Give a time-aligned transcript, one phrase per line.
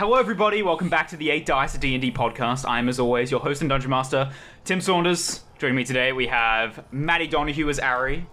[0.00, 0.62] Hello, everybody.
[0.62, 2.66] Welcome back to the Eight Dice D&D podcast.
[2.66, 4.32] I'm, as always, your host and dungeon master,
[4.64, 5.42] Tim Saunders.
[5.58, 8.26] Joining me today, we have Maddie Donahue as Ari,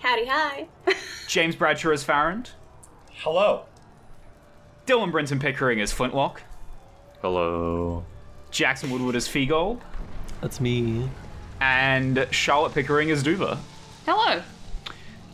[0.00, 0.66] Howdy, hi.
[1.28, 2.52] James Bradshaw as Farrand,
[3.16, 3.66] Hello.
[4.86, 6.38] Dylan Brinton Pickering as Flintlock,
[7.20, 8.06] Hello.
[8.50, 9.82] Jackson Woodward as Feagold,
[10.40, 11.06] That's me.
[11.60, 13.58] and Charlotte Pickering as Duva.
[14.06, 14.40] Hello.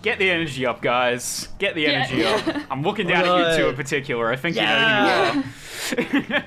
[0.03, 1.48] Get the energy up, guys.
[1.59, 1.89] Get the Yeah.
[1.91, 2.43] energy up.
[2.71, 4.30] I'm looking down at you two in particular.
[4.33, 5.43] I think you know
[5.96, 6.45] who you are.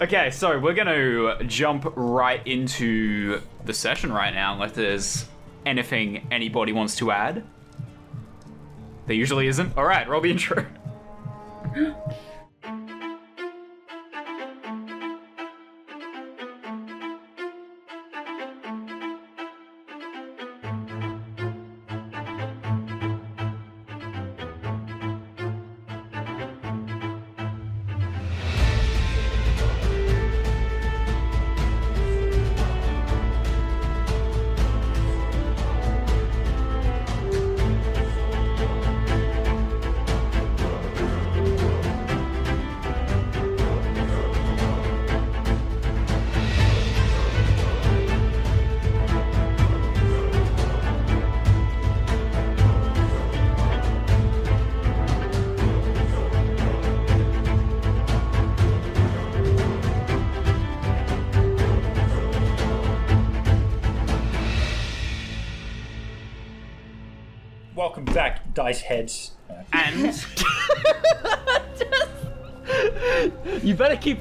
[0.02, 5.26] okay, so we're going to jump right into the session right now, unless there's
[5.66, 7.44] anything anybody wants to add.
[9.06, 9.76] There usually isn't.
[9.76, 10.64] All right, roll the intro.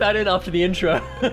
[0.03, 1.01] that in after the intro.
[1.21, 1.31] we've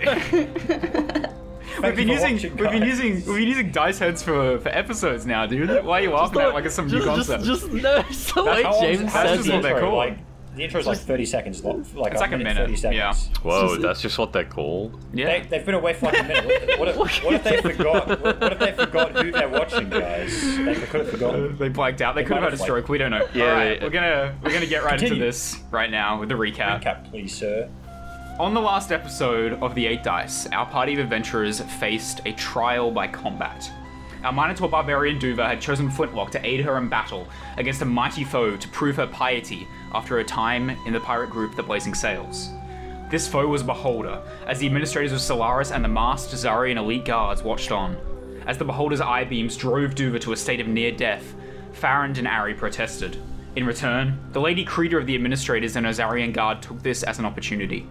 [1.97, 5.47] been using watching, we've been using we've been using dice heads for for episodes now,
[5.47, 5.85] dude.
[5.85, 7.45] Why are you laughing at it like it's some new just, concept?
[7.45, 9.73] Just, just no, it's the way how James how that's long's says just what they're
[9.73, 9.89] intro?
[9.91, 9.99] called.
[9.99, 10.19] Like,
[10.57, 11.87] the intro is like 30 seconds long.
[11.95, 13.31] Like, It's a like a minute, minute, 30 seconds.
[13.43, 14.99] Whoa, Just- that's just what they're called.
[15.15, 15.27] yeah.
[15.27, 16.77] They, they've been away for like a minute.
[16.79, 18.09] What, what, if, what if they forgot?
[18.21, 20.43] What, what if they forgot who they're watching, guys?
[20.57, 21.57] They could have forgotten.
[21.57, 22.17] They blanked out.
[22.17, 22.89] They, could have had a have, like- stroke.
[22.89, 23.29] We don't know.
[23.33, 26.29] Yeah, All right, they- we're gonna we're gonna get right into this right now with
[26.29, 26.83] the recap.
[26.83, 27.69] Recap, please, sir.
[28.41, 32.91] On the last episode of the Eight Dice, our party of adventurers faced a trial
[32.91, 33.71] by combat.
[34.25, 37.29] Our Minotaur barbarian Duva had chosen Flintlock to aid her in battle
[37.59, 41.55] against a mighty foe to prove her piety after a time in the pirate group
[41.55, 42.49] The Blazing Sails.
[43.11, 47.05] This foe was a Beholder, as the administrators of Solaris and the masked Zarian elite
[47.05, 47.99] guards watched on.
[48.47, 51.35] As the Beholder's eye beams drove Duva to a state of near death,
[51.73, 53.19] Farrand and Ari protested.
[53.55, 57.19] In return, the Lady Creeder of the administrators and her Zarian guard took this as
[57.19, 57.87] an opportunity.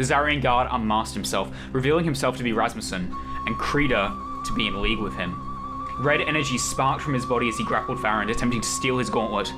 [0.00, 4.10] The Zarian guard unmasked himself, revealing himself to be Rasmussen, and Creeder
[4.46, 5.38] to be in league with him.
[6.02, 9.52] Red energy sparked from his body as he grappled Farrand, attempting to steal his gauntlet.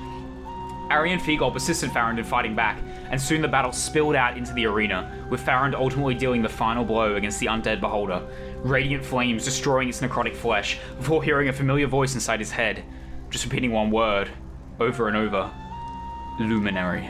[0.90, 2.82] Ari and Figol persisted Farrand in fighting back,
[3.12, 6.84] and soon the battle spilled out into the arena, with Farrand ultimately dealing the final
[6.84, 8.20] blow against the undead beholder,
[8.64, 12.82] radiant flames destroying its necrotic flesh, before hearing a familiar voice inside his head,
[13.30, 14.28] just repeating one word,
[14.80, 15.48] over and over
[16.40, 17.08] Luminary.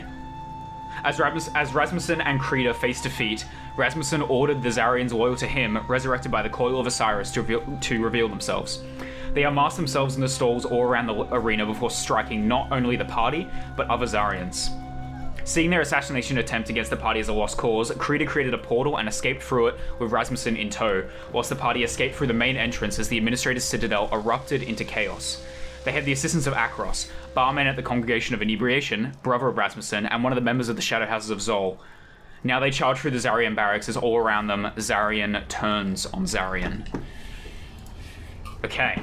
[1.03, 5.77] As, Rasmus- as Rasmussen and Creeder face defeat, Rasmussen ordered the Zarians loyal to him,
[5.87, 8.81] resurrected by the coil of Osiris, to reveal, to reveal themselves.
[9.33, 13.05] They unmasked themselves in the stalls all around the arena before striking not only the
[13.05, 14.69] party, but other Zarians.
[15.45, 18.97] Seeing their assassination attempt against the party as a lost cause, Creeder created a portal
[18.97, 21.03] and escaped through it with Rasmussen in tow,
[21.33, 25.43] whilst the party escaped through the main entrance as the Administrator's Citadel erupted into chaos.
[25.83, 30.05] They had the assistance of Akros, barman at the Congregation of Inebriation, brother of Rasmussen,
[30.05, 31.77] and one of the members of the Shadow Houses of Zol.
[32.43, 36.87] Now they charge through the Zarian barracks as all around them, Zarian turns on Zarian.
[38.65, 39.01] Okay.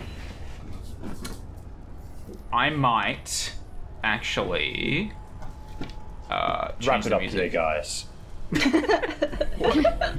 [2.53, 3.55] I might
[4.03, 5.13] actually
[6.31, 7.53] uh, change Wrap it the up music.
[7.53, 8.07] guys.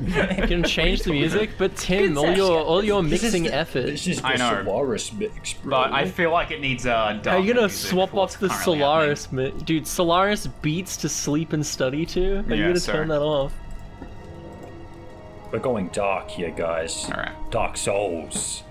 [0.01, 3.87] You can change the music, but Tim, all your all your mixing effort.
[3.87, 4.63] This is the I know.
[4.63, 5.69] Solaris mix, bro.
[5.71, 9.51] But I feel like it needs uh, Are you gonna swap off the Solaris, mi-
[9.65, 9.87] dude?
[9.87, 12.21] Solaris beats to sleep and study to.
[12.39, 12.91] Are Yeah, you gonna sir.
[12.93, 13.53] turn that off?
[15.51, 17.05] We're going dark here, guys.
[17.05, 17.51] All right.
[17.51, 18.63] Dark Souls.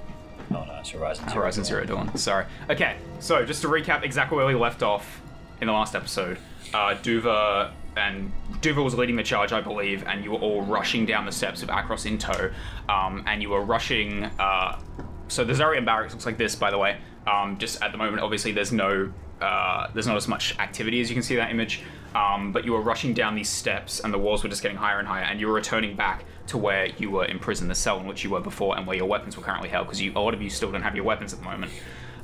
[0.52, 1.40] Oh no, it's Horizon Zero.
[1.42, 2.16] Horizon Zero Dawn.
[2.16, 2.46] Sorry.
[2.70, 5.20] Okay, so just to recap exactly where we left off
[5.60, 6.38] in the last episode,
[6.72, 7.70] uh, Duva
[8.00, 11.32] and Duval was leading the charge, I believe, and you were all rushing down the
[11.32, 12.50] steps with Akros in tow,
[12.88, 14.25] um, and you were rushing.
[14.38, 14.81] Uh,
[15.29, 16.99] so the Zarian barracks looks like this, by the way.
[17.26, 21.08] Um, just at the moment, obviously, there's no, uh, there's not as much activity as
[21.08, 21.82] you can see that image.
[22.14, 24.99] Um, but you were rushing down these steps, and the walls were just getting higher
[24.99, 28.06] and higher, and you were returning back to where you were imprisoned, the cell in
[28.06, 30.43] which you were before, and where your weapons were currently held, because a lot of
[30.43, 31.70] you still don't have your weapons at the moment.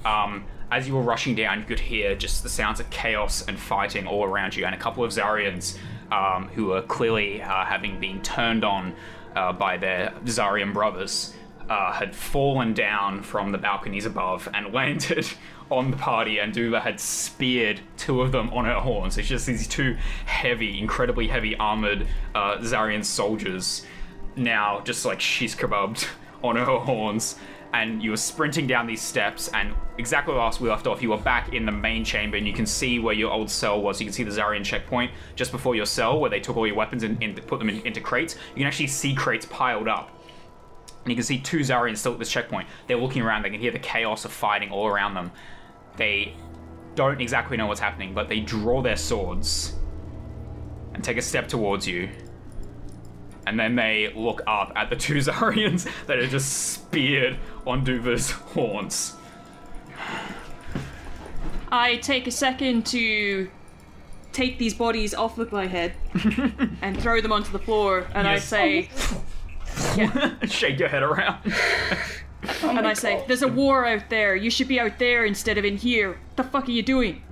[0.04, 3.58] Um, as you were rushing down, you could hear just the sounds of chaos and
[3.58, 5.78] fighting all around you, and a couple of Zarians
[6.10, 8.94] um, who were clearly uh, having been turned on
[9.34, 11.34] uh, by their Zarian brothers,
[11.68, 15.26] uh, had fallen down from the balconies above and landed
[15.70, 19.18] on the party, and Duva had speared two of them on her horns.
[19.18, 19.96] It's just these two
[20.26, 23.84] heavy, incredibly heavy armored uh, Zarian soldiers
[24.36, 26.06] now just like she's kebabbed
[26.44, 27.36] on her horns.
[27.76, 31.18] And you were sprinting down these steps, and exactly last we left off, you were
[31.18, 34.00] back in the main chamber, and you can see where your old cell was.
[34.00, 36.74] You can see the Zarian checkpoint just before your cell, where they took all your
[36.74, 38.34] weapons and, and put them in, into crates.
[38.54, 40.08] You can actually see crates piled up.
[41.04, 42.66] And you can see two Zarians still at this checkpoint.
[42.86, 45.30] They're looking around, they can hear the chaos of fighting all around them.
[45.98, 46.34] They
[46.94, 49.74] don't exactly know what's happening, but they draw their swords
[50.94, 52.08] and take a step towards you.
[53.46, 58.30] And then they look up at the two Zarians that are just speared on Duva's
[58.32, 59.14] horns.
[61.70, 63.48] I take a second to
[64.32, 65.94] take these bodies off of my head
[66.82, 68.44] and throw them onto the floor, and I Yes.
[68.44, 68.88] say,
[70.46, 71.38] Shake your head around.
[72.62, 74.36] Oh and I say, "There's a war out there.
[74.36, 76.10] You should be out there instead of in here.
[76.12, 77.22] What the fuck are you doing?"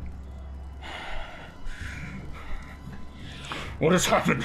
[3.78, 4.44] What has happened?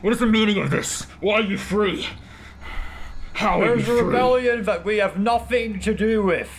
[0.00, 1.02] What is the meaning of this?
[1.20, 2.06] Why are you free?
[3.34, 6.50] How are you There's a rebellion that we have nothing to do with.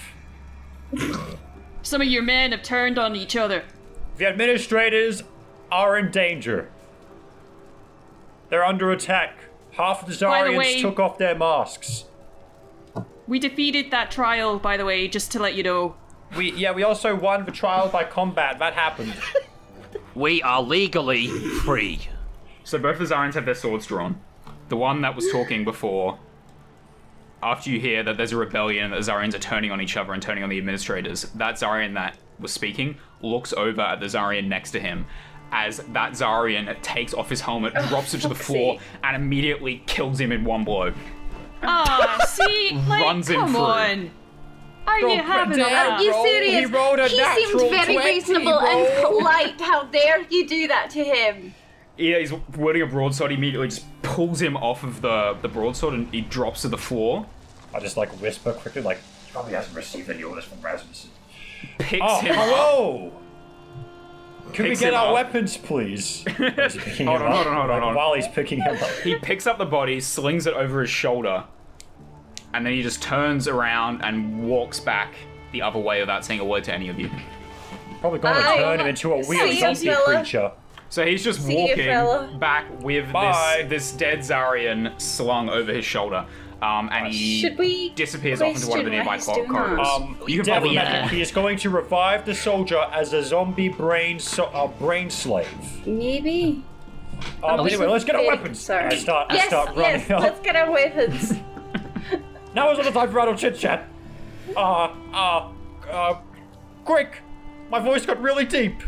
[1.82, 3.64] Some of your men have turned on each other.
[4.18, 5.24] The administrators
[5.72, 6.70] are in danger.
[8.50, 9.36] They're under attack.
[9.72, 12.06] Half of the By the Zarians way- took off their masks.
[13.28, 15.96] We defeated that trial, by the way, just to let you know.
[16.36, 18.60] We yeah, we also won the trial by combat.
[18.60, 19.14] That happened.
[20.16, 22.10] We are legally free.
[22.70, 24.22] So both the Zarians have their swords drawn.
[24.68, 26.20] The one that was talking before,
[27.42, 29.98] after you hear that there's a rebellion and that the Zarians are turning on each
[29.98, 34.06] other and turning on the administrators, that Zarian that was speaking looks over at the
[34.06, 35.08] Zarian next to him
[35.52, 40.22] as that Zarian takes off his helmet, drops it to the floor, and immediately kills
[40.22, 40.94] him in one blow.
[41.64, 43.62] Ah, see, like, Runs in come through.
[43.62, 44.12] on.
[44.86, 45.64] Are you having a?
[45.64, 46.60] Are you serious?
[46.60, 49.60] he rolled a he natural seemed very 20, reasonable and polite.
[49.60, 51.56] How dare you do that to him?
[52.00, 55.94] Yeah, he's wielding a broadsword, he immediately just pulls him off of the, the broadsword
[55.94, 57.26] and he drops to the floor,
[57.74, 61.10] I just like whisper quickly, like he probably hasn't received any orders from Rasmussen.
[61.78, 62.46] picks Oh, him up.
[62.46, 63.12] hello.
[64.54, 65.14] Can we get our up.
[65.14, 66.24] weapons, please?
[66.38, 66.58] Hold on,
[66.98, 67.96] hold on, hold on, hold on.
[67.96, 68.90] While he's picking him up.
[69.04, 71.44] He picks up the body, slings it over his shoulder,
[72.54, 75.14] and then he just turns around and walks back
[75.52, 77.12] the other way without saying a word to any of you.
[78.02, 80.52] Probably going to turn him into a weird zombie creature.
[80.90, 82.36] So he's just See walking fella.
[82.40, 83.66] back with Bye.
[83.70, 86.26] this this dead Zarian slung over his shoulder,
[86.62, 89.46] um, and he Should we disappears off into one of the nearby why he's cor-
[89.46, 89.88] corridors.
[89.88, 91.08] Um, you can probably definitely, yeah.
[91.10, 95.48] he is going to revive the soldier as a zombie brain so, uh, brain slave.
[95.86, 96.64] Maybe.
[97.44, 98.60] Um, least anyway, let's get our weapons.
[98.60, 98.88] sorry.
[98.88, 100.12] I start, I yes, start running yes.
[100.12, 100.22] up.
[100.22, 101.34] Let's get our weapons.
[102.56, 103.88] Now is not the time for idle chit chat.
[104.58, 105.52] Uh, uh,
[105.88, 106.16] uh,
[106.84, 107.22] quick!
[107.70, 108.82] My voice got really deep.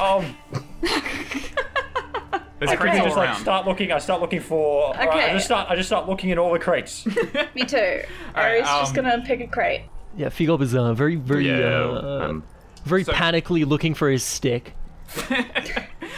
[0.00, 0.36] Um,
[0.82, 3.40] There's I crates quickly all just like around.
[3.40, 3.92] start looking.
[3.92, 4.88] I start looking for.
[4.88, 5.70] alright, I just start.
[5.70, 7.06] I just start looking in all the crates.
[7.54, 7.76] Me too.
[8.34, 9.82] Alright, Ari's just um, gonna pick a crate.
[10.16, 11.54] Yeah, Figob is uh, very, very, Yeah,
[11.84, 12.42] uh, um,
[12.84, 14.74] very so- panically looking for his stick.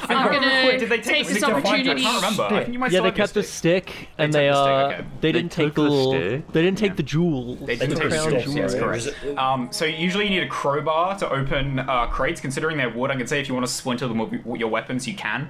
[0.08, 1.64] I'm gonna Did they take, take this stick off?
[1.64, 2.02] I opportunity.
[2.02, 2.42] can't remember.
[2.44, 3.88] I think you might Yeah, they have kept the stick.
[3.90, 4.96] stick, and took they the stick, uh, okay.
[5.20, 6.52] they They didn't take the the little, stick?
[6.52, 6.94] they didn't take Yeah.
[6.96, 7.58] the jewels.
[7.60, 8.56] They didn't the take the crown sticks, jewels.
[8.56, 9.38] yes, correct.
[9.38, 12.40] Um, so usually you need a crowbar to open uh, crates.
[12.40, 15.06] Considering they're wood, I can say if you want to splinter them with your weapons,
[15.06, 15.42] you can.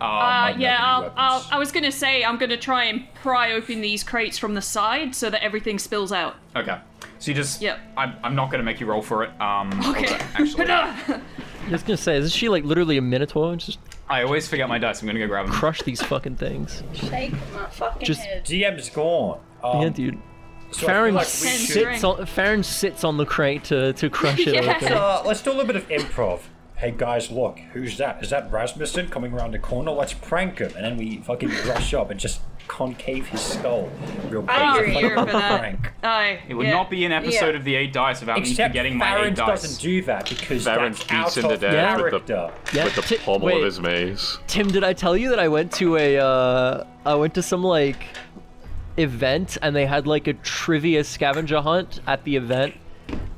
[0.00, 1.46] Um, Uh, yeah, I'll, I'll.
[1.50, 5.14] I was gonna say I'm gonna try and pry open these crates from the side
[5.14, 6.36] so that everything spills out.
[6.54, 6.78] Okay.
[7.18, 7.60] So you just.
[7.60, 7.80] Yep.
[7.96, 9.30] I'm, I'm not going to make you roll for it.
[9.40, 10.06] Um, Okay.
[10.34, 10.66] Actually,
[11.68, 13.54] I was gonna say, isn't she like literally a minotaur?
[13.56, 15.02] Just I always forget my dice.
[15.02, 15.54] I'm going to go grab them.
[15.54, 16.82] crush these fucking things.
[16.94, 18.42] Shake my fucking Just- head.
[18.44, 19.38] DM's gone.
[19.62, 20.18] Um, yeah, dude.
[20.70, 23.92] so I feel Farron like we should- sits on Farron sits on the crate to
[23.92, 24.76] to crush it Yeah.
[24.76, 24.92] open.
[24.94, 26.40] Uh, let's do a little bit of improv.
[26.76, 28.22] Hey guys, look, who's that?
[28.22, 29.90] Is that Rasmussen coming around the corner?
[29.90, 33.90] Let's prank him, and then we fucking rush up and just concave his skull
[34.28, 34.50] real quick.
[34.56, 34.92] I It's a agree.
[34.94, 35.60] fucking Here for that.
[35.60, 35.92] prank.
[36.04, 36.38] Aye.
[36.48, 36.72] It would yeah.
[36.74, 37.56] not be an episode Yeah.
[37.56, 39.62] of the eight dice without me Except forgetting my Farron eight dice.
[39.62, 42.52] doesn't do that because Farron that's beats out him to of death with the- character.
[42.74, 44.38] Yeah, with the Ti- pommel wait, of his mace.
[44.46, 47.64] Tim, did I tell you that I went to a uh, I went to some
[47.64, 48.04] like
[48.96, 52.74] event and they had like a trivia scavenger hunt at the event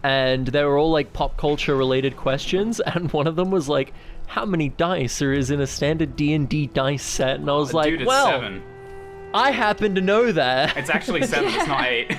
[0.02, 3.92] and they were all like pop culture related questions and one of them was like
[4.26, 7.90] how many dice are is in a standard D&D dice set and I was like
[7.98, 8.62] Dude, well seven.
[9.32, 11.52] I happen to know that It's actually seven.
[11.52, 12.16] It's not eight.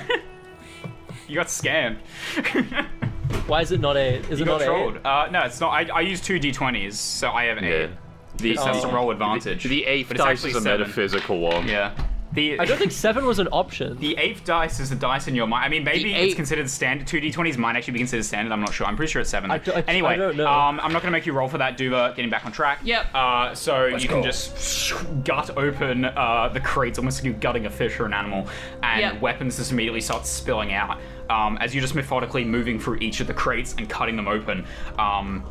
[1.28, 1.98] you got scammed.
[3.46, 4.96] why is it not 8 is You it got not trolled.
[4.96, 5.70] 8 Uh, no, it's not.
[5.70, 7.70] I, I use two d20s, so I have an Yeah.
[7.70, 7.90] eight.
[8.38, 8.64] The Oh.
[8.64, 9.64] that's a roll advantage.
[9.64, 10.80] The eighth But it's dice actually is a seven.
[10.80, 11.68] metaphysical one.
[11.68, 11.92] Yeah.
[12.34, 13.98] The, I don't think seven was an option.
[13.98, 15.64] The eighth dice is a dice in your mind.
[15.66, 17.06] I mean, maybe The it's considered standard.
[17.06, 18.52] Two d20s might actually be considered standard.
[18.52, 18.86] I'm not sure.
[18.86, 19.50] I'm pretty sure it's seven.
[19.50, 20.46] I d- I- anyway, I don't know.
[20.46, 22.16] Um, I'm not going to make you roll for that, Duva.
[22.16, 22.80] Getting back on track.
[22.84, 23.06] Yep.
[23.14, 27.70] Uh, so you can just gut open uh, the crates, almost like you're gutting a
[27.70, 28.48] fish or an animal,
[28.82, 29.20] and Yep.
[29.20, 30.98] weapons just immediately start spilling out.
[31.28, 34.64] Um, as you're just methodically moving through each of the crates and cutting them open.
[34.98, 35.44] Um,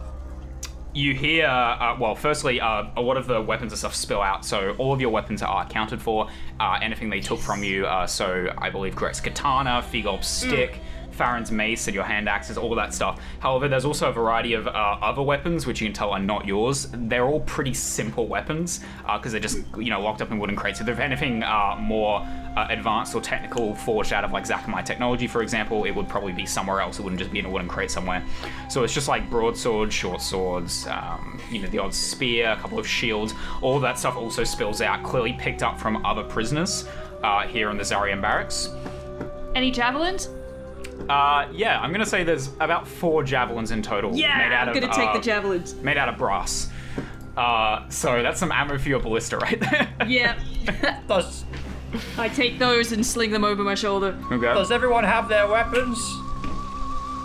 [0.94, 4.44] you hear, uh, well, firstly, uh, a lot of the weapons and stuff spill out,
[4.46, 6.28] so all of your weapons are accounted for.
[6.60, 10.80] Uh, anything they took from you, uh, so I believe Greg's katana, Figol's stick,
[11.12, 13.22] Farron's mace, and your hand axes, all of that stuff.
[13.40, 16.46] However, there's also a variety of uh, other weapons which you can tell are not
[16.46, 16.88] yours.
[16.94, 20.80] They're all pretty simple weapons because they're just, you know, locked up in wooden crates.
[20.80, 25.28] So If anything uh, more uh, advanced or technical forged out of like Zakamai technology,
[25.28, 27.00] for example, it would probably be somewhere else.
[27.00, 28.24] It wouldn't just be in a wooden crate somewhere.
[28.70, 32.80] So it's just like broadswords, short swords, um, you know, the odd spear, a couple
[32.80, 33.34] of shields.
[33.62, 36.88] All of that stuff also spills out, clearly picked up from other prisoners
[37.24, 38.70] uh, here in the Zarian barracks.
[39.56, 40.30] Any javelins?
[41.10, 44.16] Uh, yeah, I'm gonna say there's about four javelins in total.
[44.16, 45.76] Yeah, made out I'm of, gonna take uh, the javelins.
[45.76, 46.70] Made out of brass.
[47.36, 49.94] Uh, so that's some ammo for your ballista right there.
[50.08, 50.38] Yeah,
[52.18, 54.18] I take those and sling them over my shoulder.
[54.32, 54.54] okay.
[54.54, 55.98] Does everyone have their weapons?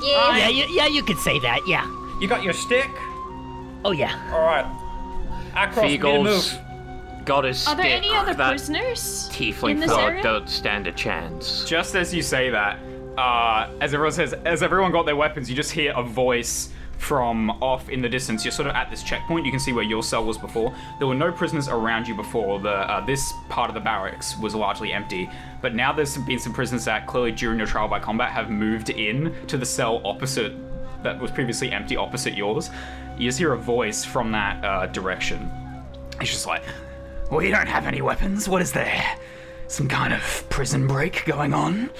[0.03, 0.37] Yeah.
[0.37, 1.61] Yeah, you, yeah, you could say that.
[1.67, 1.87] Yeah.
[2.21, 2.91] You got your stick?
[3.85, 4.31] Oh yeah.
[4.33, 4.67] All right.
[5.53, 7.25] Across me to Feagles move.
[7.27, 10.23] got his Are there any other that prisoners in tiefling this thug area?
[10.23, 11.65] don't stand a chance.
[11.65, 12.79] Just as you say that,
[13.17, 16.69] uh, as everyone says, as everyone got their weapons, you just hear a voice
[16.99, 18.45] from off in the distance.
[18.45, 19.45] You're sort of at this checkpoint.
[19.45, 20.75] You can see where your cell was before.
[20.99, 22.59] There were no prisoners around you before.
[22.61, 25.31] The uh, this part of the barracks was largely empty,
[25.63, 28.91] but now there's been some prisoners that clearly during your trial by combat have moved
[28.91, 30.53] in to the cell opposite
[31.03, 32.71] that was previously empty opposite yours.
[33.19, 35.51] You just hear a voice from that uh, direction.
[36.21, 36.63] It's just like,
[37.31, 38.49] we don't have any weapons.
[38.49, 39.05] What is there?
[39.69, 41.91] Some kind of prison break going on?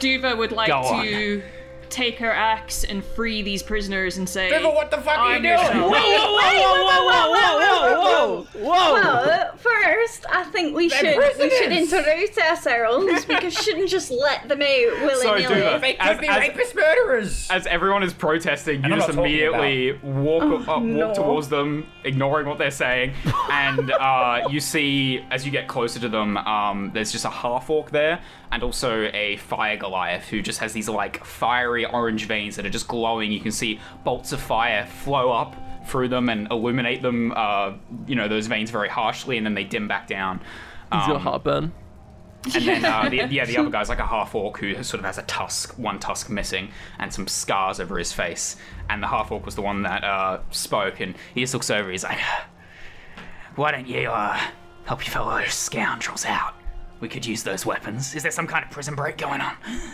[0.00, 1.42] Duva would like Go to
[1.90, 5.42] take her axe and free these prisoners and say, River, what the fuck are you
[5.42, 5.52] doing?
[5.52, 6.36] your Wait, shell.
[6.36, 8.92] wait, whoa, whoa, whoa, whoa, whoa, Whoa!
[8.92, 14.48] Well, first, I think we should we should introduce ourselves because you shouldn't just let
[14.48, 14.66] them out
[15.02, 15.54] willy So, nilly.
[15.54, 17.48] Duva, They As- be as- rapist murderers.
[17.50, 21.14] As everyone is protesting, you just immediately walk uh, walk no.
[21.14, 23.12] towards them, ignoring what they're saying,
[23.50, 27.70] and uh, you see as you get closer to them, um, there's just a half
[27.70, 28.20] orc there,
[28.52, 32.70] and also a fire Goliath who just has these like fiery orange veins that are
[32.70, 33.30] just glowing.
[33.32, 35.54] You can see bolts of fire flow up
[35.86, 37.32] through them and illuminate them.
[37.36, 37.74] Uh,
[38.06, 40.38] you know those veins very harshly, and then they dim back down.
[40.92, 41.72] He's got Um, heartburn.
[42.54, 45.04] and then uh, the, yeah, the other guy's like a half orc who sort of
[45.04, 48.56] has a tusk, one tusk missing, and some scars over his face.
[48.88, 51.90] And the half orc was the one that uh, spoke, and he just looks over.
[51.90, 52.18] He's like,
[53.56, 54.38] "Why don't you uh,
[54.84, 56.54] help your fellow scoundrels out?
[57.00, 58.14] We could use those weapons.
[58.14, 59.54] Is there some kind of prison break going on?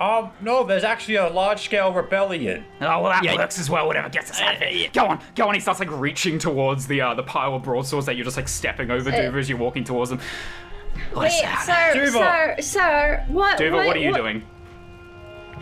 [0.00, 2.64] Um, no, there's actually a large-scale rebellion.
[2.80, 3.36] Oh well, that Yeah.
[3.36, 3.86] works as well.
[3.86, 4.94] Whatever gets us out of it.
[4.94, 5.52] Go on, go on.
[5.52, 8.48] He starts like reaching towards the uh, the pile of broadswords that you're just like
[8.48, 10.18] stepping over, Duva, as you're walking towards them.
[11.14, 11.62] Let us Wait, out.
[11.66, 12.12] sir, Duva.
[12.12, 13.58] sir, sir, what?
[13.58, 14.42] Duva, what, are you doing?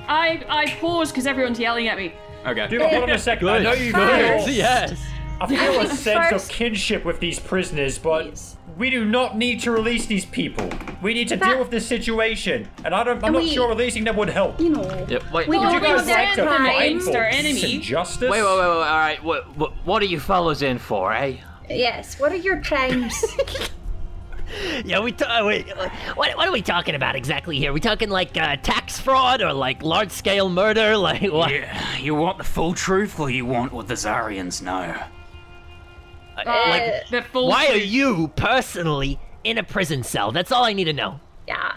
[0.06, 2.14] I I pause because everyone's yelling at me.
[2.46, 2.68] Okay.
[2.68, 3.48] Dude, hold on a second.
[3.48, 4.46] I know you First.
[4.46, 5.04] feel, yes.
[5.40, 8.56] I feel a think sense first- of kinship with these prisoners, but Yes.
[8.78, 10.70] We do not need to release these people.
[11.02, 13.18] We need to That- deal with this situation, and I don't.
[13.18, 14.58] I'm And not sure releasing them would help.
[14.60, 15.06] You know.
[15.08, 17.74] Yep, wait, We wait, don't Would you guys like to their fight crimes, for enemy.
[17.74, 18.30] and justice?
[18.30, 19.22] wait, wait, wait, all right.
[19.22, 21.36] What, what, what are you fellas in for, eh?
[21.68, 22.18] Yes.
[22.18, 23.14] What are your crimes?
[24.82, 25.12] Yeah, we.
[25.12, 25.68] T- uh, wait,
[26.14, 27.68] what, what are we talking about exactly here?
[27.70, 30.96] Are we talking like uh, tax fraud or like large scale murder?
[30.96, 31.50] Like what?
[31.52, 34.96] Yeah, you want the full truth or you want what the Zarians know?
[36.46, 40.32] Uh, The full Why are you personally in a prison cell?
[40.32, 41.20] That's all I need to know.
[41.46, 41.72] yeah.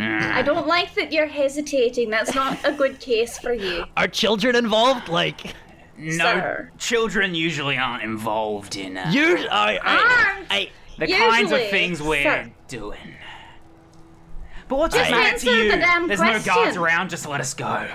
[0.00, 2.10] I don't like that you're hesitating.
[2.10, 3.84] That's not a good case for you.
[3.96, 5.08] Are children involved?
[5.08, 5.54] Like
[5.96, 6.70] No, Sir.
[6.78, 9.38] children usually aren't involved in uh, you?
[9.50, 12.50] I, I, I, the kinds of things we're sir.
[12.68, 13.14] doing.
[14.68, 15.70] But what's Just it matter to you?
[15.72, 17.08] the damn There's no guards around.
[17.10, 17.88] Just let us go.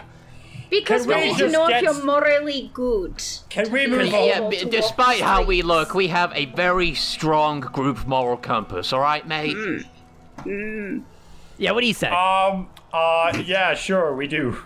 [0.69, 3.21] Because we we need to know get- if you're morally good.
[3.49, 4.25] Can we move Yeah, on?
[4.27, 7.59] Yeah, able b- to walk despite the how we look, we have a very strong
[7.59, 9.55] group moral compass, alright, mate?
[10.45, 11.71] yeah.
[11.71, 12.07] What do you say?
[12.09, 12.67] Um.
[12.91, 13.41] Uh.
[13.45, 13.73] Yeah.
[13.75, 14.15] Sure.
[14.15, 14.57] We do.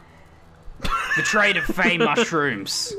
[0.82, 2.94] The trade of fey mushrooms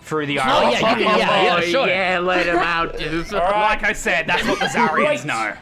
[0.00, 0.72] through the oh island.
[0.72, 1.86] yeah, you can, yeah, yeah, Oh, sure.
[1.86, 3.32] yeah, let him out, dude.
[3.34, 3.60] All right.
[3.70, 5.24] Like I said, that's what the Zarians Right.
[5.24, 5.52] know,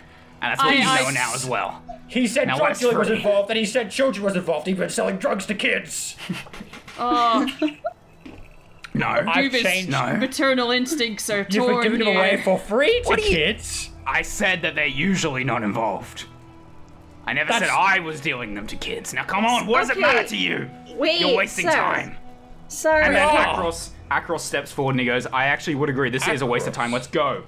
[0.43, 1.83] and that's what I- you I- know now as well.
[2.09, 4.67] He said Now drug dealing was involved, and he said children was involved.
[4.67, 6.17] He's been selling drugs to kids.
[6.99, 7.47] Oh,
[8.95, 9.07] No.
[9.07, 9.91] I've Duvis, changed.
[9.91, 10.17] No.
[10.19, 12.19] maternal instincts are You've torn been giving them here.
[12.19, 13.89] away for free to What do you- kids.
[14.07, 16.27] I said that they're usually not involved.
[17.27, 19.15] I never said I was dealing them to kids.
[19.15, 20.69] Now come on, what does it matter to you?
[20.97, 21.75] Wait, You're wasting sir.
[21.77, 22.17] time.
[22.69, 23.35] Sir, And then Oh.
[23.63, 26.67] Akros, Akros steps forward and he goes, I actually would agree, this is a waste
[26.67, 27.45] of time, let's go.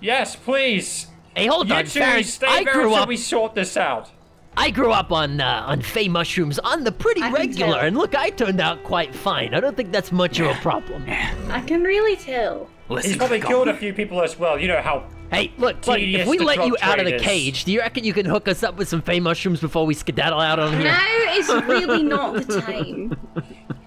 [0.00, 1.06] Yes, please.
[1.36, 2.24] Hey, hold You on, two Farron.
[2.24, 3.08] stay I grew up.
[3.08, 4.10] we sort this out.
[4.56, 8.14] I grew up on uh, on Fey mushrooms on the pretty I regular, and look,
[8.14, 9.52] I turned out quite fine.
[9.52, 11.04] I don't think that's much of a problem.
[11.08, 12.68] I can really tell.
[12.88, 14.58] Listen, He's probably killed a few people as well.
[14.58, 15.08] You know how.
[15.32, 18.12] Hey, look, buddy, if we let you out of the cage, do you reckon you
[18.12, 20.84] can hook us up with some Fey mushrooms before we skedaddle out on here?
[20.84, 23.16] Now is really not the time.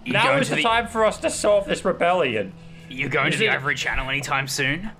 [0.04, 2.52] You Now is to the time for us to solve this rebellion.
[2.90, 4.92] You going to the it- Ivory Channel anytime soon?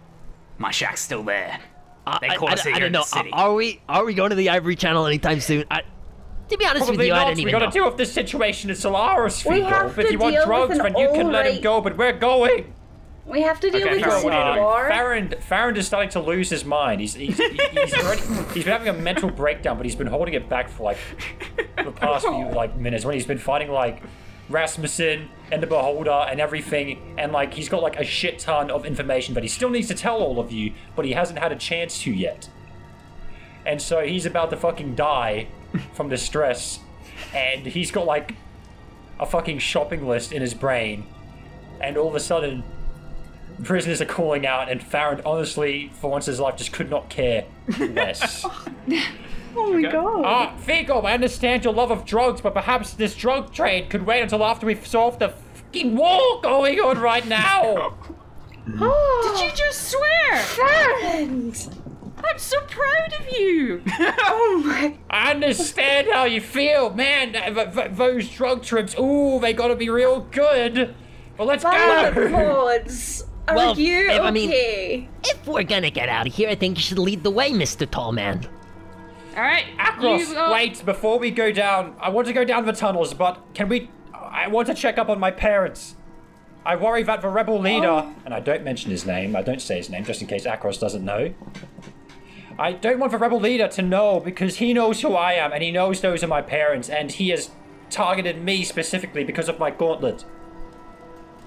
[0.60, 1.60] My shack's still there.
[2.08, 3.04] I, They I- caught I- us I here don't in the know.
[3.06, 3.30] city.
[3.34, 5.66] Are we are we going to the Ivory Channel anytime soon?
[5.70, 5.82] I,
[6.50, 7.72] to be honest with Probably you, I don't didn't We even gotta know.
[7.72, 9.68] deal with this situation in Solaris, We Figo.
[9.70, 11.82] have If to you want deal with drugs, an then you can let him go.
[11.82, 12.74] But we're going.
[13.26, 14.64] We have to deal Okay, with Figo, a what civil are you doing?
[14.64, 14.88] war.
[14.88, 17.02] Farron, Farron is starting to lose his mind.
[17.02, 18.22] He's he's, he's already
[18.54, 20.98] he's been having a mental breakdown, but he's been holding it back for like
[21.84, 24.02] the past few like minutes when he's been fighting like
[24.50, 28.86] Rasmussen and the Beholder and everything, and like he's got like a shit ton of
[28.86, 31.56] information, but he still needs to tell all of you, but he hasn't had a
[31.56, 32.50] chance to yet.
[33.66, 35.48] And so he's about to fucking die
[35.94, 36.80] from the stress,
[37.34, 38.36] and he's got like
[39.20, 41.06] a fucking shopping list in his brain,
[41.82, 42.64] and all of a sudden
[43.64, 47.10] prisoners are calling out, and Farron, honestly, for once in his life, just could not
[47.10, 47.46] care
[47.80, 48.46] less.
[49.60, 50.24] Oh my god.
[50.26, 54.22] Ah, Figo, I understand your love of drugs, but perhaps this drug trade could wait
[54.22, 57.98] until after we've solved the fucking war going on right now.
[58.66, 60.38] Did you just swear?
[60.44, 61.70] Friends!
[62.24, 63.82] I'm so proud of you.
[64.30, 67.34] Oh my I understand how you feel, man.
[67.34, 70.94] th- th- those drug trips, ooh, they gotta be real good.
[71.38, 72.32] Well, let's Violet go.
[72.32, 73.24] Pods!
[73.48, 75.10] Are Well, you if- I mean- okay?
[75.24, 77.90] If we're gonna get out of here, I think you should lead the way, Mr.
[77.90, 78.46] Tall Man.
[79.38, 83.14] All right, Akros, wait, before we go down, I want to go down the tunnels,
[83.14, 83.90] but can we.
[84.14, 85.96] I want to check up on my parents.
[86.66, 88.14] I worry that the rebel leader, Oh.
[88.26, 90.80] and I don't mention his name, I don't say his name just in case Akros
[90.80, 91.34] doesn't know.
[92.60, 95.62] I don't want the rebel leader to know because he knows who I am and
[95.62, 97.52] he knows those are my parents and he has
[97.92, 100.26] targeted me specifically because of my gauntlet.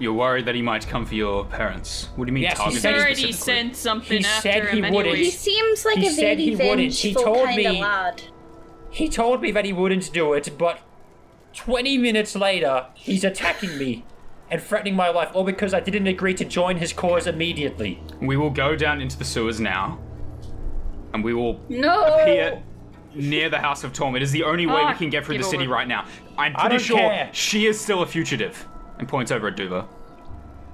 [0.01, 2.09] You're worried that he might come for your parents.
[2.15, 3.53] What do you mean Yes, he targeted He's said already specifically?
[3.53, 5.05] sent something He after said he him wouldn't.
[5.15, 5.39] He anyways.
[5.39, 6.93] seems like He a said very he wouldn't.
[6.93, 8.21] He vengeful told kind of me- lad.
[8.89, 10.79] He told me that he wouldn't do it, but
[11.53, 14.03] 20 minutes later, he's attacking me
[14.49, 18.01] and threatening my life, all because I didn't agree to join his cause immediately.
[18.19, 19.99] We will go down into the sewers now,
[21.13, 22.01] and we will No!
[22.15, 22.61] appear
[23.13, 24.15] near the House of Torm.
[24.15, 25.73] It is the only way we Ah, can get through the give city over.
[25.73, 26.05] right now.
[26.37, 27.29] I'm I pretty don't sure care.
[27.33, 28.65] she is still a fugitive.
[29.01, 29.85] And points over at Duva.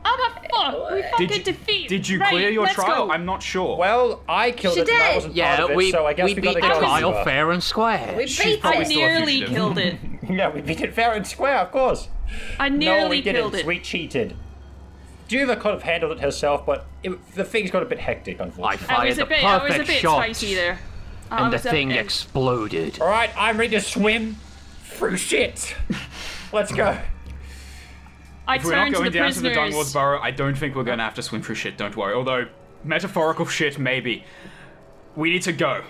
[0.03, 0.91] I'm a fuck.
[0.91, 1.87] We fucking Did you, defeat.
[1.89, 3.07] did you Right, clear your trial?
[3.07, 3.11] Go.
[3.13, 3.77] I'm not sure.
[3.77, 5.15] Well, I killed She it, and I did.
[5.15, 7.23] wasn't Yeah, part of it, we, so I guess we we, beat the trial Duva.
[7.23, 8.13] fair and square.
[8.17, 8.85] We beat I him.
[8.85, 9.97] still a nearly killed it.
[10.29, 12.09] yeah, we beat it fair and square, of course.
[12.59, 13.55] I nearly no, nearly we didn't.
[13.55, 13.65] it.
[13.65, 14.35] We cheated.
[15.29, 18.45] Duva could have handled it herself, but it, the things got a bit hectic, I
[18.45, 18.87] unfortunately.
[18.87, 20.79] I fired was a the bit, I was a perfect bit shot, spicy there.
[21.31, 22.99] I and the thing exploded.
[23.01, 24.35] All right, I'm ready to swim
[24.83, 25.75] through shit.
[26.53, 26.97] Let's go.
[28.47, 29.73] I if we're not turned to going the down to the prisoners.
[29.73, 32.13] Dunwoods Burrow, I don't think we're going to have to swim through shit, don't worry.
[32.13, 32.47] Although,
[32.83, 34.23] metaphorical shit, maybe.
[35.15, 35.83] We need to go.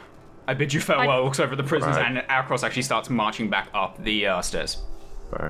[0.47, 1.09] I bid you farewell.
[1.09, 2.05] I- looks over at the prisoners, Right.
[2.17, 4.77] and Akros actually starts marching back up the uh, stairs.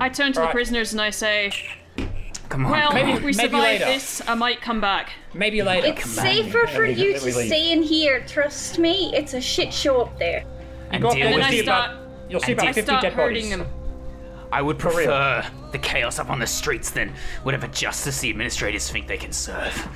[0.00, 0.54] I turn to the Alright.
[0.54, 1.52] prisoners and I say,
[2.48, 2.72] Come on.
[2.72, 3.84] "Well, Maybe- if we maybe survive later.
[3.84, 5.88] this, I might come back." Maybe later.
[5.88, 8.24] It's safer for Let you to stay in here.
[8.26, 10.44] Trust me, it's a shit show up there.
[10.90, 12.68] and Go up deal there, And with I see start, about- You'll see and about
[12.68, 13.58] I 50 start dead hurting bodies.
[13.58, 13.66] them.
[14.52, 19.06] I would prefer the chaos up on the streets than whatever justice the administrators think
[19.06, 19.88] they can serve.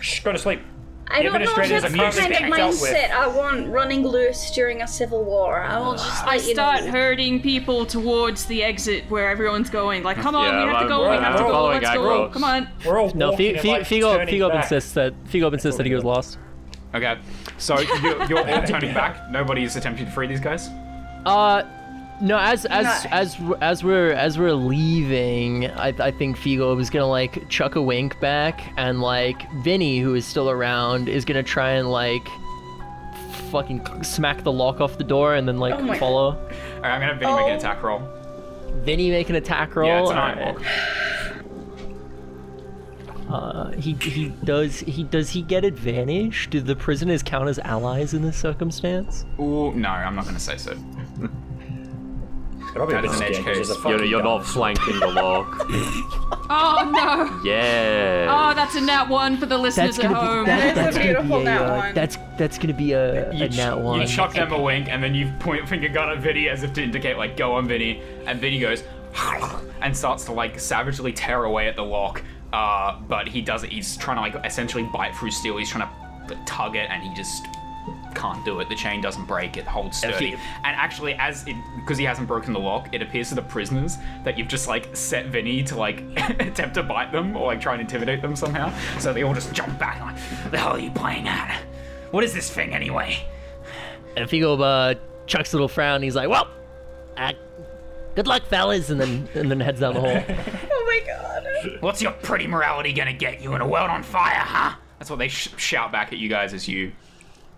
[0.00, 0.60] Shh, go to sleep.
[1.12, 2.90] I don't know if administrators that's are the currently kind of being dealt with.
[2.92, 5.60] mindset I want running loose during a civil war.
[5.60, 6.90] I will just I let you start know.
[6.92, 10.04] herding people towards the exit where everyone's going.
[10.04, 11.52] Like, come on, Yeah, we have to I'm- go, we're- we have to we're go,
[11.54, 12.00] following let's go.
[12.28, 12.32] Akros.
[12.32, 12.68] Come on.
[12.86, 14.62] We're all No, walking F- and, like, Figo, turning Figo back.
[14.64, 16.38] insists that Figo insists that he was lost.
[16.94, 17.18] Okay,
[17.58, 19.30] so you're, you're all turning back.
[19.32, 20.68] Nobody's attempting to free these guys.
[21.26, 21.62] Uh,
[22.20, 22.38] no.
[22.38, 23.10] As as No.
[23.10, 27.82] as as we're as we're leaving, I I think Figo was gonna like chuck a
[27.82, 32.26] wink back, and like Vinny, who is still around, is gonna try and like
[33.50, 36.26] fucking smack the lock off the door, and then like Oh my- follow.
[36.36, 36.36] All
[36.82, 37.56] right, I'm gonna have Vinny make an Oh.
[37.56, 38.02] attack roll.
[38.84, 39.88] Vinny make an attack roll.
[39.88, 40.54] Yeah, it's an iron right.
[40.54, 40.62] lock.
[43.28, 46.48] Uh, he he does he does he get advantage?
[46.50, 49.24] Do the prisoners count as allies in this circumstance?
[49.38, 50.74] Ooh, no, I'm not gonna say so.
[52.74, 53.84] Probably a That bit is an edge case.
[53.84, 55.66] You're, you're not flanking the lock.
[56.52, 57.40] Oh no!
[57.48, 58.26] Yeah.
[58.28, 60.44] Oh, that's a nat one for the listeners at home.
[60.44, 61.94] be that, That is that's gonna beautiful be a, nat uh, one.
[61.94, 64.00] That's that's gonna be a, You, a nat one.
[64.00, 66.72] you chuck them a wink, and then you point finger gun at Vinny as if
[66.72, 68.02] to indicate, like, go on, Vinny.
[68.26, 68.82] And Vinny goes,
[69.80, 72.20] and starts to, like, savagely tear away at the lock.
[72.52, 73.70] Uh, but he does it.
[73.70, 75.56] He's trying to, like, essentially bite through steel.
[75.56, 75.88] He's trying
[76.26, 77.44] to tug it, and he just
[78.20, 78.68] can't do it.
[78.68, 79.56] The chain doesn't break.
[79.56, 80.28] It holds sturdy.
[80.28, 83.42] he- And actually, as it, because he hasn't broken the lock, it appears to the
[83.42, 86.02] prisoners that you've just, like, set Vinny to, like,
[86.40, 88.72] attempt to bite them or, like, try and intimidate them somehow.
[88.98, 91.62] So they all just jump back, like, the hell are you playing at?
[92.10, 93.16] What is this thing, anyway?
[94.16, 96.02] And Figo uh, chucks a little frown.
[96.02, 96.48] He's like, "Well,
[97.16, 97.32] uh,
[98.16, 100.24] good luck, fellas," and then and then heads down the hall.
[100.72, 101.80] Oh my god.
[101.82, 104.74] What's your pretty morality gonna get you in a world on fire, huh?
[104.98, 106.90] That's what they sh- shout back at you guys as you,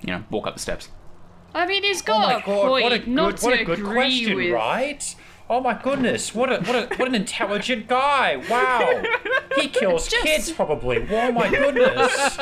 [0.03, 0.88] you know, walk up the steps.
[1.55, 3.61] I mean, he's oh got my a god, point what a not good, what to
[3.62, 4.53] a good agree question, with.
[4.53, 5.15] right?
[5.51, 8.37] Oh my goodness, what a what a what an intelligent guy!
[8.49, 9.03] Wow,
[9.57, 11.07] he kills Just- kids probably.
[11.11, 12.37] Oh my goodness,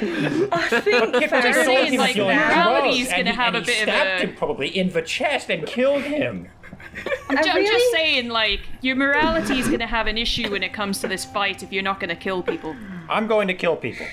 [0.00, 3.34] I think Kid probably Just saw saying, him like, killing morality's drugs, gonna and he,
[3.34, 6.02] have and a he bit of stabbed a- him probably in the chest and killed
[6.02, 6.48] him.
[7.28, 10.62] I'm, ju- I'm really- just saying, like, your morality is gonna have an issue when
[10.62, 12.76] it comes to this fight if you're not gonna kill people.
[13.08, 14.06] I'm going to kill people.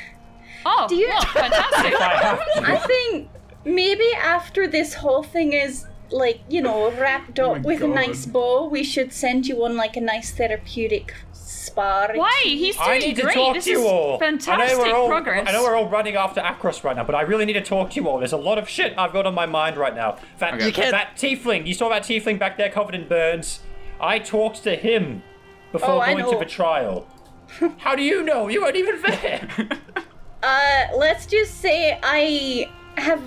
[0.65, 1.93] Oh, do you- well, fantastic.
[1.99, 2.61] I have to.
[2.71, 3.29] I think
[3.65, 8.25] maybe after this whole thing is like, you know, wrapped oh up with a nice
[8.25, 12.07] bow, we should send you on like a nice therapeutic spa.
[12.13, 12.41] Why?
[12.43, 14.19] He's doing I need to talk this to you is all.
[14.19, 15.47] fantastic I know we're all, progress.
[15.47, 17.91] I know we're all running after Akros right now, but I really need to talk
[17.91, 18.17] to you all.
[18.19, 20.17] There's a lot of shit I've got on my mind right now.
[20.39, 20.65] That, Okay.
[20.65, 23.61] You can't- that tiefling, you saw that tiefling back there covered in burns.
[24.01, 25.23] I talked to him
[25.71, 27.07] before Oh, I going to the trial.
[27.77, 28.47] How do you know?
[28.49, 29.47] You weren't even there.
[30.43, 33.21] Uh, let's just say I have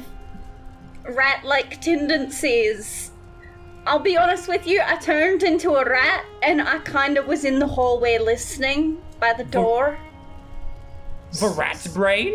[1.09, 3.11] rat-like tendencies.
[3.87, 7.45] I'll be honest with you, I turned into a rat and I kind of was
[7.45, 9.99] in the hallway listening by the door.
[11.39, 12.35] the rat's brain?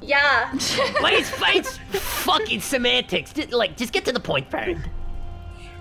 [0.00, 0.50] Yeah.
[1.02, 3.32] Wait, it's, it's fucking semantics.
[3.32, 4.88] Just, like, just get to the point, Fern.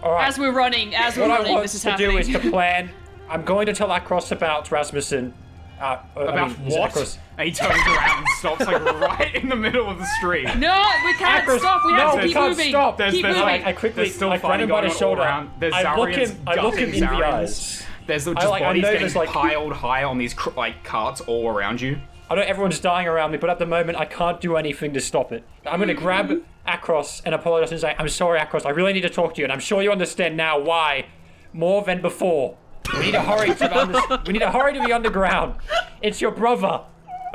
[0.04, 0.28] All right.
[0.28, 2.12] As we're running, as we're what I running, want this is to happening.
[2.12, 2.90] do is to plan.
[3.30, 5.34] I'm going to tell Akros about Rasmussen.
[5.80, 5.84] Uh,
[6.18, 6.92] uh, I About mean, what?
[6.92, 7.18] Akros?
[7.40, 10.44] And he turns around and stops like right in the middle of the street.
[10.58, 11.86] No, we can't Akros- stop.
[11.86, 12.70] We no, have to we keep can't moving.
[12.70, 12.98] stop.
[12.98, 13.50] There's- keep there's, moving.
[13.50, 15.22] like- I quickly, There's still I grab fighting him by going the on all shoulder.
[15.22, 15.50] around.
[15.60, 16.42] There's I look Zarians him.
[16.48, 17.84] I look him in gutting the eyes.
[18.08, 20.50] There's just I, like, I bodies know getting there's, like- piled high on these cr-
[20.58, 22.00] like carts all around you.
[22.30, 25.00] I know everyone's dying around me, but at the moment I can't do anything to
[25.02, 25.44] stop it.
[25.66, 28.66] I'm going to grab Akros and apologize and say, "I'm sorry, Akros.
[28.66, 31.06] I really need to talk to you, and I'm sure you understand now why
[31.54, 32.58] more than before.
[32.94, 35.56] We need to hurry to the under- we need to hurry to the underground.
[36.02, 36.82] It's your brother,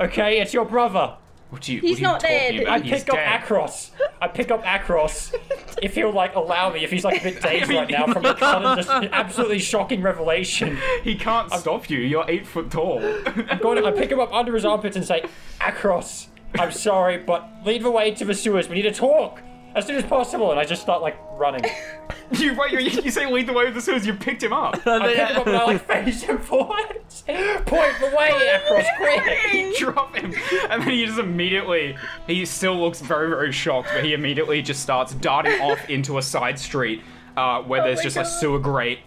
[0.01, 0.41] okay?
[0.41, 1.17] It's your brother.
[1.51, 1.81] What do you?
[1.81, 2.61] He's what are you not talking dead.
[2.63, 2.73] About?
[2.73, 3.19] I He's pick up.
[3.19, 3.91] Akros.
[4.21, 5.35] I pick up Akros.
[5.81, 8.25] If he'll like allow me, if he's like a bit dazed mean, right now from
[8.25, 10.77] a sudden, just absolutely shocking revelation.
[11.05, 11.99] He can't stop you.
[12.01, 12.99] You're eight foot tall.
[13.27, 15.25] I'm going to, I pick him up under his armpits and say,
[15.61, 16.27] Akros,
[16.59, 18.69] I'm sorry, but lead the way to the sewers.
[18.69, 19.41] We need to talk
[19.75, 20.51] as soon as possible.
[20.51, 21.65] And I just start like running.
[22.33, 24.07] you, wait, you, you say lead the way with the sewers.
[24.07, 24.75] You picked him up.
[24.87, 27.23] I pick him up and I like face him forwards.
[27.27, 29.53] Point the way, Akros, quick.
[29.53, 30.35] you drop him,
[30.69, 31.97] and then he just immediately.
[32.27, 36.23] He still looks very, very shocked, but he immediately just starts darting off into a
[36.23, 37.03] side street
[37.37, 39.01] uh, where there's my just a sewer grate.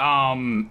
[0.00, 0.70] Um,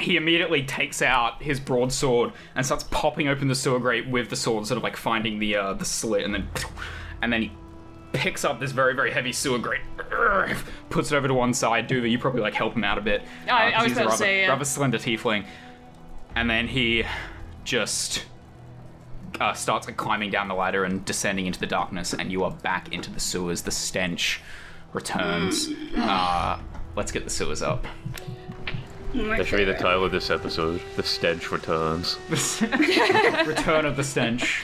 [0.00, 4.36] he immediately takes out his broadsword and starts popping open the sewer grate with the
[4.36, 6.48] sword, sort of like finding the uh, the slit, and then
[7.20, 7.52] and then he
[8.12, 9.80] picks up this very, very heavy sewer grate,
[10.90, 11.88] puts it over to one side.
[11.88, 13.22] Duva, you probably like help him out a bit.
[13.48, 14.48] I- I 'cause was he's a to rather, say, yeah.
[14.48, 15.44] rather slender tiefling,
[16.34, 17.04] and then he
[17.64, 18.24] just
[19.40, 22.50] uh, starts like climbing down the ladder and descending into the darkness, and you are
[22.50, 23.62] back into the sewers.
[23.62, 24.40] The stench
[24.92, 25.68] returns.
[25.96, 26.58] Uh,
[26.96, 27.86] let's get the sewers up.
[29.14, 30.80] That should be the title of this episode.
[30.96, 32.16] The stench returns.
[32.30, 34.62] Return of the stench.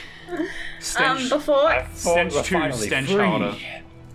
[0.79, 1.23] Stench.
[1.23, 3.23] Um, before stench we're two, finally stench free.
[3.23, 3.55] harder.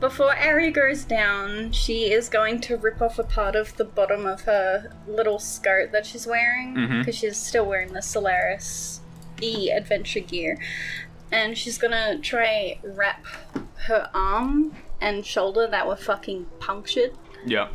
[0.00, 4.26] before Ari goes down, she is going to rip off a part of the bottom
[4.26, 9.00] of her little skirt that she's wearing because she's still wearing the Solaris
[9.42, 10.58] E adventure gear,
[11.32, 13.24] and she's gonna try wrap
[13.86, 17.12] her arm and shoulder that were fucking punctured.
[17.44, 17.68] Yeah.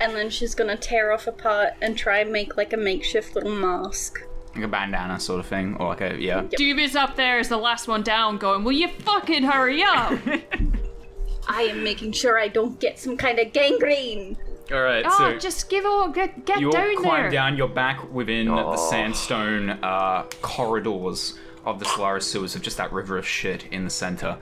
[0.00, 3.34] And then she's gonna tear off a part and try and make like a makeshift
[3.34, 4.22] little mask.
[4.54, 6.42] Like a bandana sort of thing, or like a yeah.
[6.42, 10.18] Duva's up there as the last one down, going, "Will you fucking hurry up?"
[11.48, 14.36] I am making sure I don't get some kind of gangrene.
[14.70, 17.30] All right, oh, so just give all get get you all down climb there.
[17.30, 17.56] down.
[17.56, 23.18] You're back within the sandstone uh, corridors of the Solaris sewers of just that river
[23.18, 24.38] of shit in the center.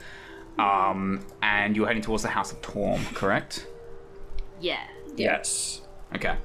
[0.58, 3.66] Um, and you're heading towards the House of Torm, correct?
[4.60, 4.82] Yeah.
[5.16, 5.80] Yes.
[6.14, 6.36] Okay.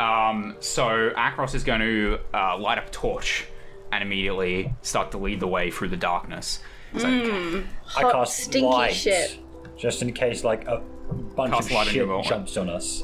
[0.00, 3.46] Um, so Akros is going to uh, light up a torch
[3.92, 6.60] and immediately start to lead the way through the darkness.
[6.94, 9.38] It's like, I Hot, cast stinky light, shit.
[9.76, 10.78] just in case like a
[11.36, 13.02] bunch Cast of light shit jumps on us.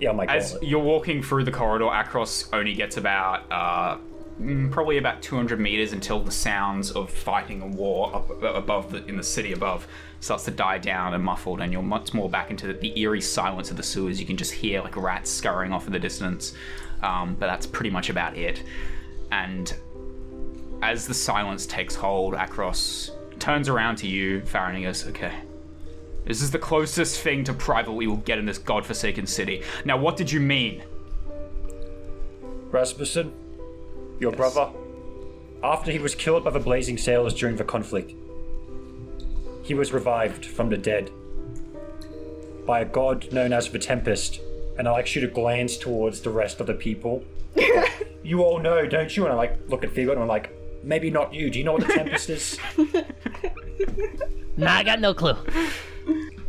[0.00, 0.36] Yeah, oh my god.
[0.36, 3.98] As you're walking through the corridor, Akros only gets about uh,
[4.40, 9.04] mm, probably about 200 meters until the sounds of fighting and war up above the,
[9.06, 9.86] in the city above
[10.22, 13.20] starts to die down and muffled, and you're much more back into the, the eerie
[13.20, 14.20] silence of the sewers.
[14.20, 16.54] You can just hear like rats scurrying off in the distance,
[17.02, 18.62] um, but that's pretty much about it.
[19.32, 19.74] And
[20.80, 25.34] as the silence takes hold, Akros turns around to you, Farron, and goes, "Okay."
[26.24, 29.64] This is the closest thing to private we will get in this godforsaken city.
[29.84, 30.84] Now, what did you mean?
[32.70, 33.32] Rasmussen,
[34.20, 34.70] your brother,
[35.64, 38.12] after he was killed by the Blazing Sailors during the conflict,
[39.62, 41.10] he was revived from the dead
[42.66, 44.40] by a god known as the Tempest.
[44.78, 47.24] And I like shoot a glance towards the rest of the people.
[48.22, 49.24] you all know, don't you?
[49.24, 50.50] And I like look at Figo and I'm like,
[50.82, 51.50] maybe not you.
[51.50, 52.58] Do you know what the Tempest is?
[54.54, 55.34] Nah, I got no clue.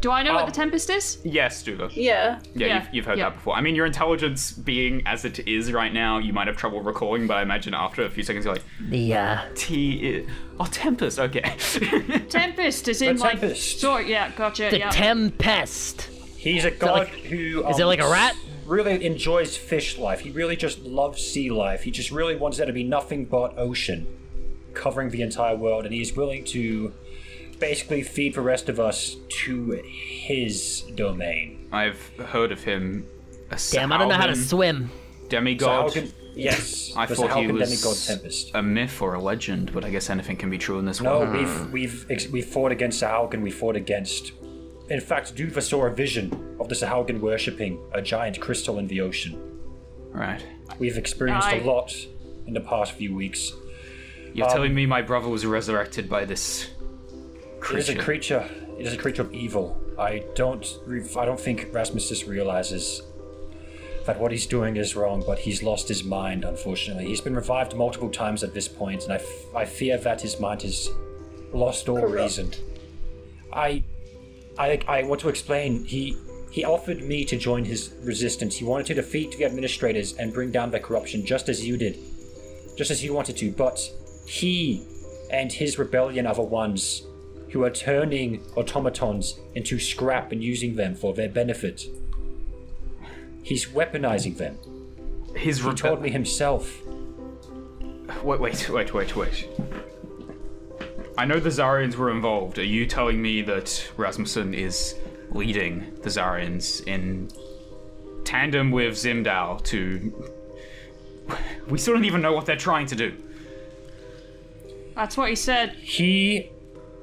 [0.04, 0.46] Do I know what Oh.
[0.48, 1.20] the Tempest is?
[1.24, 1.90] Yes, Duva.
[1.96, 2.40] Yeah.
[2.54, 3.30] Yeah, Yeah, You've, you've heard yeah.
[3.30, 3.56] that before.
[3.56, 7.26] I mean, your intelligence being as it is right now, you might have trouble recalling,
[7.26, 10.26] but I imagine after a few seconds, you're like, The uh, T.
[10.60, 11.40] Oh, Tempest, okay.
[12.30, 13.40] Tempest is in The like.
[13.40, 13.80] Tempest.
[13.80, 14.68] Sort, yeah, gotcha.
[14.72, 14.90] the yeah.
[14.90, 16.02] Tempest.
[16.36, 17.66] He's a god like- who.
[17.70, 18.36] is it um, like a rat?
[18.66, 20.20] Really enjoys fish life.
[20.20, 21.84] He really just loves sea life.
[21.84, 24.06] He just really wants there to be nothing but ocean
[24.74, 26.92] covering the entire world, and he's willing to
[27.68, 31.68] basically feed the rest of us to his domain.
[31.72, 33.06] I've heard of him.
[33.52, 34.92] A Damn, I don't know how to swim.
[35.30, 35.92] Demigod.
[35.94, 38.52] Sahuagin- yes, I the thought he was demigod Tempest.
[38.54, 41.30] a myth or a legend, but I guess anything can be true in this world.
[41.30, 43.42] No, we've we've ex- we fought against Sahuagin.
[43.42, 44.34] We fought against.
[44.90, 49.00] In fact, Duva saw a vision of the Sahuagin worshipping a giant crystal in the
[49.00, 49.34] ocean.
[50.12, 50.46] Right.
[50.80, 51.96] We've experienced I- a lot
[52.46, 53.54] in the past few weeks.
[54.34, 56.70] You're Um, telling me my brother was resurrected by this
[57.72, 58.40] It is a creature?
[58.42, 58.76] creature.
[58.80, 59.80] It is a creature of evil.
[59.98, 60.66] I don't.
[60.86, 63.02] re- I don't think Rasmussen realizes
[64.06, 66.44] that what he's doing is wrong, but he's lost his mind.
[66.44, 70.20] Unfortunately, he's been revived multiple times at this point, and I, f- I fear that
[70.22, 70.90] his mind has
[71.54, 72.16] lost all Corrupt.
[72.16, 72.52] reason.
[73.54, 73.84] I,
[74.58, 75.86] I, I want to explain.
[75.86, 76.18] He
[76.52, 78.56] he offered me to join his resistance.
[78.56, 81.98] He wanted to defeat the administrators and bring down their corruption, just as you did,
[82.78, 83.52] just as you wanted to.
[83.52, 83.80] But
[84.28, 84.86] he
[85.32, 87.04] and his rebellion are the ones
[87.54, 91.86] who are turning automatons into scrap and using them for their benefit.
[93.44, 94.58] He's weaponizing them.
[95.36, 96.82] His He told me himself.
[98.24, 99.48] Wait, wait, wait, wait, wait.
[101.18, 102.60] I know the Zarians were involved.
[102.60, 104.96] Are you telling me that Rasmussen is
[105.34, 107.30] leading the Zarians in
[108.24, 110.32] tandem with Zimdal to.
[111.68, 113.14] We still don't even know what they're trying to do.
[114.96, 115.74] That's what he said.
[115.74, 116.50] He,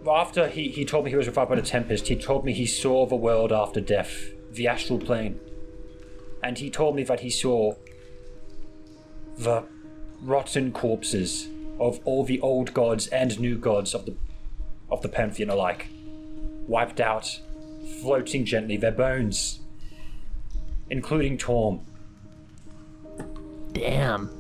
[0.09, 2.67] after he, he told me he was revived by the Tempest, he told me he
[2.67, 5.39] saw the world after death, the astral plane.
[6.43, 7.75] And he told me that he saw
[9.37, 9.65] the
[10.23, 14.15] rotten corpses of all the old gods and new gods of the
[14.91, 15.87] of the pantheon alike,
[16.67, 17.41] wiped out,
[18.03, 19.61] floating gently, their bones,
[20.89, 21.81] including Torm.
[23.73, 24.31] Damn.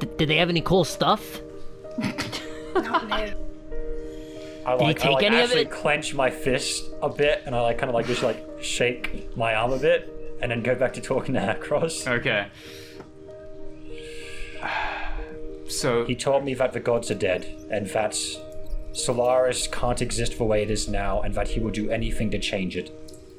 [0.00, 1.40] D- did they have any cool stuff?
[4.70, 5.70] I he like, I like any of actually it?
[5.70, 9.54] clench my fist a bit, and I like kind of like just like shake my
[9.54, 12.06] arm a bit, and then go back to talking to Akros.
[12.06, 12.48] Okay.
[15.68, 16.04] So.
[16.04, 18.18] He told me that the gods are dead, and that
[18.92, 22.38] Solaris can't exist the way it is now, and that he will do anything to
[22.38, 22.90] change it.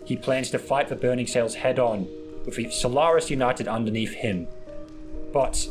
[0.06, 2.08] He plans to fight the Burning Sails head on,
[2.46, 4.48] with the Solaris united underneath him.
[5.32, 5.68] But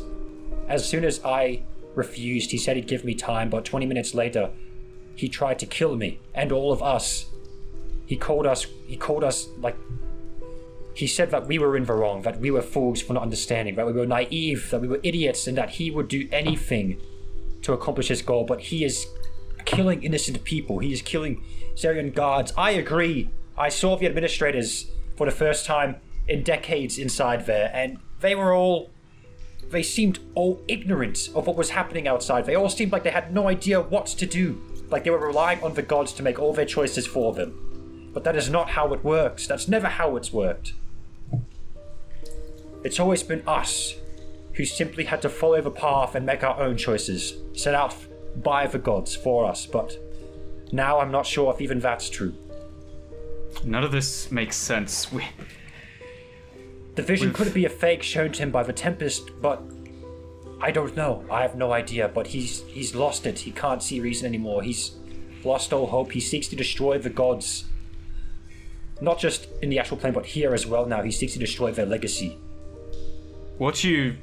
[0.67, 1.63] as soon as I
[1.95, 4.51] refused, he said he'd give me time, but 20 minutes later,
[5.21, 7.27] he tried to kill me and all of us.
[8.07, 9.77] He called us, he called us like
[10.95, 13.75] he said that we were in the wrong, that we were fools for not understanding,
[13.75, 16.99] that we were naive, that we were idiots, and that he would do anything
[17.61, 18.45] to accomplish his goal.
[18.45, 19.05] But he is
[19.63, 20.79] killing innocent people.
[20.79, 21.43] He is killing
[21.75, 22.51] Zarian guards.
[22.57, 23.29] I agree.
[23.55, 28.55] I saw the administrators for the first time in decades inside there, and they were
[28.55, 28.89] all.
[29.69, 32.45] They seemed all ignorant of what was happening outside.
[32.45, 34.59] They all seemed like they had no idea what to do.
[34.91, 38.09] Like they were relying on the gods to make all their choices for them.
[38.13, 39.47] But that is not how it works.
[39.47, 40.73] That's never how it's worked.
[42.83, 43.95] It's always been us
[44.53, 47.95] who simply had to follow the path and make our own choices, set out
[48.43, 49.65] by the gods for us.
[49.65, 49.97] But
[50.73, 52.33] now I'm not sure if even that's true.
[53.63, 55.11] None of this makes sense.
[55.11, 55.23] We,
[56.95, 59.61] The vision We've- could be a fake shown to him by the Tempest, but
[60.61, 61.25] I don't know.
[61.29, 62.07] I have no idea.
[62.07, 63.39] But he's he's lost it.
[63.39, 64.61] He can't see reason anymore.
[64.61, 64.91] He's
[65.43, 66.11] lost all hope.
[66.11, 67.65] He seeks to destroy the gods.
[69.01, 70.85] Not just in the astral plane, but here as well.
[70.85, 72.37] Now he seeks to destroy their legacy.
[73.57, 74.17] What you.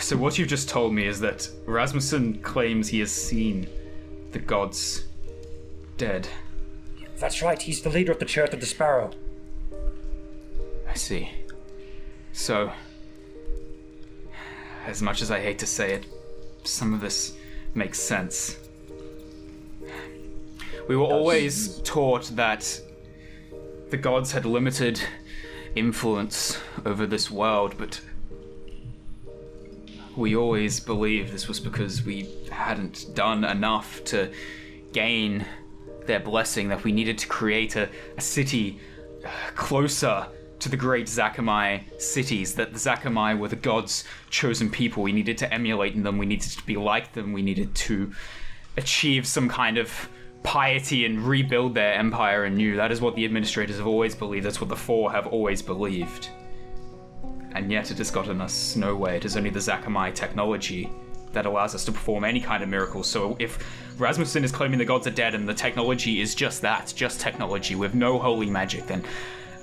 [0.00, 3.68] So, what you've just told me is that Rasmussen claims he has seen
[4.32, 5.06] the gods
[5.98, 6.28] dead.
[7.18, 7.60] That's right.
[7.60, 9.10] He's the leader of the Church of the Sparrow.
[10.88, 11.30] I see.
[12.32, 12.72] So,
[14.86, 16.06] as much as I hate to say it,
[16.64, 17.34] some of this
[17.74, 18.56] makes sense.
[20.88, 22.80] We were always taught that
[23.90, 25.00] the gods had limited
[25.74, 28.00] influence over this world, but
[30.16, 34.32] we always believed this was because we hadn't done enough to
[34.92, 35.44] gain
[36.06, 38.80] their blessing, that we needed to create a, a city
[39.24, 45.02] uh, closer to the great Zakamai cities, that the Zakamai were the gods' chosen people.
[45.02, 48.12] We needed to emulate them, we needed to be like them, we needed to
[48.76, 50.08] achieve some kind of
[50.42, 52.76] piety and rebuild their empire anew.
[52.76, 56.28] That is what the administrators have always believed, that's what the Four have always believed.
[57.52, 59.14] And yet it has gotten us nowhere.
[59.14, 60.90] It is only the Zakamai technology
[61.32, 63.02] that allows us to perform any kind of miracle.
[63.02, 63.58] So if
[63.98, 67.74] Rasmussen is claiming the gods are dead and the technology is just that, just technology
[67.74, 69.04] with no holy magic, then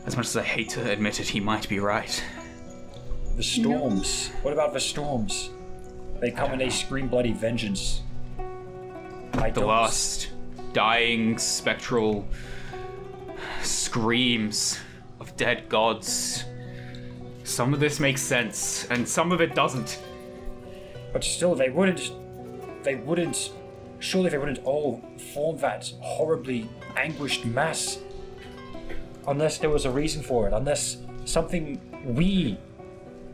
[0.05, 2.23] as much as I hate to admit it, he might be right.
[3.35, 4.29] The storms.
[4.41, 5.49] What about the storms?
[6.19, 8.01] They come and they scream bloody vengeance.
[9.33, 10.29] I The don't- last
[10.73, 12.25] dying spectral
[13.61, 14.79] screams
[15.19, 16.45] of dead gods.
[17.43, 20.01] Some of this makes sense, and some of it doesn't.
[21.11, 22.11] But still, they wouldn't.
[22.83, 23.51] They wouldn't.
[23.99, 25.01] Surely they wouldn't all
[25.33, 27.99] form that horribly anguished mass.
[29.27, 30.53] Unless there was a reason for it.
[30.53, 32.57] Unless something we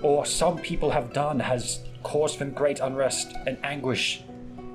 [0.02, 4.24] or some people have done has caused them great unrest and anguish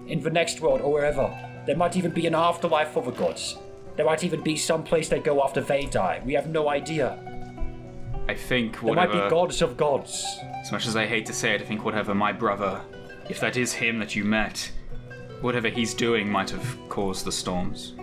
[0.07, 1.33] in the next world or wherever.
[1.67, 3.57] There might even be an afterlife for the gods.
[3.97, 6.21] There might even be some place they go after they die.
[6.25, 7.19] We have no idea.
[8.29, 9.13] I think whatever.
[9.13, 10.27] There might be gods of gods.
[10.61, 12.81] As much as I hate to say it, I think whatever my brother,
[13.29, 14.71] if that is him that you met,
[15.41, 17.95] whatever he's doing might have caused the storms.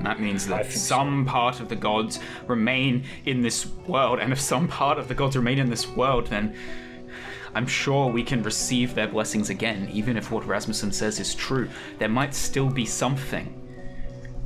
[0.00, 0.78] And that means that think so.
[0.78, 5.14] some part of the gods remain in this world, and if some part of the
[5.14, 6.56] gods remain in this world, then
[7.54, 11.68] I'm sure we can receive their blessings again, even if what Rasmussen says is true.
[11.98, 13.54] There might still be something.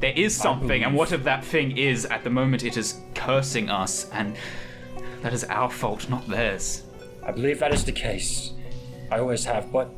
[0.01, 3.71] There is something, and what if that thing is, at the moment, it is cursing
[3.71, 4.37] us, and
[5.23, 6.83] that is our fault, not theirs.
[7.23, 8.55] I believe that is the case.
[9.12, 9.88] I always have, but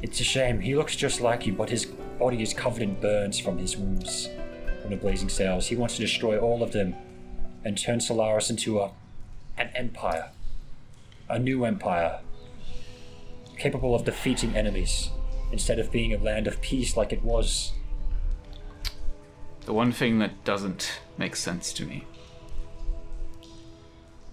[0.00, 0.60] it's a shame.
[0.60, 4.30] He looks just like you, but his body is covered in burns from his wounds
[4.88, 5.66] from the blazing sails.
[5.66, 6.94] He wants to destroy all of them
[7.62, 8.90] and turn Solaris into a
[9.58, 10.30] an empire.
[11.28, 12.20] A new empire.
[13.58, 15.10] Capable of defeating enemies
[15.52, 17.72] instead of being a land of peace like it was.
[19.66, 22.04] The one thing that doesn't make sense to me.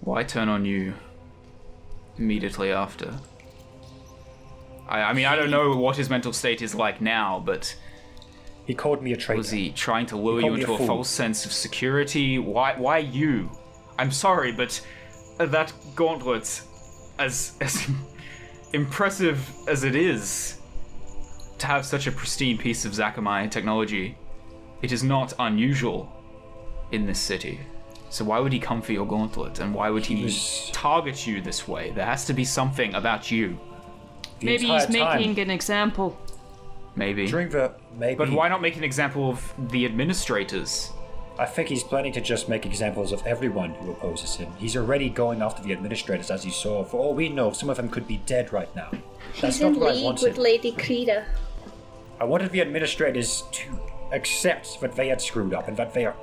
[0.00, 0.94] Why turn on you
[2.16, 3.18] immediately after?
[4.88, 7.76] I, I mean, I don't know what his mental state is like now, but
[8.66, 9.38] He called me a traitor.
[9.38, 12.38] was he trying to lure you into a a, false sense of security?
[12.38, 13.50] Why, why you?
[13.98, 14.84] I'm sorry, but
[15.38, 16.62] uh, that gauntlet,
[17.18, 17.88] as, as
[18.72, 20.58] impressive as it is,
[21.58, 24.18] to have such a pristine piece of Zakamai technology,
[24.82, 26.12] it is not unusual
[26.90, 27.60] in this city.
[28.10, 31.40] So why would he come for your gauntlet, and why would he, was- target you
[31.40, 31.92] this way?
[31.92, 33.58] There has to be something about you,
[34.40, 36.18] The Maybe he's entire time making an example.
[36.96, 37.26] Maybe.
[37.26, 38.16] during the maybe.
[38.16, 40.90] But why not make an example of the administrators?
[41.38, 44.50] I think he's planning to just make examples of everyone who opposes him.
[44.56, 46.82] He's already going after the administrators, as you saw.
[46.82, 48.90] For all we know, some of them could be dead right now.
[49.40, 50.22] That's He's not in what I league wanted.
[50.24, 51.26] with Lady Krita.
[52.18, 53.78] I wanted the administrators to
[54.12, 56.16] accept that they had screwed up and that they are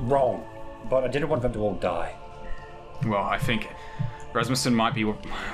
[0.00, 0.44] wrong.
[0.88, 2.16] But I didn't want them to all die.
[3.06, 3.68] Well, I think
[4.32, 5.04] Rasmussen might be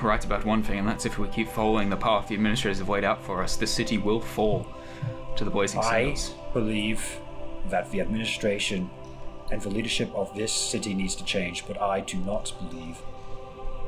[0.02, 2.88] right about one thing, and that's if we keep following the path the administrators have
[2.88, 4.66] laid out for us, the city will fall
[5.36, 6.16] to the blazing I
[6.52, 7.20] believe
[7.70, 8.90] that the administration
[9.50, 12.98] and the leadership of this city needs to change, but I do not believe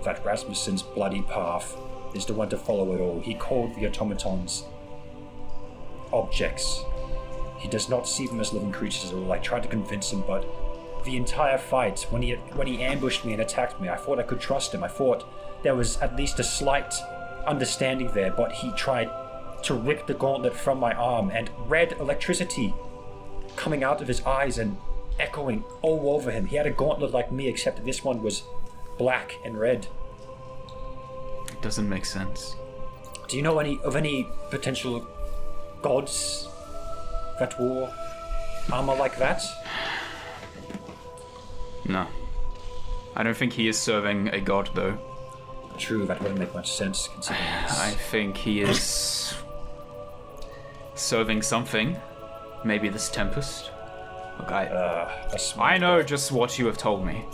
[0.05, 1.76] that Rasmussen's bloody path
[2.14, 3.20] is the one to follow at all.
[3.20, 4.64] He called the automatons
[6.12, 6.82] objects.
[7.59, 9.32] He does not see them as living creatures at all.
[9.32, 10.47] I tried to convince him, but
[11.09, 14.22] the entire fight, when he when he ambushed me and attacked me, I thought I
[14.22, 14.84] could trust him.
[14.84, 15.24] I thought
[15.62, 16.94] there was at least a slight
[17.46, 19.11] understanding there, but he tried
[19.62, 22.74] to rip the gauntlet from my arm and red electricity
[23.56, 24.76] coming out of his eyes and
[25.18, 26.44] echoing all over him.
[26.44, 28.42] He had a gauntlet like me, except this one was
[28.98, 29.86] black and red.
[31.50, 32.54] It doesn't make sense.
[33.28, 35.06] Do you know any of any potential
[35.80, 36.48] gods
[37.38, 37.90] that wore
[38.70, 39.42] armor like that?
[41.89, 42.07] No.
[43.16, 44.97] I don't think he is serving a god, though.
[45.78, 47.78] True, that wouldn't make much sense considering this.
[47.80, 49.34] I think he is
[50.95, 51.97] serving something.
[52.64, 53.70] Maybe this Tempest.
[54.39, 56.09] Look, I, Uh, I know god.
[56.09, 57.24] just what you have told me.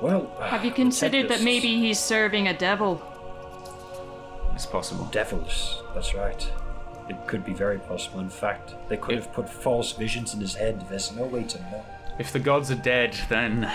[0.00, 3.00] Well, Have you considered that maybe he's serving a devil?
[4.54, 5.06] It's possible.
[5.06, 5.82] devils?
[5.94, 6.46] That's right.
[7.08, 8.20] It could be very possible.
[8.20, 10.84] In fact, they could have put false visions in his head.
[10.88, 11.84] There's no way to know.
[12.18, 13.70] If the gods are dead, then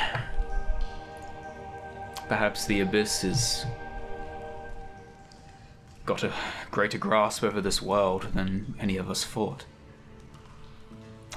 [2.28, 3.66] perhaps the abyss has
[6.06, 6.32] got a
[6.72, 9.66] greater grasp over this world than any of us thought.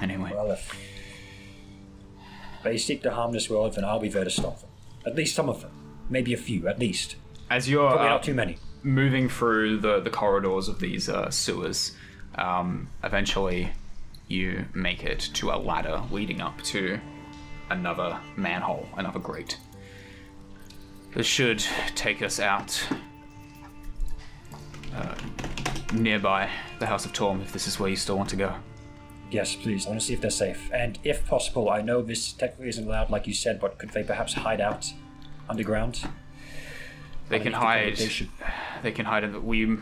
[0.01, 0.75] Anyway, Well, if
[2.63, 4.69] they seek to harm this world, then I'll be there to stop them.
[5.05, 5.71] At least some of them.
[6.09, 7.15] Maybe a few, at least.
[7.49, 8.57] as you're Probably uh, not too many.
[8.81, 11.95] moving through the, the corridors of these uh, sewers,
[12.35, 13.71] um, eventually
[14.27, 16.99] you make it to a ladder leading up to
[17.69, 19.57] another manhole, another grate.
[21.13, 21.63] This should
[21.95, 22.81] take us out
[24.95, 25.15] uh,
[25.93, 26.49] nearby
[26.79, 28.55] the House of Torm if this is where you still want to go.
[29.29, 29.85] Yes, please.
[29.85, 30.69] I want to see if they're safe.
[30.71, 34.03] And if possible, I know this technically isn't allowed, like you said, but could they
[34.03, 34.93] perhaps hide out
[35.49, 36.07] underground?
[37.29, 38.83] They can Underneath the hide.
[38.83, 39.41] They can hide in the.
[39.41, 39.77] We.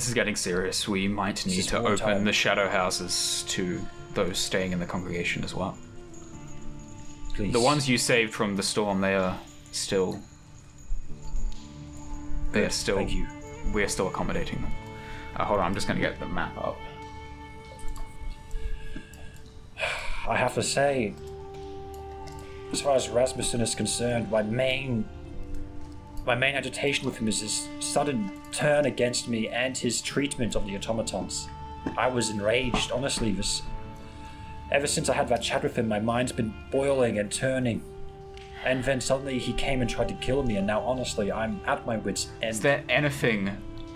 [0.00, 0.88] This is getting serious.
[0.88, 2.24] We might need to open time.
[2.24, 5.76] the shadow houses to those staying in the congregation as well.
[7.34, 7.52] Please.
[7.52, 9.38] The ones you saved from the storm, they are
[9.72, 10.18] still.
[12.52, 12.96] They are still.
[12.96, 13.26] Thank you.
[13.74, 14.72] We are still accommodating them.
[15.36, 16.78] Uh, hold on, I'm just gonna get the map up.
[20.26, 21.12] I have to say,
[22.72, 25.06] as far as Rasmussen is concerned, my main
[26.26, 30.66] my main agitation with him is his sudden turn against me and his treatment of
[30.66, 31.48] the automatons.
[31.96, 33.32] I was enraged, honestly.
[33.32, 33.62] This
[34.70, 37.82] ever since I had that chat with him, my mind's been boiling and turning.
[38.64, 41.86] And then suddenly he came and tried to kill me, and now honestly, I'm at
[41.86, 42.50] my wits' end.
[42.50, 43.50] Is there anything,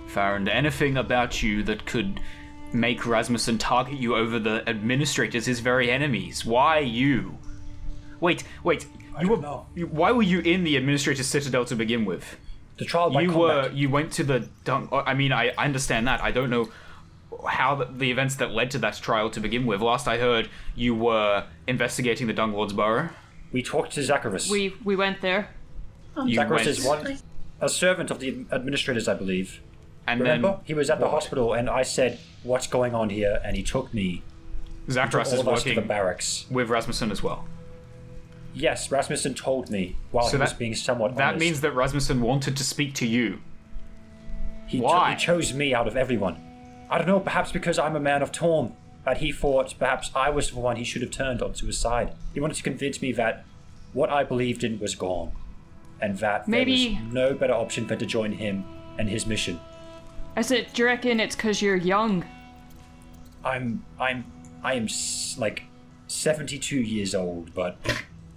[0.09, 2.21] Farron, anything about you that could
[2.73, 6.47] make Rasmussen target you over the administrators, his very enemies?
[6.47, 7.37] Why you?
[8.21, 8.87] Wait, wait.
[9.17, 9.67] I You were, know.
[9.75, 12.37] you- why were you in the administrator's citadel to begin with?
[12.77, 13.71] the trial by you combat.
[13.71, 13.77] were.
[13.77, 14.49] You went to the.
[14.65, 16.21] dunk- uh, I mean, I, I understand that.
[16.21, 16.69] I don't know
[17.49, 19.81] how the, the events that led to that trial to begin with.
[19.81, 23.11] Last I heard, you were investigating the Dung Lord's Burrow.
[23.53, 24.51] We talked to Zacchaeus.
[24.51, 25.51] We we went there.
[26.17, 27.19] Um, you Zacchaeus went, is one,
[27.61, 29.61] a servant of the administrators, I believe.
[30.09, 30.49] and Remember?
[30.49, 31.13] then he was at the what?
[31.15, 34.23] hospital, and I said, "What's going on here?" And he took me
[34.91, 36.47] Zacharias all is of us to the working barracks.
[36.51, 37.47] with Rasmussen as well.
[38.55, 41.41] Yes, Rasmussen told me while So he was that- being somewhat That honest.
[41.41, 43.41] means that Rasmussen wanted to speak to you.
[44.67, 45.11] he, cho- why?
[45.11, 46.41] he chose me out of everyone.
[46.89, 48.73] I don't know, perhaps because I'm a man of Torm,
[49.05, 52.13] that he thought perhaps I was the one he should have turned onto his side.
[52.33, 53.45] He wanted to convince me that
[53.93, 55.33] what I believed in was gone,
[56.01, 58.65] and that Maybe- there was no better option than to join him
[58.99, 59.61] and his mission.
[60.37, 62.25] I said, do you reckon it's because you're young?
[63.45, 64.25] I'm, I'm,
[64.63, 65.65] I am s- like
[66.07, 67.77] 72 years old, but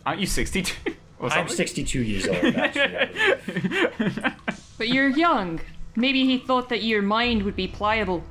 [0.08, 0.74] Aren't you 62?
[1.20, 2.38] Or I'm 62 years old.
[2.38, 3.10] Actually,
[4.78, 5.60] But you're young.
[5.95, 8.24] Maybe he thought that your mind would be pliable.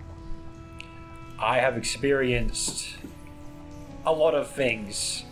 [1.37, 2.95] I have experienced
[4.05, 5.25] a lot of things.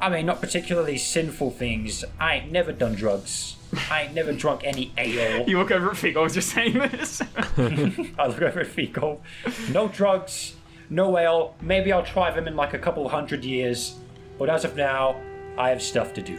[0.00, 2.04] I mean, not particularly sinful things.
[2.18, 3.54] I ain't never done drugs.
[3.88, 5.44] I ain't never drunk any ale.
[5.48, 7.22] You look over at Figo as you're saying this.
[8.18, 9.22] I look over at Fecal.
[9.70, 10.56] No drugs,
[10.90, 11.54] no ale.
[11.60, 14.00] Maybe I'll try them in like a couple hundred years.
[14.38, 15.20] But as of now,
[15.56, 16.38] I have stuff to do.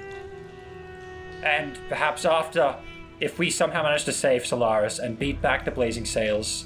[1.43, 2.75] And perhaps after,
[3.19, 6.65] if we somehow manage to save Solaris and beat back the Blazing Sails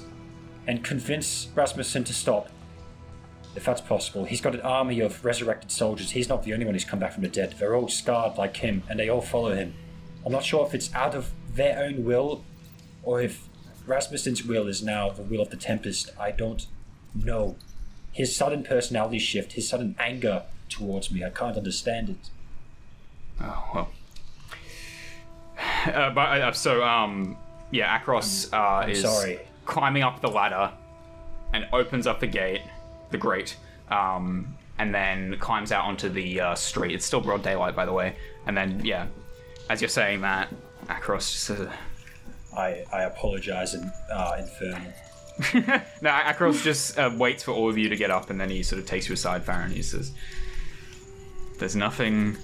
[0.66, 2.48] and convince Rasmussen to stop,
[3.56, 6.12] if that's possible, he's got an army of resurrected soldiers.
[6.12, 7.54] He's not the only one who's come back from the dead.
[7.58, 9.74] They're all scarred like him, and they all follow him.
[10.24, 12.44] I'm not sure if it's out of their own will
[13.02, 13.48] or if
[13.86, 16.10] Rasmussen's will is now the will of the Tempest.
[16.18, 16.66] I don't
[17.14, 17.56] know.
[18.12, 22.30] His sudden personality shift, his sudden anger towards me, I can't understand it.
[23.42, 23.90] oh well.
[25.84, 27.36] Uh, but uh, so um
[27.70, 29.40] yeah, Akros uh, is sorry.
[29.64, 30.72] climbing up the ladder
[31.52, 32.62] and opens up the gate,
[33.10, 33.56] the grate,
[33.90, 36.94] um, and then climbs out onto the uh, street.
[36.94, 38.16] It's still broad daylight, by the way.
[38.46, 39.06] And then yeah,
[39.68, 40.48] as you're saying that,
[40.86, 41.68] Akros just says,
[42.56, 44.92] I, I apologize, in, uh, Infernal.
[46.02, 48.62] no, Akros just uh, waits for all of you to get up, and then he
[48.62, 49.70] sort of takes you aside, Farron.
[49.70, 50.12] He says,
[51.60, 52.38] "There's nothing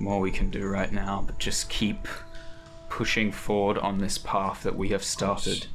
[0.00, 2.08] more we can do right now, but just keep
[2.88, 5.68] pushing forward on this path that we have started.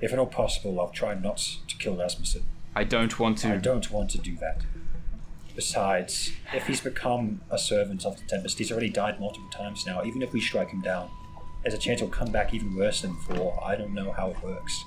[0.00, 1.36] If at all possible, I'll try not
[1.68, 2.44] to kill Rasmussen.
[2.74, 3.52] I don't want to.
[3.52, 4.62] I don't want to do that.
[5.54, 10.02] Besides, if he's become a servant of the Tempest, he's already died multiple times now.
[10.02, 11.10] Even if we strike him down,
[11.62, 13.62] there's a chance he'll come back even worse than before.
[13.62, 14.82] I don't know how it works.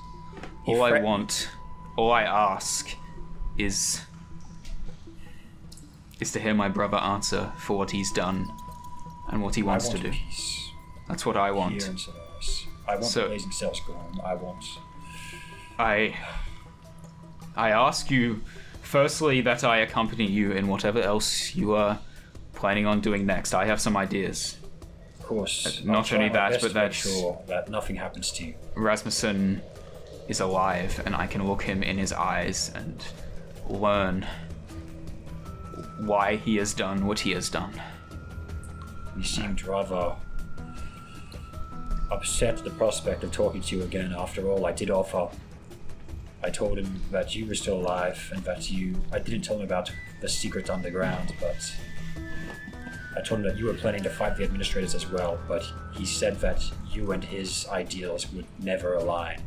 [0.66, 1.50] He All I want,
[1.96, 2.96] all I ask,
[3.60, 4.02] is
[6.20, 8.52] is to hear my brother answer for what he's done
[9.30, 10.12] and what he wants want to do.
[10.12, 10.70] peace
[11.08, 11.82] That's what I want.
[11.82, 12.66] here in Solaris.
[12.88, 14.20] I want So- the Blazing Sails gone.
[14.26, 14.64] I want.
[15.80, 16.16] I
[17.56, 18.42] I ask you
[18.82, 22.00] firstly that I accompany you in whatever else you are
[22.54, 23.54] planning on doing next.
[23.54, 24.58] I have some ideas.
[25.20, 25.66] Of course.
[25.66, 28.56] Uh, not only that, but that's- sure that nothing happens to you.
[28.76, 29.62] Rasmussen
[30.28, 33.04] is alive and I can look him in his eyes and
[33.70, 34.26] learn
[36.00, 37.74] why he has done what he has done.
[39.18, 40.16] He seemed rather
[42.12, 44.14] upset at the prospect of talking to you again.
[44.18, 45.30] After all, I did offer.
[46.44, 48.96] I told him that you were still alive and that you.
[49.12, 51.76] I didn't tell him about the secret underground, but
[53.16, 55.40] I told him that you were planning to fight the administrators as well.
[55.48, 59.42] But he said that you and his ideals would never align,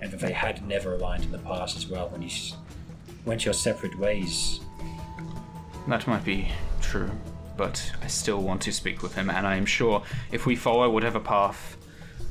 [0.00, 2.30] and that they had never aligned in the past as well when you
[3.24, 4.60] went your separate ways.
[5.88, 7.10] That might be true,
[7.56, 10.88] but I still want to speak with him, and I am sure if we follow
[10.88, 11.76] whatever path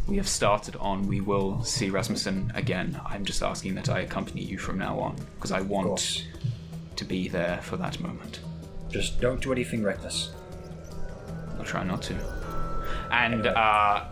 [0.08, 2.99] we have started on, we will see Rasmussen again.
[3.06, 6.26] I'm just asking that I accompany you from now on, because I want
[6.95, 8.39] to be there for that moment.
[8.89, 10.32] Just don't do anything reckless.
[11.58, 12.16] I'll try not to.
[13.12, 14.06] And uh,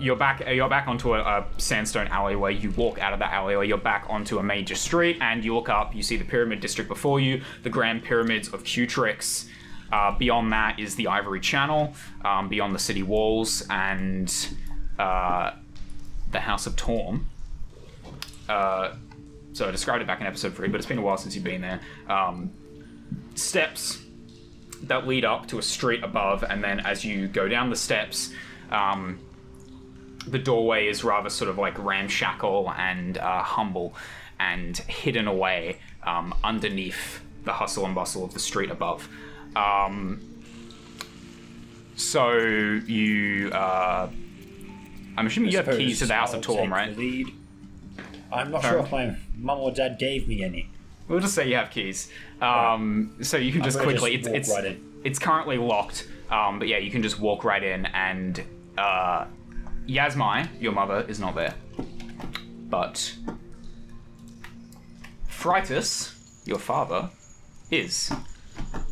[0.00, 0.42] you're back.
[0.48, 2.54] You're back onto a, a sandstone alleyway.
[2.54, 3.68] You walk out of that alleyway.
[3.68, 5.94] You're back onto a major street, and you look up.
[5.94, 9.46] You see the pyramid district before you, the grand pyramids of Cutrix.
[9.92, 11.94] Uh, beyond that is the Ivory Channel.
[12.24, 14.32] Um, beyond the city walls and
[14.98, 15.52] uh,
[16.30, 17.26] the House of Torm.
[18.48, 18.94] Uh,
[19.52, 21.44] so I described it back in episode three, but it's been a while since you've
[21.44, 21.80] been there.
[22.08, 22.52] Um,
[23.34, 24.00] steps
[24.84, 28.32] that lead up to a street above, and then as you go down the steps,
[28.70, 29.18] um,
[30.26, 33.94] the doorway is rather sort of like ramshackle and uh, humble
[34.38, 39.08] and hidden away um, underneath the hustle and bustle of the street above.
[39.56, 40.20] Um,
[41.96, 44.08] so you, uh,
[45.16, 46.96] I'm assuming you have keys to the House of Torm, right?
[46.96, 47.28] lead.
[48.32, 50.68] I'm not sure if my mum or dad gave me any.
[51.08, 52.10] We'll just say you have keys.
[52.40, 54.16] Um, so you can just quickly.
[54.16, 56.08] Just it's it's, right it's currently locked.
[56.30, 58.42] Um, but yeah, you can just walk right in, and
[58.78, 59.26] uh,
[59.86, 61.54] Yasmai, your mother, is not there.
[62.68, 63.16] But
[65.28, 67.10] Phrytus, your father,
[67.70, 68.12] is.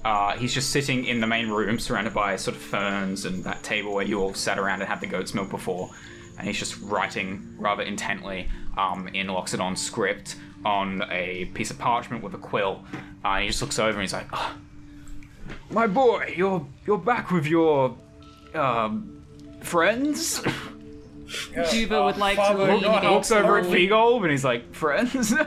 [0.04, 3.62] Uh, he's just sitting in the main room, surrounded by sort of ferns and that
[3.62, 5.90] table where you all sat around and had the goat's milk before.
[6.38, 12.22] And he's just writing rather intently um, in Loxodon script on a piece of parchment
[12.22, 12.84] with a quill.
[13.24, 14.56] Uh, and he just looks over and he's like, "Ah,
[15.70, 17.96] "My boy, you're you're back with your
[18.54, 19.22] um,
[19.60, 20.42] friends."
[21.28, 24.22] Duva would like to Father, lean looks over at wall.
[24.22, 25.34] And he's like, "Friends."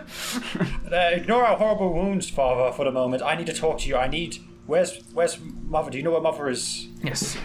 [0.92, 3.24] Uh, ignore our horrible wounds, father, for the moment.
[3.24, 3.96] I need to talk to you.
[3.96, 4.40] I need.
[4.66, 5.90] Where's Where's mother?
[5.90, 6.90] Do you know where mother is?
[7.02, 7.38] yes,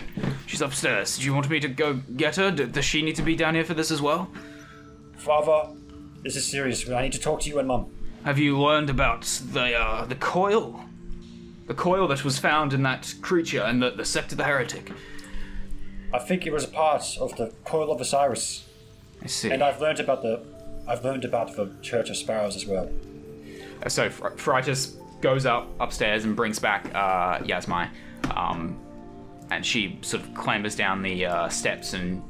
[0.46, 1.16] she's upstairs.
[1.16, 2.50] Do you want me to go get her?
[2.50, 4.28] D- does she need to be down here for this as well?
[5.16, 5.70] Father,
[6.24, 6.88] this is serious.
[6.90, 7.86] I need to talk to you and mum.
[8.24, 9.22] Have you learned about
[9.52, 10.84] the uh, the coil?
[11.68, 14.90] The coil that was found in that creature and the, the sect of the heretic.
[16.16, 18.64] I think it was a part of the coil of Osiris,
[19.22, 19.50] I see.
[19.50, 20.40] and I've learned about the.
[20.88, 22.88] I've learned about the Church of Sparrows as well.
[23.82, 27.90] Uh, so Phr- Phrytus goes up upstairs and brings back uh, Yasmai,
[28.34, 28.78] um,
[29.50, 32.22] and she sort of clambers down the uh, steps and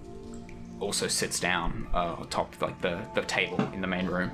[0.81, 4.31] also sits down uh, atop like the, the table in the main room.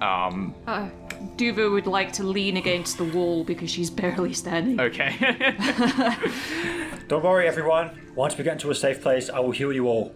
[0.00, 0.88] Um, Uh,
[1.36, 4.80] Duva would like to lean against the wall because she's barely standing.
[4.80, 5.14] okay.
[7.08, 8.12] Don't worry, everyone.
[8.14, 10.14] Once we get into a safe place, I will heal you all.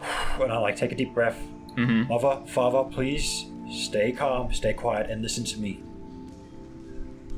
[0.40, 1.38] And I like take a deep breath.
[1.76, 2.08] Mm-hmm.
[2.12, 5.82] Mother, father, please stay calm, stay quiet, and listen to me.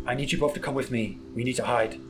[0.05, 1.19] I need you both to come with me.
[1.35, 2.01] We need to hide.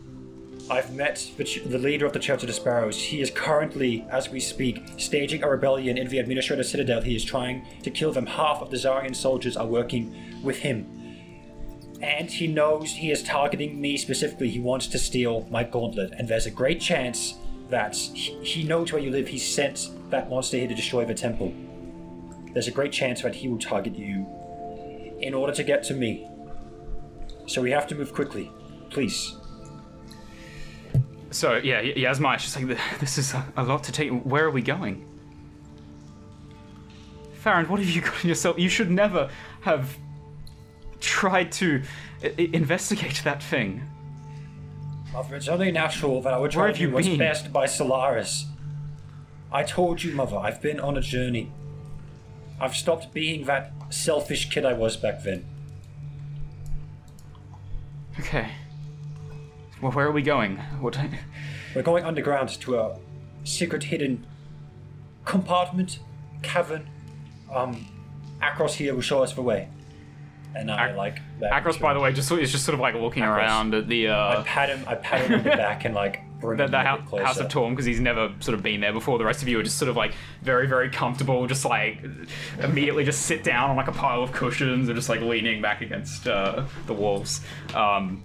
[0.71, 3.01] I've met the, leader of the Church of the Sparrows.
[3.01, 7.01] He is currently, as we speak, staging a rebellion in the Administrator Citadel.
[7.01, 8.27] He is trying to kill them.
[8.27, 10.87] Half of the Zarian soldiers are working with him.
[12.03, 14.51] And he knows he is targeting me specifically.
[14.51, 16.13] He wants to steal my gauntlet.
[16.19, 17.35] And there's a great chance
[17.71, 19.29] that he knows where you live.
[19.29, 21.53] He sent that monster here to destroy the temple.
[22.53, 24.27] there's a great chance that he will target you
[25.21, 26.29] in order to get to me.
[27.47, 28.51] So we have to move quickly.
[28.91, 29.35] Please.
[31.31, 34.11] So yeah, Y- Yasma just like, this is a, a lot to take.
[34.11, 35.05] Where are we going?
[37.35, 38.59] Farron, what have you got in yourself?
[38.59, 39.31] You should never
[39.63, 39.97] have
[41.01, 41.83] tried to
[42.37, 43.83] investigate that thing.
[45.13, 47.19] Mother, it's only natural that I would Where try have to you do what's been?
[47.19, 48.47] best by Solaris.
[49.51, 51.51] I told you, Mother, I've been on a journey.
[52.61, 55.47] I've stopped being that selfish kid I was back then.
[58.21, 58.49] Okay.
[59.81, 60.57] Well, where are we going?
[60.81, 60.99] What?
[61.75, 62.99] We're going underground to a
[63.45, 64.27] secret hidden
[65.25, 66.01] compartment,
[66.43, 66.89] cavern.
[67.53, 67.87] Um,
[68.43, 69.69] Akros here will show us the way.
[70.55, 71.53] And I like that.
[71.53, 73.37] Akros, by the way, just is just sort of like looking Akros.
[73.37, 74.41] around at the Uh...
[74.41, 74.83] I pat him.
[74.89, 77.25] I pat him on the back and like bring the, the a hou- bit closer.
[77.25, 79.19] House of Torm because he's never sort of been there before.
[79.19, 82.03] The rest of you are just sort of like very, very comfortable, just like
[82.61, 85.83] immediately just sit down on like a pile of cushions and just like leaning back
[85.83, 87.43] against uh, the walls.
[87.75, 88.25] Um,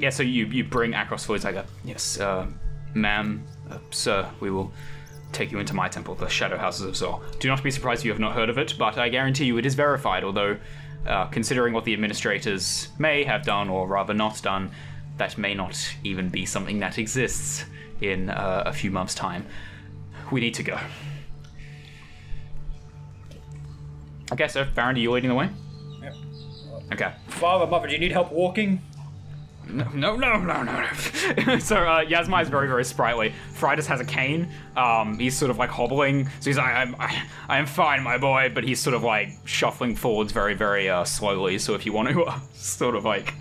[0.00, 1.44] yeah, so you you bring Akros forward.
[1.44, 2.46] Like, yes, uh,
[2.94, 4.72] ma'am, uh, sir, we will
[5.32, 7.22] take you into my temple, the Shadow Houses of Zor.
[7.38, 9.58] Do not be surprised if you have not heard of it, but I guarantee you
[9.58, 10.24] it is verified.
[10.24, 10.56] Although,
[11.06, 14.70] uh, considering what the administrators may have done or rather not done,
[15.18, 17.64] that may not even be something that exists
[18.00, 19.46] in uh, a few months' time.
[20.32, 20.78] We need to go.
[24.32, 25.50] Okay, so Farron, are you leading the way?
[26.02, 26.14] Yep.
[26.92, 27.12] Okay.
[27.28, 28.80] Father, mother, do you need help walking?
[29.72, 30.86] No, no, no, no, no.
[31.46, 31.58] no.
[31.58, 33.32] so uh, Yasma is very, very sprightly.
[33.54, 34.48] Phrytus has a cane.
[34.76, 36.26] Um, he's sort of like hobbling.
[36.40, 38.50] So he's like, I'm, I, I am fine, my boy.
[38.54, 41.58] But he's sort of like shuffling forwards very, very uh, slowly.
[41.58, 43.34] So if you want to uh, sort of like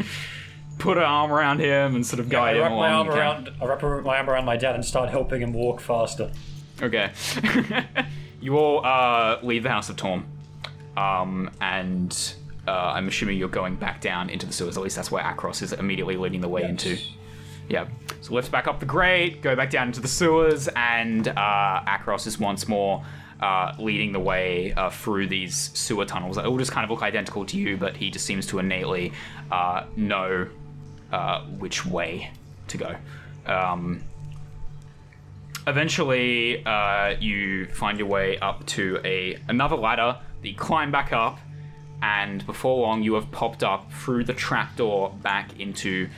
[0.77, 3.09] put an arm around him and sort of I guide him wrap along, my arm
[3.09, 3.49] around.
[3.61, 6.32] I wrap my arm around my dad and start helping him walk faster.
[6.82, 7.11] Okay.
[8.41, 10.25] you all uh, leave the House of Torm.
[10.95, 12.34] Um, and
[12.70, 14.78] uh, I'm assuming you're going back down into the sewers.
[14.78, 16.97] At least that's where Akros is immediately leading the way into.
[17.67, 17.88] Yeah.
[18.22, 22.28] So lift back up the grate, go back down into the sewers, and uh, Akros
[22.28, 23.03] is once more
[23.39, 27.01] uh, leading the way uh, through these sewer tunnels that all just kind of look
[27.01, 29.13] identical to you, but he just seems to innately
[29.51, 30.47] uh, know
[31.11, 32.32] uh, which way
[32.67, 32.95] to go.
[33.45, 34.03] Um,
[35.65, 41.13] eventually, uh, you find your way up to a another ladder that you climb back
[41.13, 41.39] up,
[42.01, 46.09] and before long, you have popped up through the trapdoor back into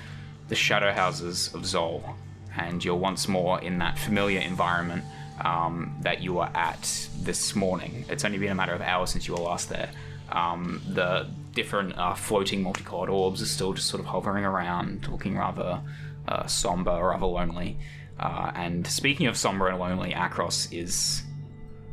[0.49, 2.15] the shadow houses of Zol,
[2.57, 5.03] and you're once more in that familiar environment
[5.43, 8.05] um, that you were at this morning.
[8.09, 9.89] It's only been a matter of hours since you were last there.
[10.31, 15.37] Um, the different uh, floating multicolored orbs are still just sort of hovering around, looking
[15.37, 15.81] rather
[16.27, 17.77] uh, somber, rather lonely.
[18.19, 21.23] Uh, and speaking of somber and lonely, Akros is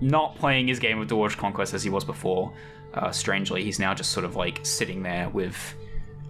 [0.00, 2.52] not playing his game of Dwarf Conquest as he was before.
[2.94, 5.74] Uh, strangely, he's now just sort of like sitting there with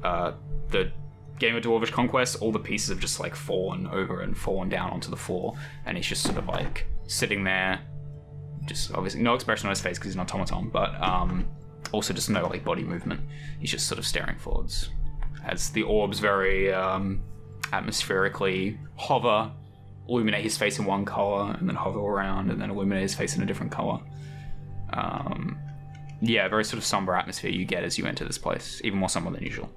[0.03, 0.33] uh,
[0.71, 0.91] the
[1.39, 2.43] game of Dwarvish Conquest.
[2.43, 5.55] All the pieces have just like fallen over and fallen down onto the floor,
[5.87, 7.81] and he's just sort of like sitting there,
[8.67, 11.47] just obviously no expression on his face because he's an automaton, but um,
[11.93, 13.21] also just no like body movement.
[13.61, 14.91] He's just sort of staring forwards
[15.45, 17.23] as the orbs very um,
[17.73, 19.51] atmospherically hover,
[20.09, 23.37] illuminate his face in one color, and then hover around, and then illuminate his face
[23.37, 24.01] in a different color.
[24.93, 25.59] Um,
[26.21, 29.09] yeah, very sort of somber atmosphere you get as you enter this place, even more
[29.09, 29.71] somber than usual.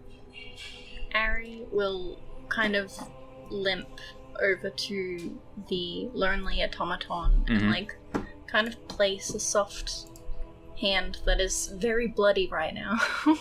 [1.13, 2.19] Ari will
[2.49, 2.91] kind of
[3.49, 3.99] limp
[4.41, 5.39] over to
[5.69, 7.95] the lonely automaton and like
[8.47, 10.07] kind of place a soft
[10.79, 12.99] hand that is very bloody right now.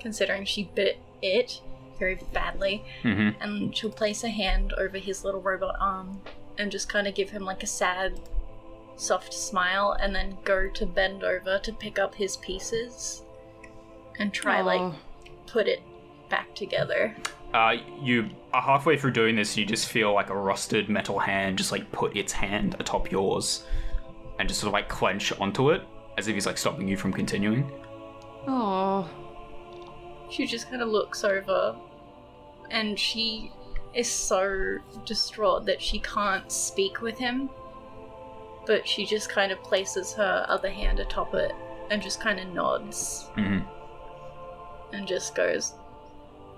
[0.00, 1.60] Considering she bit it
[1.98, 2.84] very badly.
[3.02, 3.42] Mm-hmm.
[3.42, 6.20] And she'll place a hand over his little robot arm
[6.58, 8.20] and just kind of give him like a sad,
[8.96, 13.22] soft smile and then go to bend over to pick up his pieces
[14.18, 14.94] and try like
[15.46, 15.82] put it
[16.28, 17.14] back together.
[17.54, 21.58] Uh, you are halfway through doing this, you just feel like a rusted metal hand
[21.58, 23.64] just like put its hand atop yours
[24.38, 25.82] and just sort of like clench onto it
[26.18, 27.70] as if he's like stopping you from continuing.
[28.46, 29.08] Oh.
[30.30, 31.76] She just kind of looks over
[32.70, 33.52] and she
[33.94, 37.48] is so distraught that she can't speak with him.
[38.66, 41.52] But she just kind of places her other hand atop it
[41.90, 43.58] and just kind of nods hmm
[44.92, 45.74] and just goes,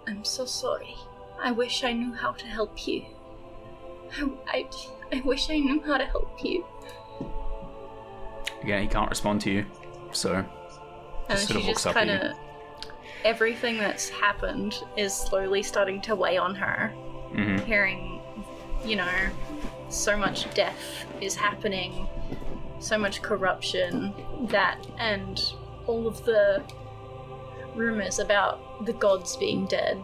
[0.06, 0.94] I'm so sorry.
[1.42, 3.04] I wish I knew how to help you.
[4.12, 4.68] I, I,
[5.16, 6.64] I wish I knew how to help you.
[8.62, 9.66] Again, he can't respond to you,
[10.12, 10.46] so And
[11.30, 12.36] Just sort she of looks just up at kind of.
[13.24, 16.92] Everything that's happened is slowly starting to weigh on her.
[17.32, 17.64] mhm.
[17.64, 18.20] Hearing,
[18.84, 19.08] you know,
[19.88, 22.06] so much death is happening.
[22.80, 24.14] so much corruption,
[24.50, 25.52] that and
[25.88, 26.62] all of the
[27.74, 29.96] rumors about the gods being dead.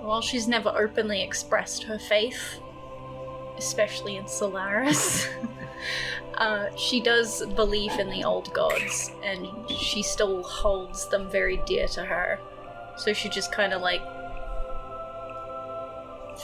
[0.00, 2.60] While she's never openly expressed her faith,
[3.56, 5.28] especially in Solaris,
[6.34, 11.86] uh, she does believe in the old gods, and she still holds them very dear
[11.88, 12.40] to her.
[12.96, 14.02] So she just kind of like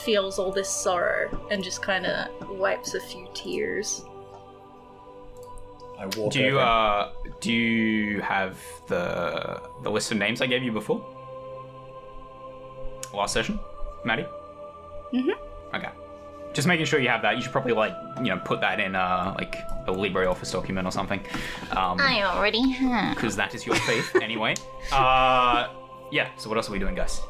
[0.05, 4.05] feels all this sorrow and just kind of wipes a few tears.
[5.99, 6.61] I walk Do you over.
[6.61, 11.05] uh do you have the the list of names I gave you before?
[13.15, 13.59] Last session,
[14.05, 14.27] Maddy.
[15.15, 15.33] Mhm.
[15.75, 15.89] Okay.
[16.53, 17.37] Just making sure you have that.
[17.37, 20.91] You should probably like you know put that in uh like a LibreOffice document or
[20.91, 21.21] something.
[21.71, 23.15] Um, I already have.
[23.17, 24.55] because that is your faith anyway.
[24.93, 25.69] Uh,
[26.11, 26.29] yeah.
[26.37, 27.21] So what else are we doing, guys?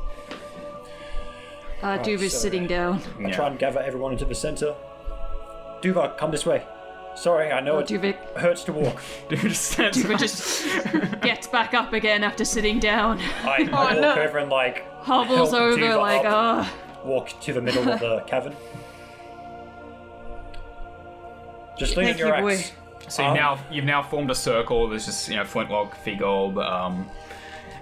[1.83, 3.01] Uh, Duva's so- sitting down.
[3.18, 3.37] I Yeah.
[3.37, 4.74] try and gather everyone into the center.
[5.83, 6.62] Duva, come this way.
[7.14, 9.01] Sorry, I know Oh, it Duvik, hurts to walk.
[9.29, 13.18] Dude just stands Duva just gets back up again after sitting down.
[13.45, 14.14] I, I walk no.
[14.22, 16.74] over and like Hobbles help over Duva like, up, ah.
[17.05, 18.55] walk to the middle of the cavern.
[21.79, 22.55] Just lean Thank on your you, boy.
[22.55, 22.72] axe.
[23.09, 24.89] So you've Um, now you've now formed a circle.
[24.89, 27.09] There's just you know Flintlock, Figolb, um,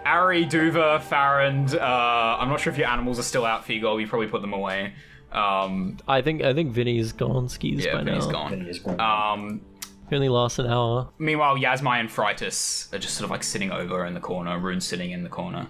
[0.04, 1.74] Ari, Duva, Farand.
[1.74, 3.80] Uh, I'm not sure if your animals are still out, Figolb.
[3.92, 4.92] You We probably put them away.
[5.32, 8.32] Um, I think I think Vinny's gone skis yeah, by Vinny's now.
[8.32, 8.50] gone.
[8.50, 9.00] Vinny's gone.
[9.00, 9.60] Um,
[10.08, 11.08] He only lasts an hour.
[11.18, 14.58] meanwhile, Yasmai and Phrytus are just sort of like sitting over in the corner.
[14.58, 15.66] Rune's sitting in the corner.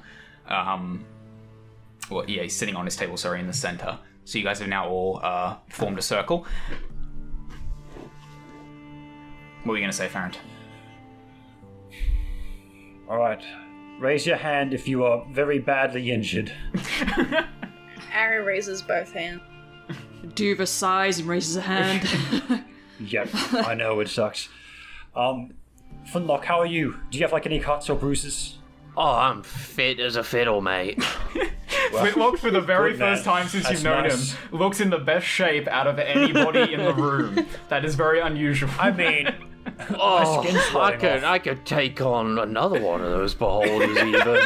[0.48, 1.04] Um,
[2.10, 3.16] well, yeah, he's sitting on his table.
[3.16, 3.98] Sorry, in the center.
[4.26, 6.46] So you guys have now all uh, formed a circle.
[9.62, 10.36] What were you gonna say, Farrand?
[13.08, 13.42] All right.
[13.98, 16.52] Raise your hand if you are very badly injured.
[18.14, 19.40] Ari raises both hands.
[20.34, 22.64] Duva sighs and raises a hand.
[23.00, 24.48] Yep, I know it sucks.
[25.16, 25.54] Um,
[26.12, 26.96] Flintlock, how are you?
[27.10, 28.58] Do you have like any cuts or bruises?
[28.96, 31.02] Oh, I'm fit as a fiddle, mate.
[31.90, 33.14] Flintlock, for the very Good man.
[33.16, 34.32] first time since That's you've known nice.
[34.34, 37.46] him, looks in the best shape out of anybody in the room.
[37.68, 38.70] That is very unusual.
[38.78, 39.34] I mean,
[39.98, 41.30] Oh, skin's I could, off.
[41.30, 44.38] I could take on another one of those beholders, even.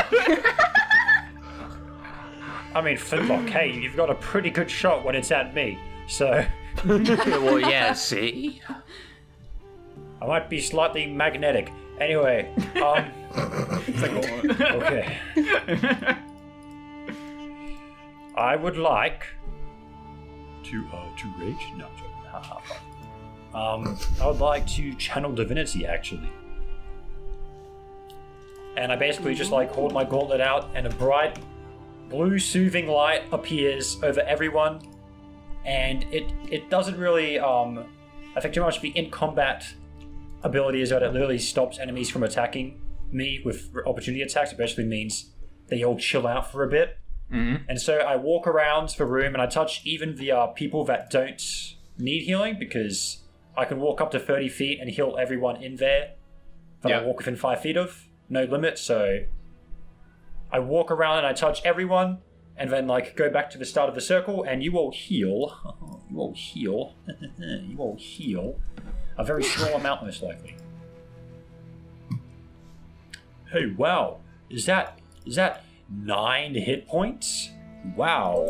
[2.75, 5.79] I mean, Flintlock, hey, you've got a pretty good shot when it's at me.
[6.07, 6.45] So
[6.85, 7.93] well, yeah.
[7.95, 8.63] See,
[10.23, 11.73] I might be slightly magnetic.
[12.01, 13.11] Anyway, um,
[14.61, 15.19] okay.
[18.37, 19.27] I would like
[20.65, 21.73] to uh to rage.
[21.77, 21.89] No,
[23.59, 26.31] Um, I would like to channel divinity actually.
[28.77, 31.41] And I basically just like hold my gauntlet out, and a bright
[32.09, 34.81] blue soothing light appears over everyone,
[35.65, 37.85] and it it doesn't really um
[38.37, 38.81] affect too much.
[38.81, 39.67] The in combat
[40.45, 42.81] ability is that it literally stops enemies from attacking
[43.11, 44.53] me with opportunity attacks.
[44.53, 45.33] It basically means
[45.67, 46.99] they all chill out for a bit.
[47.69, 51.11] And so I walk around the room and I touch even the uh, people that
[51.11, 51.43] don't
[51.99, 53.19] need healing because
[53.59, 56.13] I can walk up to 30 feet and heal everyone in there
[56.83, 57.01] that Yeah.
[57.01, 58.07] I walk within 5 feet of.
[58.29, 58.79] No limit.
[58.79, 59.25] So
[60.53, 62.19] I walk around and I touch everyone
[62.57, 65.57] and then like go back to the start of the circle and you all heal.
[66.11, 66.95] you all heal.
[67.39, 68.61] you all heal.
[69.17, 70.55] A very small amount, most likely.
[73.51, 74.19] Hey, wow!
[74.51, 77.51] Is that is that nine hit points?
[77.97, 78.47] Wow!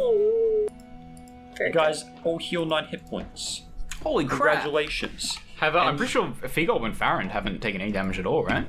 [1.56, 3.62] Very You guys all heal nine hit points.
[4.03, 4.38] Holy crap!
[4.62, 5.38] Congratulations.
[5.57, 8.68] Have uh, I'm pretty sure Figolb and Farrand haven't taken any damage at all, right?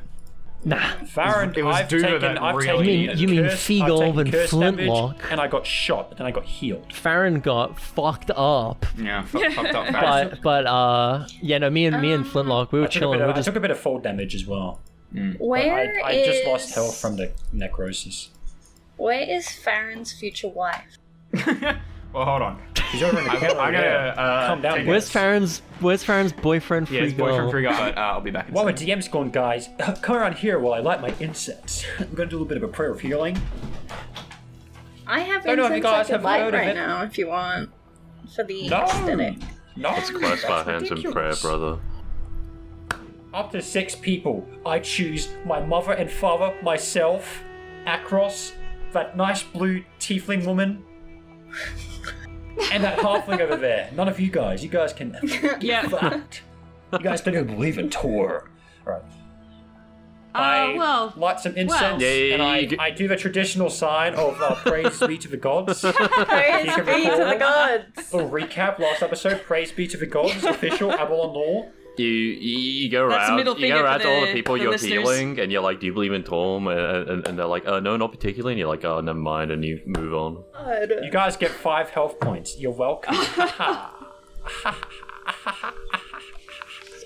[0.66, 1.06] Nah.
[1.06, 3.44] Farron, it was I've Duva taken, that I've really- taken You mean- a you mean
[3.44, 5.32] curse- I've Figolb taken and curse damage, Flintlock?
[5.32, 6.92] and I got shot, but then I got healed.
[6.92, 8.86] Farron got fucked up.
[8.98, 10.30] Yeah, fuck, fucked up Farrand.
[10.32, 13.20] But but uh yeah no me and me and Flintlock we were I chilling.
[13.20, 14.82] bit We of, were I just took a bit of fall damage as well.
[15.14, 18.30] But Where I, I just lost health from the necrosis.
[18.98, 20.98] Where is Farron's future wife?
[22.14, 22.62] well, hold on.
[22.92, 23.60] He's over in the I'm, corner.
[23.60, 23.88] I'm gonna
[24.18, 24.88] uh, Calm down, take- guys.
[24.88, 26.90] Where's Farron's Where's Farron's boyfriend?
[26.90, 27.52] Yeah, his Free boyfriend girl?
[27.52, 28.48] free guy, but uh, I'll be back.
[28.48, 29.00] In a While the second.
[29.00, 29.70] DM's going, guys,
[30.02, 31.86] come around here while I light my incense.
[32.00, 33.40] I'm gonna do a little bit of a prayer of healing.
[35.08, 36.74] I have Don't know if you guys I could have light heard right it.
[36.76, 37.70] now if you want.
[38.36, 38.84] For the No.
[38.84, 39.36] aesthetic.
[39.76, 41.80] No, Let's clasp our hands in prayer, brother.
[43.34, 44.48] Up to six people.
[44.66, 47.44] I choose my mother and father, myself,
[47.86, 48.52] Akros,
[48.94, 50.84] that nice blue tiefling woman,
[52.72, 53.90] and that halfling over there.
[53.96, 54.64] None of you guys.
[54.64, 55.18] You guys can
[55.62, 55.88] yeah.
[55.88, 56.44] fucked.
[56.94, 58.50] You guys don't even believe in Torm.
[58.86, 59.04] Alright.
[60.34, 64.40] I well, light some incense, Yeah, yeah, and I, I do the traditional sign of
[64.40, 65.82] uh, praise be to the gods.
[65.82, 68.14] Praise be to the gods.
[68.14, 69.42] Little recap last episode.
[69.44, 70.44] Praise be to the gods.
[70.44, 71.72] Official Avalon law.
[72.00, 74.62] You, you you go around, you go around for to all the the- people for
[74.62, 74.92] you're listeners.
[74.94, 77.80] healing, and you're like, "Do you believe in Torm?" And, and, and they're like, "Oh,
[77.80, 80.44] no, not particularly." And you're like, "Oh, never mind," and you move on.
[80.54, 80.92] God.
[81.04, 82.58] You guys get five health points.
[82.58, 83.16] You're welcome.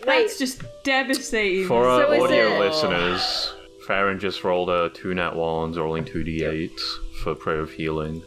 [0.06, 1.68] that's just devastating.
[1.68, 3.54] For our So audio it- listeners,
[3.88, 6.80] Farron just rolled a two nat ones, rolling two d8s
[7.24, 8.24] for prayer of healing,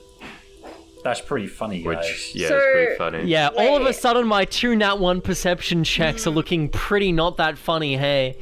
[1.06, 1.96] That's pretty funny, guys.
[1.96, 3.24] which yeah, So- is pretty funny.
[3.26, 3.94] Yeah, all of a Wait.
[3.94, 6.34] sudden my two nat one perception checks are mm.
[6.34, 7.96] looking pretty not that funny.
[7.96, 8.36] Hey,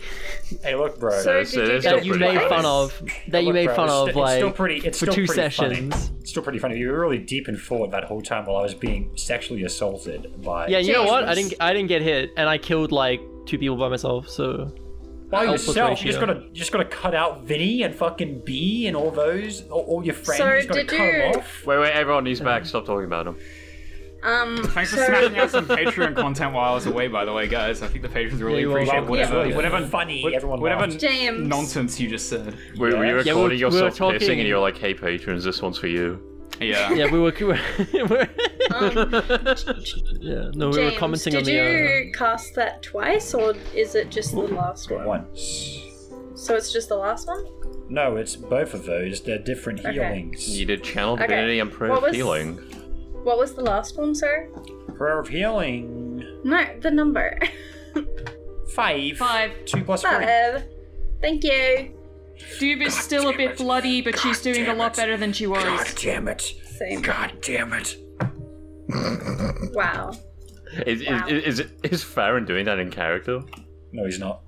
[0.62, 1.10] Hey, look, bro.
[1.20, 2.48] So It's- did it you is still that you pretty made funny.
[2.48, 4.76] fun of, that you Look, made bro, fun it's of, sti- like it's still pretty,
[4.86, 5.94] it's for still two pretty sessions.
[5.94, 6.10] Funny.
[6.20, 6.78] It's still pretty funny.
[6.78, 10.42] You were really deep in thought that whole time while I was being sexually assaulted
[10.42, 10.68] by.
[10.68, 11.24] Yeah, you know what?
[11.24, 11.50] I Jesus.
[11.50, 14.28] didn't, I didn't get hit, and I killed like two people by myself.
[14.28, 14.72] So
[15.30, 16.00] by yourself.
[16.00, 19.62] You just gotta, you just gotta cut out Vinny and fucking B and all those,
[19.68, 20.38] all, all your friends.
[20.38, 21.66] So you just gotta did cut them off.
[21.66, 22.66] Wait, wait, everyone, he's back.
[22.66, 23.36] Stop talking about him.
[24.22, 27.32] Um, Thanks for so, smashing out some Patreon content while I was away, by the
[27.34, 27.82] way, guys.
[27.82, 29.10] I think the patrons really Yeah, you're appreciate welcome.
[29.10, 29.54] whatever, Yeah.
[29.56, 30.98] whatever, Funny, what- everyone whatever laughed.
[30.98, 31.46] James.
[31.46, 32.56] nonsense you just said.
[32.78, 34.78] Were, were you Yeah, we were- recording we were yourself talking- pissing, and you're like,
[34.78, 36.18] "Hey, patrons, this one's for you."
[36.60, 36.92] Yeah.
[36.92, 38.28] yeah, we were, we're,
[38.74, 39.10] um,
[40.20, 41.50] yeah, no, we were commenting did on the.
[41.52, 45.04] Did you cast that twice, or is it just the last one?
[45.04, 45.80] Once.
[46.34, 47.44] So it's just the last one?
[47.88, 49.20] No, it's both of those.
[49.22, 49.92] They're different Okay.
[49.92, 50.48] healings.
[50.58, 51.58] You did channel Okay.
[51.60, 52.56] and prayer What of was- healing.
[53.24, 54.48] What was the last one, sir?
[54.96, 56.22] Prayer of healing.
[56.44, 57.38] No, the number.
[58.74, 59.16] Five.
[59.16, 59.52] Five.
[59.64, 60.10] Two plus three.
[60.10, 60.64] Five.
[61.20, 61.90] Thank you.
[62.58, 65.62] Duva's still a bit bloody, but she's doing a lot better than she was.
[65.64, 66.40] God damn it.
[66.78, 67.02] Same.
[67.02, 67.96] God damn it.
[69.72, 70.12] Wow.
[70.86, 71.26] Is, is, Wow.
[71.28, 73.40] is, is, is Farron doing that in character?
[73.92, 74.42] No, he's not.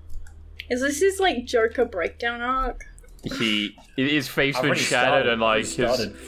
[0.70, 2.80] Is this his like Joker breakdown arc?
[3.24, 5.76] He his face I've been shattered started- and like his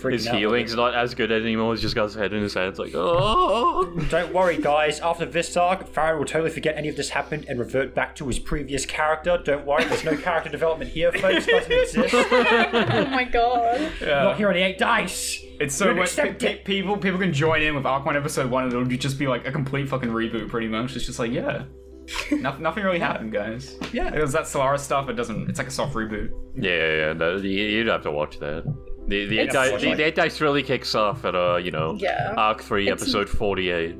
[0.02, 1.72] his healing's not as good anymore.
[1.74, 3.84] He's just got his head in his hands like oh.
[4.10, 4.98] Don't worry, guys.
[4.98, 8.26] After this arc, Farron will totally forget any of this happened and revert back to
[8.26, 9.38] his previous character.
[9.44, 11.46] Don't worry, there's no character development here, folks.
[11.46, 12.14] Doesn't exist.
[12.14, 13.80] Oh my god.
[14.00, 15.40] Not here on the eight dice.
[15.60, 16.16] It's so Don't much.
[16.16, 18.84] Pe- accept pe- people people can join in with Arc One Episode One, and it'll
[18.86, 20.96] just be like a complete fucking reboot, pretty much.
[20.96, 21.64] It's just like yeah,
[22.32, 23.76] nothing, nothing really happened, guys.
[23.92, 24.14] Yeah.
[24.14, 25.08] it was that Solaris stuff.
[25.08, 25.48] It doesn't.
[25.50, 26.30] It's like a soft reboot.
[26.54, 27.12] Yeah, yeah, yeah.
[27.12, 28.64] No, you- you'd have to watch that.
[29.06, 31.70] The the, eight It's- dice, the, the eight dice really kicks off at uh you
[31.70, 32.34] know Yeah.
[32.36, 33.96] arc three It's- episode forty eight.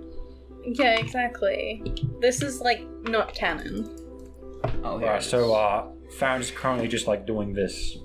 [0.64, 1.82] Yeah, exactly.
[2.20, 3.88] This is like not canon.
[4.84, 5.86] Oh, Alright, so uh,
[6.18, 7.96] Farron is currently just like doing this.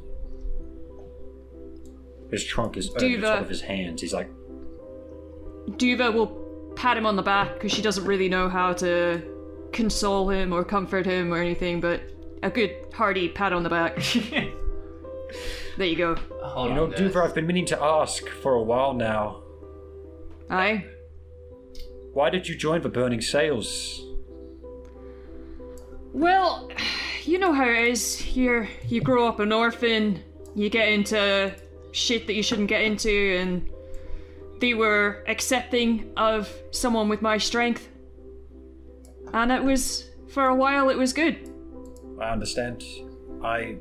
[2.31, 4.01] His trunk is over the top of his hands.
[4.01, 4.29] He's like,
[5.71, 9.21] Duva will pat him on the back because she doesn't really know how to
[9.73, 12.01] console him or comfort him or anything, but
[12.41, 13.95] a good hearty pat on the back.
[15.77, 16.15] there you go.
[16.41, 16.99] Hold you know, on, guys.
[16.99, 19.43] Duva, I've been meaning to ask for a while now.
[20.49, 20.85] Aye.
[22.13, 24.03] Why did you join the Burning Sails?
[26.13, 26.69] Well,
[27.23, 28.35] you know how it is.
[28.35, 30.21] You're you grow up an orphan,
[30.53, 31.55] you get into
[31.91, 33.67] shit that you shouldn't get into, and
[34.59, 37.89] they were accepting of someone with my strength.
[39.33, 41.49] And it was for a while it was good.
[42.19, 42.83] I understand.
[43.43, 43.77] I.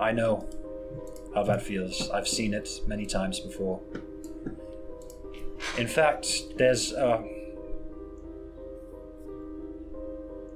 [0.00, 0.48] I know
[1.34, 2.08] how that feels.
[2.10, 3.80] I've seen it many times before.
[5.76, 7.22] In fact, there's uh,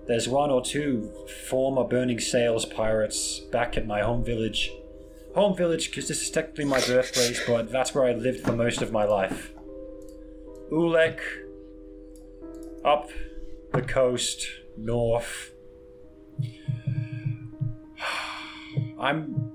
[0.06, 1.10] there's one or two
[1.48, 4.72] former Burning Sails pirates back at my home village.
[5.34, 8.82] Home village, because this is technically my birthplace, but that's where I lived for most
[8.82, 9.52] of my life.
[10.70, 11.20] Ulek,
[12.84, 13.10] up
[13.72, 15.52] the coast, north.
[18.98, 19.52] I'm.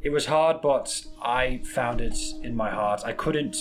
[0.00, 3.02] It was hard, but I found it in my heart.
[3.04, 3.56] I couldn't.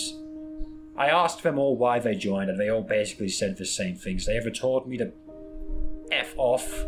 [0.95, 4.25] I asked them all why they joined, and they all basically said the same things.
[4.25, 5.11] They either told me to
[6.11, 6.85] F off,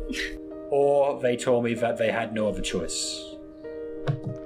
[0.70, 3.35] or they told me that they had no other choice.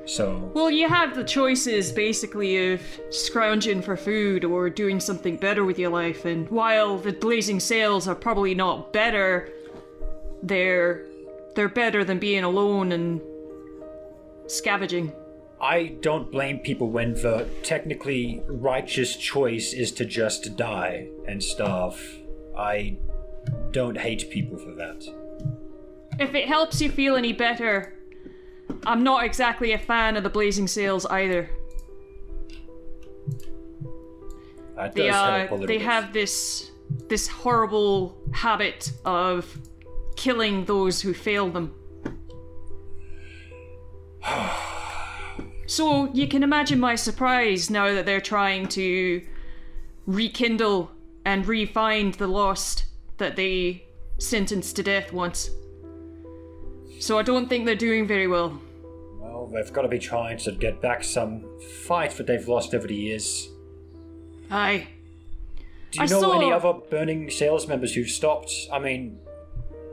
[0.07, 2.81] So, Well, you have the choices basically of
[3.11, 8.09] scrounging for food or doing something better with your life, and while the blazing sails
[8.09, 9.49] are probably not better,
[10.43, 11.07] they're
[11.55, 13.21] they're better than being alone and
[14.47, 15.13] scavenging.
[15.61, 22.01] I don't blame people when the technically righteous choice is to just die and starve.
[22.57, 22.97] I
[23.71, 25.05] don't hate people for that.
[26.19, 27.95] If it helps you feel any better,
[28.87, 31.51] I'm not exactly a fan of the blazing sails either.
[34.95, 36.71] They uh, little they have this
[37.09, 39.59] this horrible habit of
[40.17, 41.75] killing those who fail them.
[45.67, 49.27] so you can imagine my surprise now that they're trying to
[50.07, 50.91] rekindle
[51.25, 52.87] and re-find the lost
[53.19, 53.85] that they
[54.19, 55.51] sentenced to death once.
[57.01, 58.61] So I don't think they're doing very well.
[59.19, 61.45] Well, they've got to be trying to get back some
[61.87, 63.49] fight that they've lost over the years.
[64.51, 64.87] Aye.
[65.91, 68.53] Do you I know saw- any other burning sails members who've stopped?
[68.73, 69.19] I mean,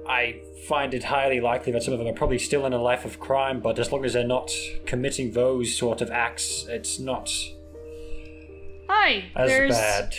[0.07, 3.05] I find it highly likely that some of them are probably still in a life
[3.05, 4.51] of crime, but as long as they're not
[4.85, 7.31] committing those sort of acts, it's not
[8.89, 9.25] Aye.
[9.35, 10.15] as there's bad.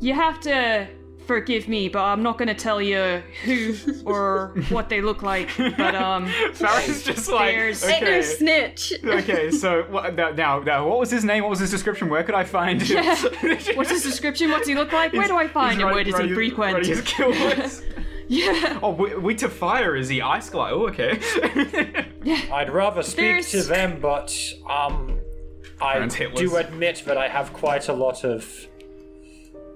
[0.00, 0.86] You have to
[1.26, 5.50] forgive me, but I'm not gonna tell you who or what they look like.
[5.56, 8.22] But um, Farron's just like, There's- Ain't no okay.
[8.22, 8.92] snitch.
[9.04, 11.42] Okay, so what, now, now, now, what was his name?
[11.42, 12.08] What was his description?
[12.08, 13.04] Where could I find him?
[13.74, 14.50] what's his description?
[14.50, 15.12] What's he look like?
[15.12, 15.90] Where do I find him?
[15.90, 16.86] Where does he frequent?
[16.86, 17.32] His kill.
[18.28, 18.78] Yeah.
[18.82, 20.72] Oh, we, we to fire is he ice glide?
[20.72, 21.20] Oh, okay.
[22.50, 24.34] I'd rather speak to them, but
[24.70, 25.18] um,
[25.82, 28.68] I do admit that I have quite a lot of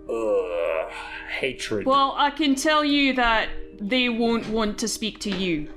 [0.08, 0.90] uh,
[1.40, 1.86] hatred.
[1.86, 3.48] Well, I can tell you that
[3.80, 5.68] they won't want to speak to you.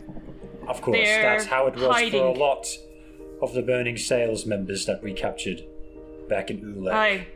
[0.67, 2.65] of course, they're that's how it was for a lot
[3.41, 5.63] of the burning sails members that we captured
[6.27, 6.87] back in.
[6.87, 7.27] Aye.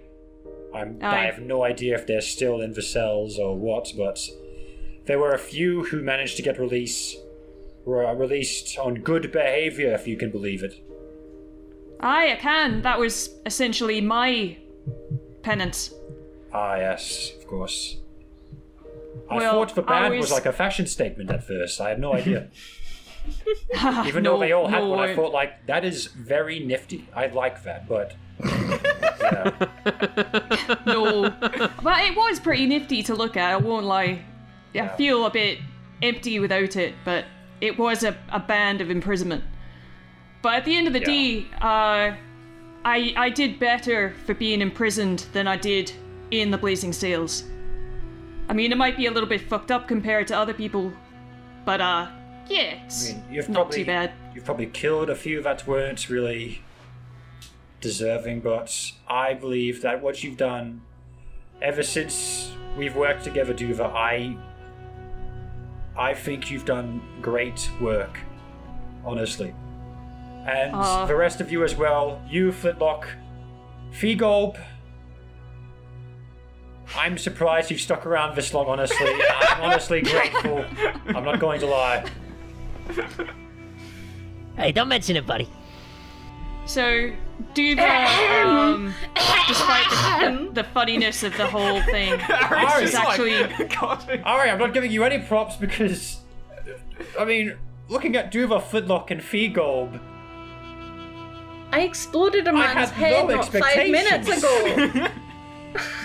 [0.73, 1.19] I'm, Aye.
[1.19, 4.19] I have no idea if they're still in the cells or what, but
[5.05, 7.15] there were a few who managed to get release,
[7.85, 10.75] were released on good behavior, if you can believe it.
[11.99, 12.81] Aye, I can.
[12.81, 14.57] That was essentially my
[15.41, 15.93] penance.
[16.51, 17.97] Ah, yes, of course.
[19.29, 21.79] I Well, thought the band was was- like a fashion statement at first.
[21.81, 22.49] I had no idea.
[24.05, 26.59] Even No, though they all had no, one, I I- thought like that is very
[26.59, 27.07] nifty.
[27.15, 29.51] I like that, but yeah.
[30.85, 31.29] No.
[31.81, 34.03] but it was pretty nifty to look at, I won't lie.
[34.03, 34.19] I
[34.73, 34.95] Yeah.
[34.95, 35.59] feel a bit
[36.01, 37.25] empty without it, but
[37.61, 39.43] it was a, a band of imprisonment.
[40.41, 41.05] But at the end of the Yeah.
[41.05, 42.15] day, uh,
[42.85, 45.93] I, I did better for being imprisoned than I did
[46.31, 47.43] in the Blazing Sails.
[48.49, 50.91] I mean, it might be a little bit fucked up compared to other people,
[51.65, 52.07] but uh,
[52.47, 54.11] yeah, it's I mean, you've not probably too bad.
[54.35, 56.61] you've probably killed a few that weren't really
[57.81, 60.81] deserving, but I believe that what you've done
[61.61, 64.37] ever since we've worked together, Duva, I
[65.95, 68.19] I think you've done great work,
[69.05, 69.53] honestly.
[70.45, 71.05] And Aw.
[71.05, 73.07] the rest of you as well, you, Flintlock,
[73.91, 74.59] Figolb.
[76.95, 79.07] I'm surprised you've stuck around this long, honestly.
[79.07, 80.65] I'm honestly grateful.
[81.07, 82.05] I'm not going to lie.
[84.57, 85.49] Hey, don't mention it, buddy.
[86.65, 87.11] So,
[87.53, 88.93] Duva, um,
[89.47, 89.89] despite
[90.21, 94.21] the, the funniness of the whole thing, Ari, is actually God.
[94.25, 96.19] Alright, I'm not giving you any props because,
[97.19, 97.57] I mean,
[97.89, 99.99] looking at Duva, Flintlock, and Figolb,
[101.73, 105.07] I exploded a man's had head no not five minutes ago.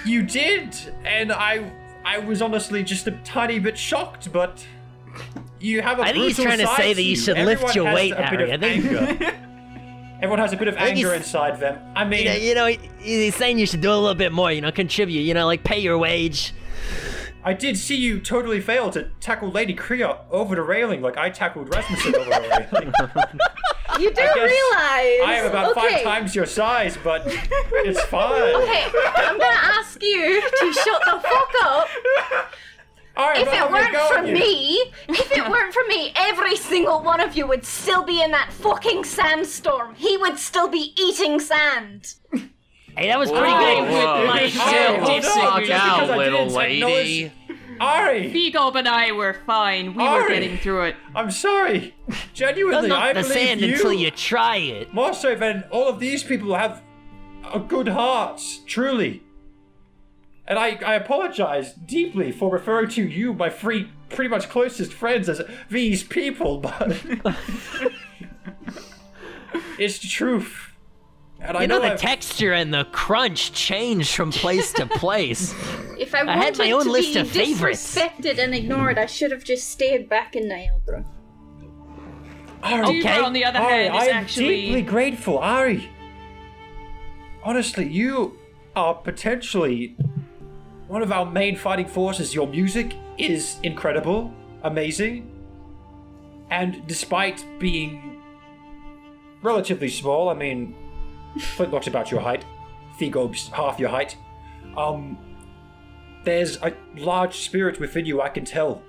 [0.04, 1.70] You did, and I,
[2.04, 4.66] I was honestly just a tiny bit shocked, but
[5.60, 7.94] you have a I think he's trying to say that you should lift Everyone your
[7.94, 8.50] weight, a bit Harry.
[8.50, 8.84] of I think-
[9.20, 9.34] anger.
[10.20, 11.78] Everyone has a bit of anger inside them.
[11.94, 14.50] I mean, You know, you know, he's saying you should do a little bit more.
[14.50, 15.20] You know, contribute.
[15.20, 16.52] You know, like pay your wage.
[17.44, 21.30] I did see you totally fail to tackle Lady Kriya over the railing like I
[21.30, 22.92] tackled Rasmussen over the railing.
[23.98, 25.20] You do guess realize.
[25.26, 25.94] I am about okay.
[25.96, 28.54] five times your size, but it's fine.
[28.54, 28.84] Okay,
[29.16, 31.88] I'm gonna ask you to shut the fuck up.
[33.16, 34.32] All right, If it weren't for you.
[34.34, 38.30] me, if it weren't for me, every single one of you would still be in
[38.30, 39.96] that fucking sandstorm.
[39.96, 42.14] He would still be eating sand.
[42.96, 43.82] Hey, that was pretty I good.
[43.82, 45.66] would like Oh, to hold uh, on, disagree.
[45.66, 47.32] just because I little didn't acknowledge- lady.
[47.80, 49.94] Ari, Beagle and I were fine.
[49.94, 50.96] We were getting through it.
[51.14, 51.94] I'm sorry.
[52.34, 53.72] Genuinely, Doesn't I the believe sand you.
[53.74, 54.92] until you try it.
[54.92, 56.82] More so than all of these people have
[57.52, 59.22] a good heart, truly.
[60.46, 65.28] And I, I apologize deeply for referring to you, my three pretty much closest friends,
[65.28, 66.90] as these people, but
[69.78, 70.67] it's the truth.
[71.40, 75.52] And I You know, the I've- texture and the crunch change from place to place.
[75.98, 77.94] If I, I had wanted my own to list be of favorites.
[77.96, 81.04] disrespected and ignored, I should have just stayed back in Nialdra.
[82.62, 85.88] Ari, Duva, on the other Ari, hand, I is am actually deeply grateful, Ari.
[87.44, 88.36] Honestly, you
[88.74, 89.96] are potentially
[90.88, 92.34] one of our main fighting forces.
[92.34, 94.32] Your music is incredible,
[94.64, 95.30] amazing,
[96.50, 98.20] and despite being
[99.42, 100.74] relatively small, I mean,
[101.36, 102.44] Flintlock's about your height,
[102.98, 104.16] Thegob's half your height.
[104.76, 105.18] Um,
[106.24, 108.82] there's a large spirit within you, I can tell.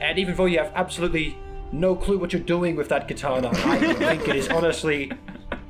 [0.00, 1.36] And even though you have absolutely
[1.72, 5.10] no clue what you're doing with that katana, I think it is honestly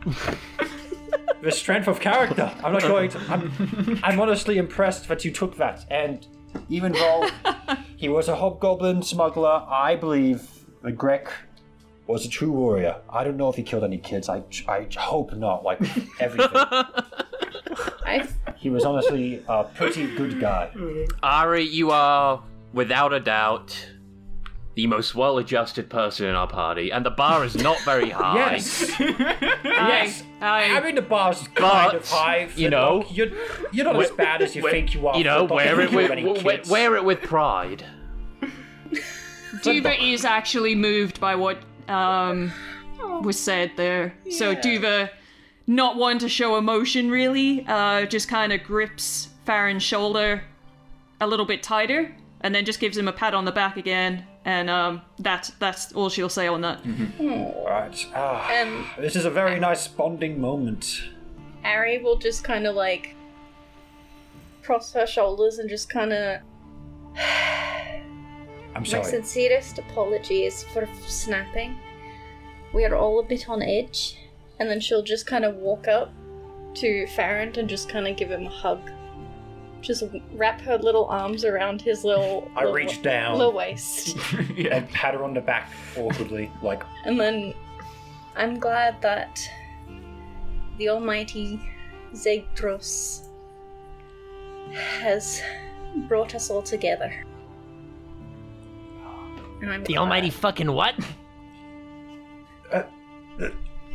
[1.42, 2.52] the strength of character.
[2.62, 3.18] I'm not going to.
[3.28, 5.84] I'm, I'm honestly impressed that you took that.
[5.90, 6.26] And
[6.68, 7.28] even though
[7.96, 10.48] he was a hobgoblin smuggler, I believe
[10.82, 11.28] the Grek
[12.08, 12.96] was a true warrior.
[13.10, 14.28] I don't know if he killed any kids.
[14.28, 15.62] I, I hope not.
[15.62, 15.80] Like
[16.20, 16.50] everything.
[16.52, 20.70] I he was honestly a pretty good guy.
[20.74, 21.04] Hmm.
[21.22, 22.42] Ari, you are,
[22.72, 23.88] without a doubt,
[24.74, 28.54] the most well-adjusted person in our party, and the bar is not very high.
[28.58, 28.98] Yes.
[29.64, 30.22] yes.
[30.40, 32.48] I, I, mean, the bar's kind But, of high.
[32.56, 33.28] you know, Look, you're,
[33.72, 35.16] you're not as bad as you think you are.
[35.16, 37.84] You know, wear it with wear, wear it with pride.
[39.62, 42.52] Duva is actually moved by what um,
[43.22, 44.14] was said there.
[44.30, 45.10] So Duva,
[45.66, 50.42] not one to show emotion really, uh, just kind of grips Farron's shoulder
[51.20, 54.24] a little bit tighter, and then just gives him a pat on the back again.
[54.44, 56.80] And um, that's that's all she'll say on that.
[57.18, 58.06] Right.
[58.14, 61.02] Ah, um this is a very nice bonding moment.
[61.64, 63.14] Ari will just kind of like
[64.62, 66.40] cross her shoulders and just kind of
[68.78, 71.76] I'm my sincerest apologies for snapping.
[72.72, 74.16] We are all a bit on edge,
[74.60, 76.12] and then she'll just kind of walk up
[76.74, 78.90] to Farron and just kind of give him a hug.
[79.80, 82.48] Just wrap her little arms around his little.
[82.56, 83.38] I little- reach down.
[83.38, 84.16] Little waist.
[84.54, 84.76] yeah.
[84.76, 87.54] and pat her on the back awkwardly, like, And then
[88.36, 89.50] I'm glad that
[90.78, 91.60] the almighty
[92.12, 93.26] Zegdros
[94.72, 95.42] has
[96.06, 97.12] brought us all together.
[99.60, 99.98] And I'm The glad.
[100.00, 100.94] almighty fucking what?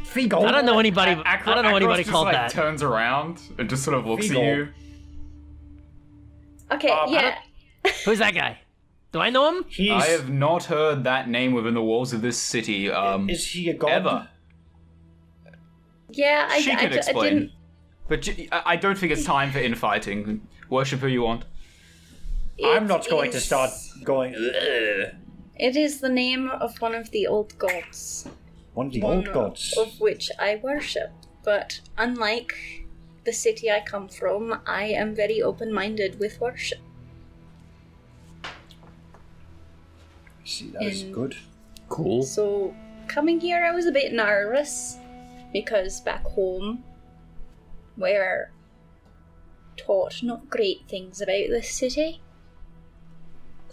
[0.06, 0.46] Figo.
[0.46, 1.12] I don't know anybody.
[1.12, 2.52] I don't know Akros anybody just, called like, that.
[2.52, 4.38] turns around and just sort of looks Feegle.
[4.52, 4.68] at you.
[6.72, 7.38] Okay, Um, yeah.
[8.06, 8.60] Who's that guy?
[9.12, 9.66] Do I know him?
[9.70, 9.92] He's.
[9.92, 12.90] I have not heard that name within the walls of this city.
[12.92, 13.92] Um, Is he a god?
[13.92, 14.28] ever.
[16.10, 17.34] Yeah, I, she I, could I explain.
[17.34, 17.52] didn't.
[18.08, 20.48] But I don't think it's time for infighting.
[20.70, 21.46] Worship who you want.
[22.64, 23.72] I'm not going to start
[24.04, 24.36] going.
[24.36, 25.16] "Ugh."
[25.56, 28.28] It is the name of one of the old gods.
[28.74, 29.76] One of the one old gods.
[29.78, 31.12] Of which I worship.
[31.44, 32.54] But unlike
[33.24, 36.80] the city I come from, I am very open minded with worship.
[40.44, 41.38] See, that is in- good.
[41.90, 42.24] Cool.
[42.24, 42.74] So,
[43.08, 44.98] coming here, I was a bit nervous
[45.52, 46.84] because back home,
[47.98, 48.52] we're
[49.78, 52.23] taught not great things about this city.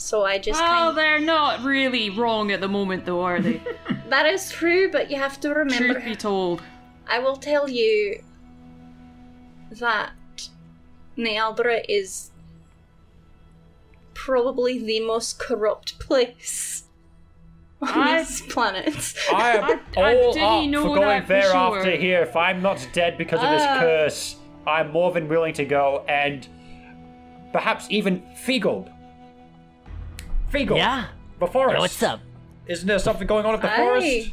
[0.01, 3.61] So I just Well, kind they're not really wrong at the moment, though, are they?
[4.09, 5.93] that is true, but you have to remember.
[5.93, 6.63] Truth be told.
[7.07, 8.23] I will tell you
[9.73, 10.13] that
[11.19, 12.31] Nealdra is
[14.15, 16.85] probably the most corrupt place
[17.83, 19.15] on I- this planet.
[19.33, 19.65] I am
[19.97, 21.79] I- I all didn't up know for going that for there sure.
[21.79, 22.23] after here.
[22.23, 23.81] If I'm not dead because of this Ah.
[23.81, 24.37] curse,
[24.67, 26.49] I'm more than willing to go and
[27.53, 28.91] perhaps even Figob.
[30.53, 30.77] Figob.
[30.77, 31.07] Yeah.
[31.39, 31.75] The forest.
[31.75, 32.21] Yo, what's up?
[32.67, 33.77] Isn't there something going on at the Aye.
[33.77, 34.31] forest?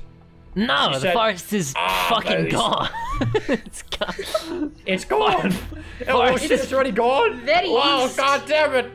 [0.55, 2.89] No, You the said- forest is Ah, fucking those- gone.
[3.47, 4.72] it's gone.
[4.86, 5.53] It's gone.
[6.07, 7.39] oh forest shit, is- it's already gone.
[7.41, 8.18] Very Wow, east.
[8.18, 8.91] god damn it.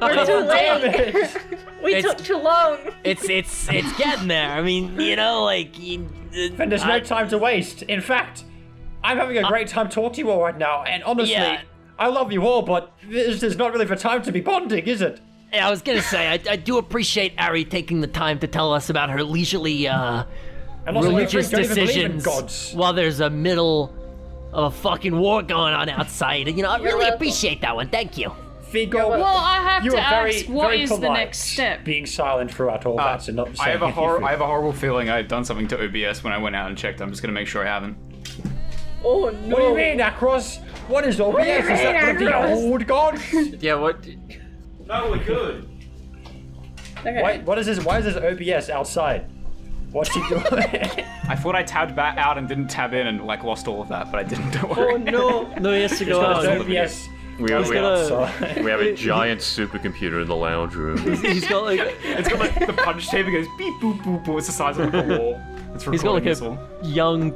[0.00, 0.94] We're God too damn late.
[1.14, 1.36] it.
[1.82, 2.78] we It's- took too long.
[3.04, 4.50] It's it's it's getting there.
[4.50, 5.78] I mean, you know, like.
[5.78, 7.82] You, And there's no time to waste.
[7.82, 8.44] In fact,
[9.04, 11.60] I'm having a great time talking to you all right now, and honestly, Yeah.
[11.98, 15.00] I love you all, but this is not really the time to be bonding, is
[15.00, 15.20] it?
[15.54, 18.72] Yeah, I was gonna say, I, I do appreciate Ari taking the time to tell
[18.72, 20.24] us about her leisurely uh,
[20.86, 22.72] And also, you religious don't even believe in decisions gods.
[22.74, 23.94] while there's a middle
[24.52, 26.48] of a fucking war going on outside.
[26.48, 27.88] You know, I really appreciate that one.
[27.88, 28.32] Thank you.
[28.70, 29.08] Figo.
[29.10, 31.84] Well, I have you to were very, ask, what very is the polite, next step?
[31.84, 34.02] Being silent throughout all that and not I saying have a anything.
[34.04, 36.68] hor- I have a horrible feeling I've done something to OBS when I went out
[36.68, 37.00] and checked.
[37.00, 37.96] I'm just gonna make sure I haven't.
[39.04, 39.54] Oh no.
[39.54, 40.58] What do you mean, Akros?
[40.88, 41.38] What is OBS?
[41.46, 43.22] Is that one of the old gods?
[43.62, 44.04] Yeah, what?
[44.86, 45.68] No, we could.
[47.00, 47.22] Okay.
[47.22, 47.84] Why, what is this?
[47.84, 49.26] Why is this OBS outside?
[49.92, 50.42] What's he doing?
[51.28, 53.88] I thought I tabbed back out and didn't tab in and like lost all of
[53.88, 54.50] that, but I didn't.
[54.52, 54.94] Don't worry.
[54.94, 55.42] Oh no!
[55.60, 56.60] No, he has to go It's out.
[56.60, 57.08] OBS.
[57.36, 58.32] We, we, gonna-
[58.62, 60.98] we have a giant supercomputer in the lounge room.
[61.20, 63.26] He's got like It's got like the punch tape.
[63.26, 64.38] It goes beep boop boop boop.
[64.38, 65.40] It's the size of like a wall.
[65.74, 66.58] It's he's got like recording this all.
[66.82, 67.34] a young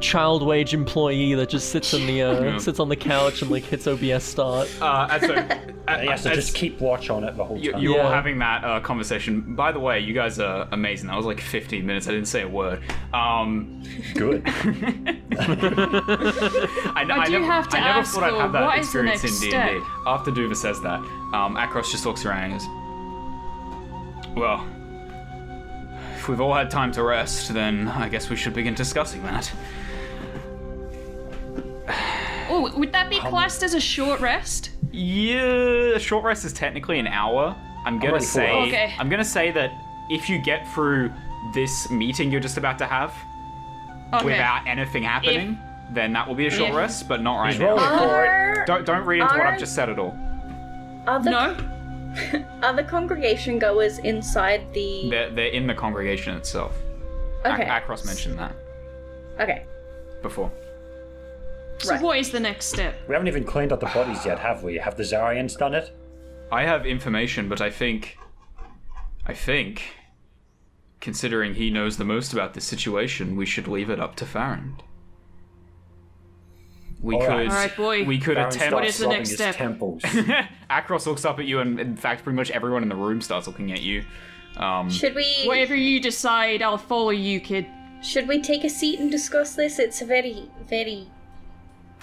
[0.00, 2.58] child wage employee that just sits in the uh, Yeah.
[2.58, 4.68] sits on the couch and like hits OBS start.
[4.80, 7.80] Uh, and so, He has to as- just keep watch on it the whole time.
[7.80, 8.14] You're Yeah.
[8.14, 9.54] having that uh, conversation.
[9.56, 11.08] By the way, you guys are amazing.
[11.08, 12.06] That was like 15 minutes.
[12.06, 12.80] I didn't say a word.
[13.12, 13.82] Um,
[14.14, 14.42] Good.
[14.46, 14.52] I,
[17.08, 19.00] I do never, have to I never ask, thought I'd have that what is the
[19.00, 19.68] experience next in step?
[19.70, 19.84] D&D.
[20.06, 21.00] After Duva says that,
[21.34, 22.66] um, Akros just looks around and goes,
[24.36, 24.64] Well,
[26.16, 29.50] if we've all had time to rest, then I guess we should begin discussing that.
[32.48, 34.70] Oh, would that be Um, classed as a short rest?
[34.92, 37.56] Yeah, a short rest is technically an hour.
[37.84, 38.52] I'm gonna ready for say.
[38.68, 38.94] Okay.
[38.98, 39.70] I'm gonna say that
[40.10, 41.12] if you get through
[41.54, 43.12] this meeting you're just about to have
[44.14, 44.24] Okay.
[44.26, 45.58] without anything happening,
[45.90, 47.74] then that will be a short If- rest, but not right He's now.
[47.76, 47.80] it.
[47.80, 50.16] Are, Don't don't read into what I've just said at all.
[51.06, 51.56] are the No?
[52.62, 55.08] are the congregation goers inside the?
[55.10, 56.76] They're they're in the congregation itself.
[57.44, 57.68] Ak- Okay.
[57.68, 58.52] Akros mentioned that
[59.40, 59.64] Okay.
[60.22, 60.50] before.
[61.82, 62.02] So Right.
[62.02, 62.94] what is the next step?
[63.08, 64.76] We haven't even cleaned up the bodies yet, have we?
[64.76, 65.96] Have the Zarians done it?
[66.50, 68.18] I have information, but I think
[69.26, 69.82] I think
[71.00, 74.76] considering he knows the most about this situation, we should leave it up to Farron.
[77.00, 77.48] We All could right.
[77.48, 78.04] All right, boy.
[78.04, 79.56] we could Baron attempt What is starts the next his step?
[79.56, 80.02] Temples.
[80.70, 83.46] Akros looks up at you, and in fact, pretty much everyone in the room starts
[83.48, 84.04] looking at you.
[84.56, 85.26] Um, Should we?
[85.46, 87.66] Whatever you decide, I'll follow you, kid.
[88.02, 89.78] Should we take a seat and discuss this?
[89.80, 91.08] It's a very, very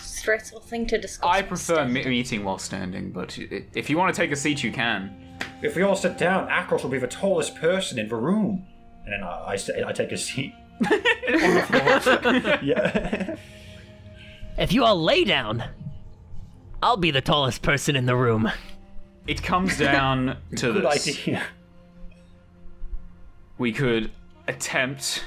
[0.01, 1.27] stressful thing to discuss.
[1.29, 1.89] I prefer Steph.
[1.89, 5.15] me- meeting while standing, but i- if you want to take a seat, you can.
[5.61, 8.65] if we all sit down, Akros will be the tallest person in the room.
[9.05, 10.53] And then I, I, say- I take a seat.
[12.63, 13.35] yeah.
[14.57, 15.63] If you all lay down,
[16.83, 18.49] I'll be the tallest person in the room.
[19.27, 21.07] It comes down to Good this.
[21.19, 21.43] idea.
[23.57, 24.11] we could
[24.47, 25.23] attempt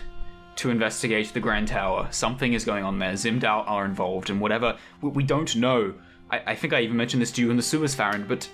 [0.63, 2.07] to investigate the Grand Tower.
[2.13, 3.15] Something is going on there.
[3.15, 5.93] Zimdal are involved, and whatever we, we don't know.
[6.31, 8.49] I, I think I even mentioned this to you in the sewers, Farron, but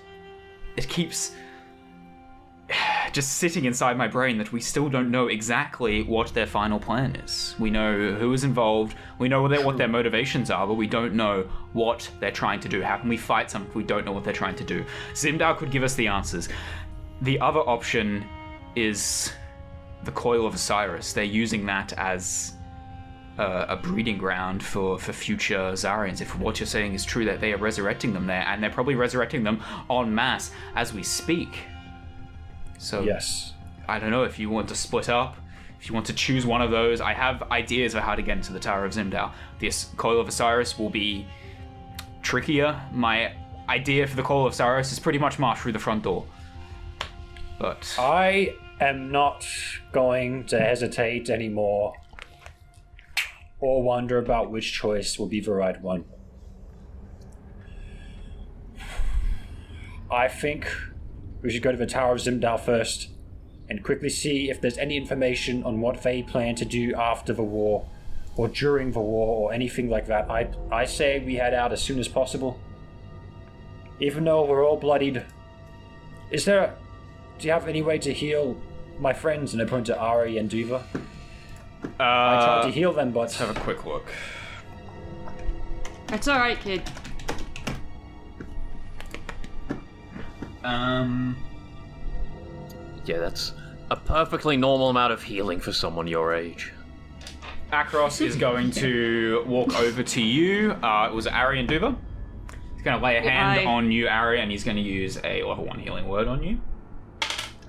[0.78, 1.32] it keeps
[3.12, 7.14] just sitting inside my brain that we still don't know exactly what their final plan
[7.16, 7.55] is.
[7.59, 10.86] We know who is involved, we know what their, what their motivations are, but we
[10.86, 11.43] don't know
[11.74, 12.80] what they're trying to do.
[12.80, 14.82] How can we fight something if we don't know what they're trying to do?
[15.12, 16.48] Zimdal could give us the answers.
[17.20, 18.24] The other option
[18.76, 19.30] is
[20.09, 21.12] the coil of Osiris.
[21.12, 22.55] They're using that as
[23.39, 26.22] uh, a breeding ground for, for future Zarians.
[26.22, 28.94] If what you're saying is true, that they are resurrecting them there, and they're probably
[28.94, 31.59] resurrecting them en masse as we speak.
[32.78, 33.52] So Yes.
[33.86, 35.36] I don't know if you want to split up,
[35.78, 37.02] if you want to choose one of those.
[37.02, 39.30] I have ideas of how to get into the Tower of Zimdal.
[39.59, 41.26] This coil of Osiris will be
[42.22, 42.80] trickier.
[42.93, 43.35] My
[43.68, 46.24] idea for the coil of Osiris is pretty much march through the front door.
[47.59, 49.46] But I am not
[49.92, 51.94] going to hesitate anymore
[53.60, 56.05] or wonder about which choice will be the right one.
[60.10, 60.70] I think
[61.42, 63.10] we should go to the Tower of Zimdal first
[63.68, 67.42] and quickly see if there's any information on what they plan to do after the
[67.42, 67.86] war
[68.36, 70.30] or during the war or anything like that.
[70.30, 72.59] I, I say we head out as soon as possible.
[74.00, 75.24] Even though we're all bloodied.
[76.30, 76.74] Is there
[77.38, 78.56] do you have any way to heal
[79.00, 79.52] my friends?
[79.52, 80.82] And I point to Ari and Duva.
[81.82, 81.86] I
[82.44, 84.06] tried to uh, heal them, but let's have a quick look.
[86.12, 86.82] It's alright, kid.
[90.64, 91.36] Um,
[93.04, 93.52] Yeah, that's
[93.90, 96.72] a perfectly normal amount of healing for someone your age.
[97.72, 100.72] Akros is going to walk over to you.
[100.82, 101.96] Uh, it was Ari and Duva.
[102.74, 103.64] He's going to lay a hand Hi.
[103.66, 106.60] on you, Ari, and he's going to use a level one healing word on you.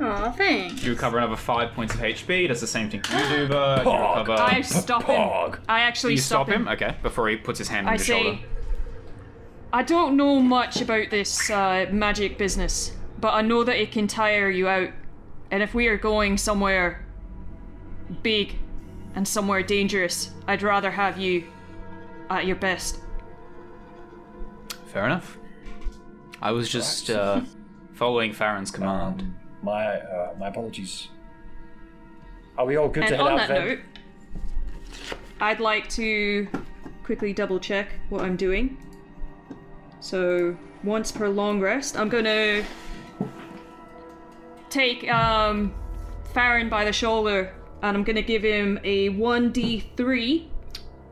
[0.01, 0.83] Aw, thanks.
[0.83, 2.47] You recover another five points of HP.
[2.47, 3.79] Does the same thing to you, Duva.
[3.79, 4.19] You Pog.
[4.19, 4.41] recover.
[4.41, 5.15] I stop him.
[5.15, 5.59] Pog.
[5.67, 6.67] I actually you stop, stop him?
[6.69, 8.39] Okay, before he puts his hand on I your say, shoulder.
[9.73, 14.07] I don't know much about this uh, magic business, but I know that it can
[14.07, 14.89] tire you out.
[15.51, 17.05] And if we are going somewhere
[18.23, 18.55] big
[19.15, 21.43] and somewhere dangerous, I'd rather have you
[22.29, 22.99] at your best.
[24.87, 25.37] Fair enough.
[26.41, 27.41] I was just uh,
[27.93, 29.35] following Farron's command.
[29.61, 31.07] My uh, my apologies.
[32.57, 33.67] Are we all good to And head on out that then?
[33.67, 33.79] note,
[35.39, 36.47] I'd like to
[37.03, 38.77] quickly double check what I'm doing.
[40.01, 42.63] So once per long rest, I'm gonna
[44.69, 45.73] take um
[46.33, 50.47] Farron by the shoulder and I'm gonna give him a 1d3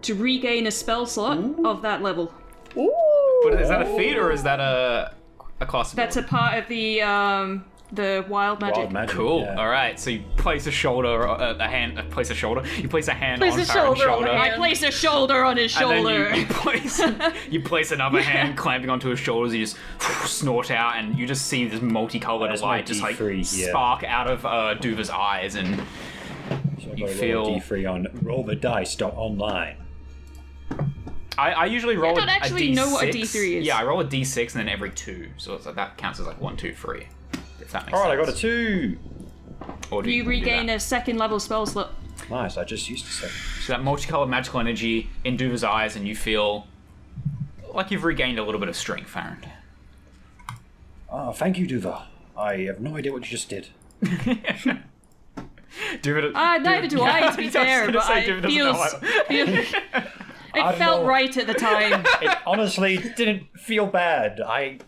[0.04, 2.34] to regain a spell slot of that level.
[2.76, 5.14] But is that a feat or is that a
[5.60, 5.92] a class?
[5.94, 8.78] That's a part of the um the wild magic.
[8.78, 9.16] Wild magic.
[9.16, 9.42] Cool.
[9.42, 9.56] yeah.
[9.56, 9.98] All right.
[10.00, 12.64] So you place a shoulder, uh, a hand, uh, place a shoulder.
[12.78, 14.32] You place a hand Place on a Farron's shoulder on shoulder.
[14.38, 16.30] I place a shoulder on his And then shoulder.
[16.36, 17.02] you, you place
[17.52, 19.54] you place another hand clamping onto his shoulders.
[19.54, 19.78] You just
[20.26, 23.70] snort out, and you just see this multicolored That's light just like D3, yeah.
[23.70, 25.82] spark out of uh, Duva's eyes, and
[26.82, 29.78] So You feel- roll a d3 on roll the dice dot online.
[31.38, 32.76] I, I usually roll I don't actually a D6.
[32.76, 33.66] know what a D3 is.
[33.68, 36.26] Yeah, I roll a D6 and then every two, so it's like, that counts as
[36.26, 37.06] like one, two, three.
[37.68, 38.98] If that makes All right, I got a two.
[39.92, 40.78] Or do You do regain that?
[40.78, 41.94] a second level spell slot.
[42.30, 42.56] Nice.
[42.58, 43.36] I just used a second.
[43.66, 46.66] So that multicolored magical energy in Duva's eyes, and you feel
[47.74, 49.46] like you've regained a little bit of strength, Farron.
[51.12, 52.04] Oh, thank you, Duva.
[52.38, 53.68] I have no idea what you just did.
[56.02, 59.10] Duva, Ah, neither do I, to be was fair, gonna but I Duva feels, feel-
[60.56, 61.08] I it felt know.
[61.08, 62.06] right at the time.
[62.22, 64.40] It honestly didn't feel bad.
[64.42, 64.80] I,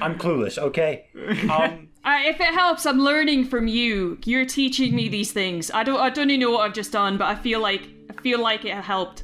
[0.00, 0.58] I'm clueless.
[0.58, 1.06] Okay.
[1.50, 1.88] Um.
[2.04, 4.18] I, if it helps, I'm learning from you.
[4.24, 5.70] You're teaching me these things.
[5.70, 8.20] I don't, I don't even know what I've just done, but I feel like, I
[8.22, 9.22] feel like it helped.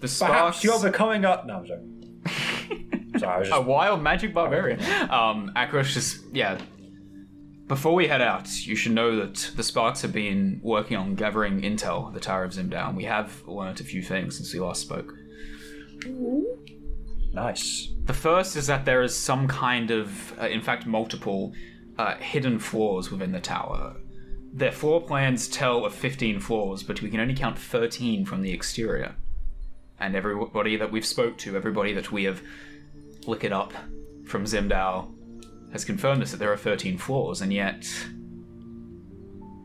[0.00, 0.64] The Perhaps sparks.
[0.64, 1.42] you're becoming a.
[1.46, 3.10] No, I'm sorry.
[3.18, 4.80] sorry, I was a wild magic barbarian.
[5.10, 6.58] Um, Akrosh just yeah.
[7.68, 11.60] Before we head out, you should know that the Sparks have been working on gathering
[11.60, 12.96] intel the Tower of Zimdown.
[12.96, 15.14] We have learnt a few things since we last spoke.
[17.32, 17.92] Nice.
[18.04, 21.52] The first is that there is some kind of, uh, in fact, multiple
[21.96, 23.96] uh, hidden floors within the tower.
[24.52, 28.52] Their floor plans tell of 15 floors, but we can only count 13 from the
[28.52, 29.14] exterior.
[30.00, 32.42] And everybody that we've spoke to, everybody that we have
[33.26, 33.72] licked up
[34.26, 35.12] from Zimdao,
[35.72, 37.86] has confirmed us that there are 13 floors, and yet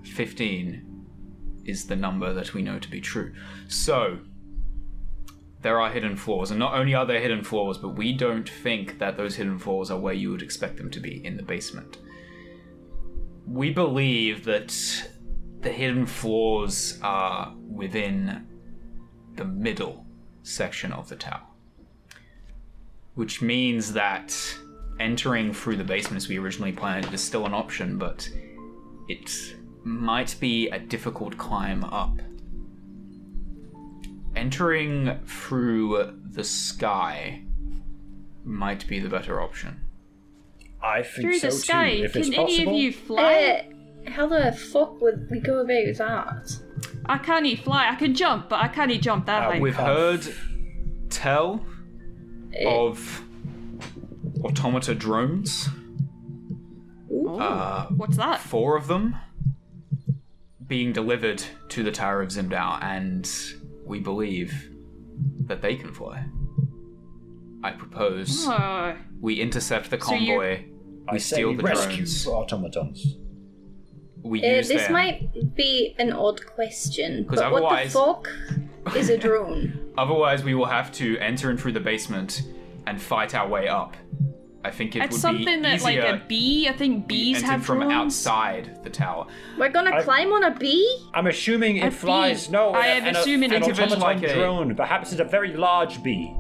[0.03, 0.83] 15
[1.65, 3.33] is the number that we know to be true.
[3.67, 4.19] So,
[5.65, 8.99] there are hidden floors, and not only are there hidden floors, but we don't think
[8.99, 11.97] that those hidden floors are where you would expect them to be in the basement.
[13.47, 14.71] We believe that
[15.61, 18.45] the hidden floors are within
[19.37, 20.05] the middle
[20.43, 21.47] section of the tower,
[23.15, 24.37] which means that
[24.99, 28.29] entering through the basement as we originally planned is still an option, but
[29.07, 29.31] it
[29.83, 32.21] might be a difficult climb up
[34.35, 37.41] entering through the sky
[38.43, 39.81] might be the better option.
[40.83, 42.03] I think Through so the sky, too.
[42.03, 42.71] If can it's any possible.
[42.73, 43.67] of you fly?
[44.07, 46.59] Uh, how the fuck would we go about that?
[47.07, 47.89] I can't even fly.
[47.89, 49.59] I can jump, but I can't even jump that Uh, high.
[49.59, 50.33] We've can't- heard
[51.09, 51.65] tell
[52.63, 53.23] Uh, of
[54.43, 55.69] automata drones,
[57.11, 58.39] Ooh, uh, What's that?
[58.41, 59.15] four of them
[60.67, 63.29] being delivered to the Tower of Zimdao, and
[63.85, 64.69] we believe
[65.47, 66.25] that they can fly.
[67.63, 70.65] I propose Uh, we intercept the So you're- convoy,
[71.07, 73.17] I we say steal we the rescue drones, automatons.
[74.23, 74.93] we Uh, use this them.
[74.93, 78.29] might be an odd question, 'Cause but what the fuck
[78.95, 79.79] is a drone?
[79.97, 82.43] Otherwise, we will have to enter in through the basement
[82.87, 83.95] and fight our way up.
[84.65, 86.67] I think it it's would something be that like a bee.
[86.67, 87.93] I think bees entered have from drones.
[87.93, 89.27] outside the tower.
[89.59, 90.85] We're gonna I- climb on a bee?
[91.13, 92.47] I'm assuming A it flies.
[92.47, 92.53] bee.
[92.53, 94.75] No, I am an, assuming an it's a automaton like a- drone.
[94.75, 96.33] Perhaps it's a very large bee.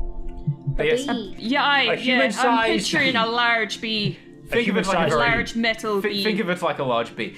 [0.79, 1.05] A Yes.
[1.05, 1.35] bee.
[1.37, 3.17] Yeah, I, A yeah, I'm picturing bee.
[3.19, 4.17] a large bee,
[4.49, 6.23] Think of it like a a very large metal thi- bee.
[6.23, 7.35] think of it like a large bee.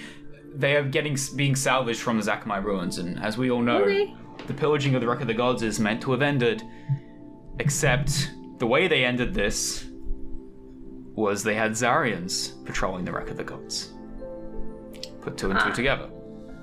[0.55, 4.13] They are getting being salvaged from the Zakamai ruins, and as we all know, Okay.
[4.47, 6.63] the pillaging of the Wreck of the Gods is meant to have ended.
[7.59, 9.86] Except the way they ended this
[11.17, 13.91] was they had Zarians patrolling the Wreck of the Gods.
[15.21, 15.73] Put two and two Ah.
[15.73, 16.09] together.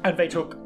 [0.04, 0.56] And they took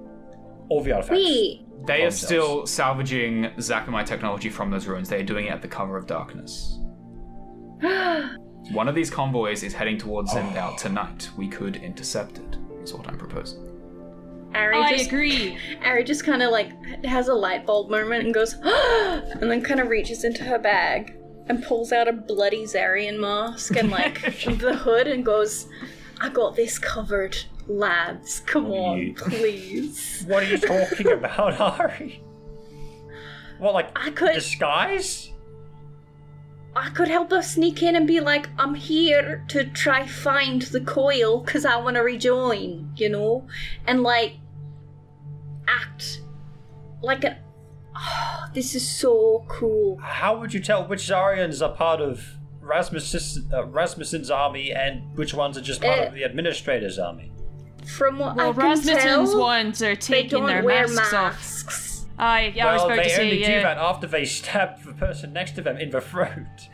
[0.68, 1.18] all the artifacts.
[1.24, 2.20] Wait, They are themselves.
[2.22, 5.08] still salvaging Zakamai technology from those ruins.
[5.08, 6.78] They are doing it at the cover of darkness.
[8.72, 11.30] One of these convoys is heading towards Zendao tonight.
[11.38, 12.58] We could intercept it.
[12.82, 13.64] Is what I'm proposing.
[14.54, 15.56] Ari I just agree.
[15.84, 16.72] Ari just kind of like
[17.04, 21.14] has a light bulb moment and goes, and then kind of reaches into her bag
[21.48, 25.66] and pulls out a bloody Zarian mask and like the hood and goes,
[26.20, 28.40] "I got this covered, lads.
[28.46, 32.22] Come on, Ye- please." What are you talking about, Ari?
[33.58, 35.30] What, like I could- disguise?
[36.76, 40.80] I could help us sneak in and be like, "I'm here to try find the
[40.82, 43.48] coil because I want to rejoin," you know,
[43.86, 44.34] and like
[45.66, 46.20] act
[47.02, 47.36] like an.
[47.98, 49.98] Oh, this is so cool.
[49.98, 52.24] How would you tell which Zarians are part of
[52.60, 57.32] Rasmus, uh, Rasmussen's army and which ones are just part Uh, of the administrator's army?
[57.96, 61.12] From what Well, I can Rasmussen's tell, ones are they taking don't their wear masks,
[61.14, 61.32] off.
[61.32, 62.06] masks.
[62.18, 63.62] Aye, yeah, I was well, about they to say, only do yeah.
[63.62, 66.68] that after they stab the person next to them in the throat.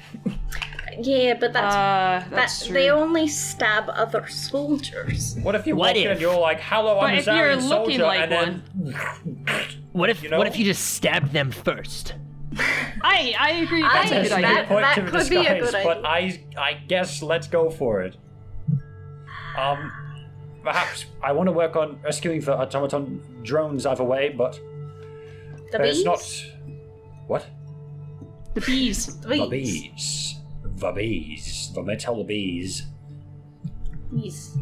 [1.01, 2.75] Yeah, but that's Uh, that, that's true.
[2.75, 5.37] they only stab other soldiers.
[5.43, 7.27] What if you What walk in if- and you're like, "Hello, But I'm a if
[7.27, 8.95] you're Zarian looking soldier," like and then
[9.93, 10.39] What if You know?
[10.39, 12.15] what if you just stabbed them first?
[13.03, 13.83] I I agree.
[13.83, 14.49] I- That's a good a idea.
[14.55, 17.47] that- point that to the could be a disguise, good but I I guess let's
[17.49, 18.17] go for it.
[19.57, 19.93] Um,
[20.63, 24.59] perhaps I want to work on rescuing the automaton drones either way, but
[25.73, 26.21] The it's not.
[27.27, 27.47] What?
[28.55, 29.17] The bees.
[29.21, 30.24] The bees.
[30.77, 31.71] The bees.
[31.75, 32.87] The metal bees.
[34.13, 34.57] Bees.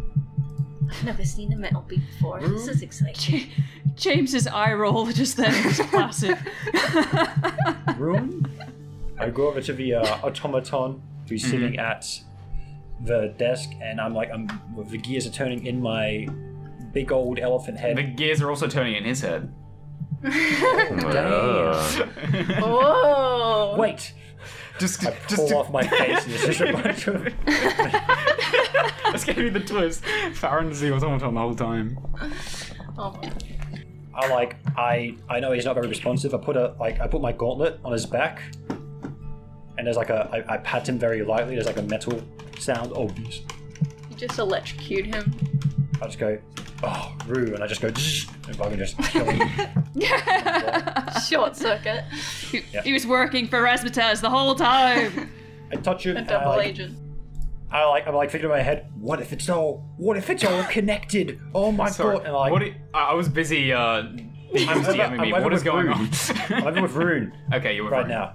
[0.91, 2.41] I've never seen a metal bee before.
[2.41, 3.49] This is exciting.
[3.95, 6.39] James's eye roll just then was classic.
[7.99, 8.47] Room.
[9.19, 12.07] I go over to the uh, automaton who's sitting at
[13.05, 14.49] the desk, and I'm like, I'm
[14.89, 16.27] the gears are turning in my
[16.93, 17.97] big old elephant head.
[17.97, 19.53] The gears are also turning in his head.
[20.25, 22.07] Uh,
[22.61, 23.75] Whoa!
[23.77, 24.15] Wait,
[24.83, 27.23] Just, I just pull to, off my face, and it's just a bunch of.
[29.13, 30.05] that's gonna be the twist.
[30.35, 31.97] Farron's the automaton the whole time.
[32.99, 33.17] Oh,
[34.13, 36.35] I like, I I know he's not very responsive.
[36.35, 38.43] I put a like, I put my gauntlet on his back,
[39.79, 41.55] and there's like a, I, I pat him very lightly.
[41.55, 42.21] There's like a metal
[42.59, 42.91] sound.
[42.97, 43.43] Oh, bees.
[44.11, 45.33] you just electrocute him.
[46.01, 46.37] I just go,
[46.83, 49.49] oh, Rue, and I just go, and fucking just kill him.
[51.29, 52.05] Short circuit.
[52.51, 55.31] He, he was working for Rasmataz the whole time.
[55.73, 56.17] I touch him.
[56.17, 56.99] A and I, double like, agent.
[57.71, 60.45] I like, I'm like thinking in my head, what if it's all, what if it's
[60.45, 61.41] all connected?
[61.55, 62.27] Oh my Sorry, god!
[62.27, 62.59] And like, what?
[62.61, 63.73] do- I I was busy.
[63.73, 64.29] Uh, I'm
[64.79, 65.33] over- DMing me.
[65.33, 65.95] What is with going Rune.
[65.95, 66.11] on?
[66.51, 68.09] I'm over with Rune okay, you're with right Rune.
[68.11, 68.35] now.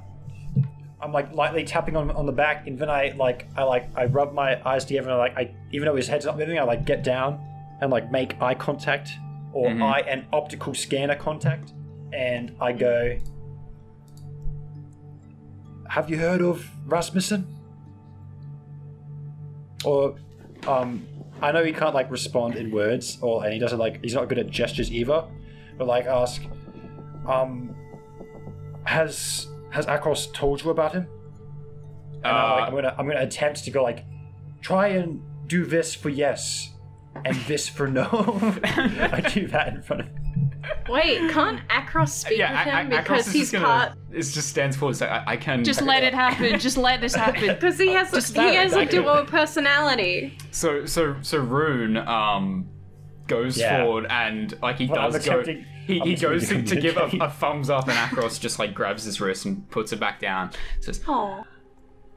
[0.99, 4.05] I'm like lightly tapping on on the back, and then I like, I like, I
[4.05, 6.63] rub my eyes together, and I like, I even though his head's not moving, I
[6.63, 7.39] like get down
[7.81, 9.11] and like make eye contact
[9.53, 9.81] or Mhm.
[9.81, 11.73] eye and optical scanner contact,
[12.13, 13.17] and I go,
[15.89, 17.47] "Have you heard of Rasmussen?"
[19.85, 20.15] Or,
[20.67, 21.07] um,
[21.41, 24.27] I know he can't like respond in words, or and he doesn't like he's not
[24.27, 25.23] good at gestures either.
[25.77, 26.41] But like ask,
[27.27, 27.75] um,
[28.83, 31.07] has has Akros told you about him?
[32.23, 34.03] And I'm, like, Uh, I'm gonna I'm gonna attempt to go like,
[34.61, 36.73] try and do this for yes,
[37.25, 38.07] and this for no.
[38.63, 40.07] I do that in front of.
[40.89, 43.65] Wait, can't Akros speak yeah, with I- him I- Akros because is he's just gonna,
[43.65, 43.93] part?
[44.11, 45.63] It just stands for so I, I can.
[45.63, 46.59] Just let it happen.
[46.59, 47.47] Just let this happen.
[47.47, 50.37] Because he has Just he that, has a dual personality.
[50.51, 52.67] So so so Rune um
[53.27, 53.83] goes Yeah.
[53.83, 55.39] forward and like he Well, does go.
[55.39, 58.59] attempting- He, he goes to, to to give a, a thumbs up and Akros just
[58.59, 60.51] like grabs his wrist and puts it back down.
[60.81, 61.43] Says, Oh,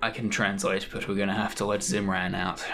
[0.03, 2.65] "I can translate, but we're gonna have to let Zimran out."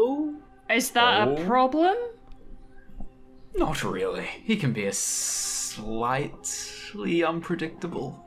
[0.00, 0.36] Ooh.
[0.70, 1.36] Is that Oh.
[1.36, 1.94] a problem?
[3.56, 4.26] Not really.
[4.44, 6.30] He can be a slightly
[7.24, 8.24] unpredictable.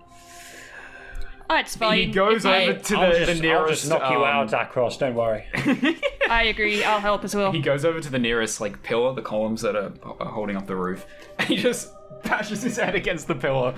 [1.49, 1.97] Oh, it's fine.
[1.97, 3.61] He goes If I- over to I'll the, just, the nearest.
[3.63, 4.97] I'll just knock you um, out, Akros.
[4.97, 5.45] Don't worry.
[6.29, 6.83] I agree.
[6.83, 7.51] I'll help as well.
[7.51, 10.67] He goes over to the nearest like pillar, the columns that are, are holding up
[10.67, 11.05] the roof,
[11.37, 11.91] and he just
[12.23, 13.73] bashes his head against the pillar.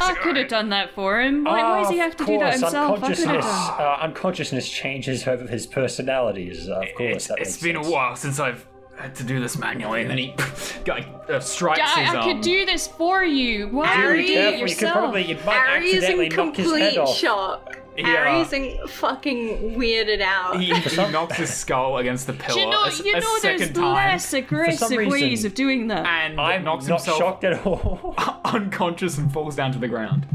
[0.00, 1.44] I could have done that for him.
[1.44, 2.74] Why, why does he Ah, have to of do that himself?
[3.02, 3.80] I could have Unconsciousness, done.
[3.80, 6.68] uh, unconsciousness changes over his personalities.
[6.68, 7.86] Uh, of course, it's, that it's makes been sense.
[7.86, 8.66] a while since I've
[8.96, 10.34] had to do this manually, and then he
[10.86, 12.32] like uh, strikes I, his I arm.
[12.32, 13.68] could do this for you.
[13.68, 14.92] Why don't you do it Careful, you could yourself?
[14.94, 17.16] probably you might Ari is accidentally in knock his head complete off.
[17.16, 17.78] shock.
[17.96, 18.34] Yeah.
[18.36, 20.60] Ari's in fucking weirded out.
[20.60, 23.20] He, he knocks his skull against the pillar Do you know, a, s- you a
[23.20, 26.04] know there's second time, less aggressive reason- ways of doing that.
[26.04, 28.14] and I'm knocks not himself shocked at all.
[28.44, 30.26] unconscious and falls down to the ground.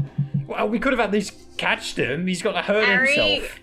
[0.46, 2.26] well, we could have at least catched him.
[2.26, 3.60] He's got to hurt Ari, himself.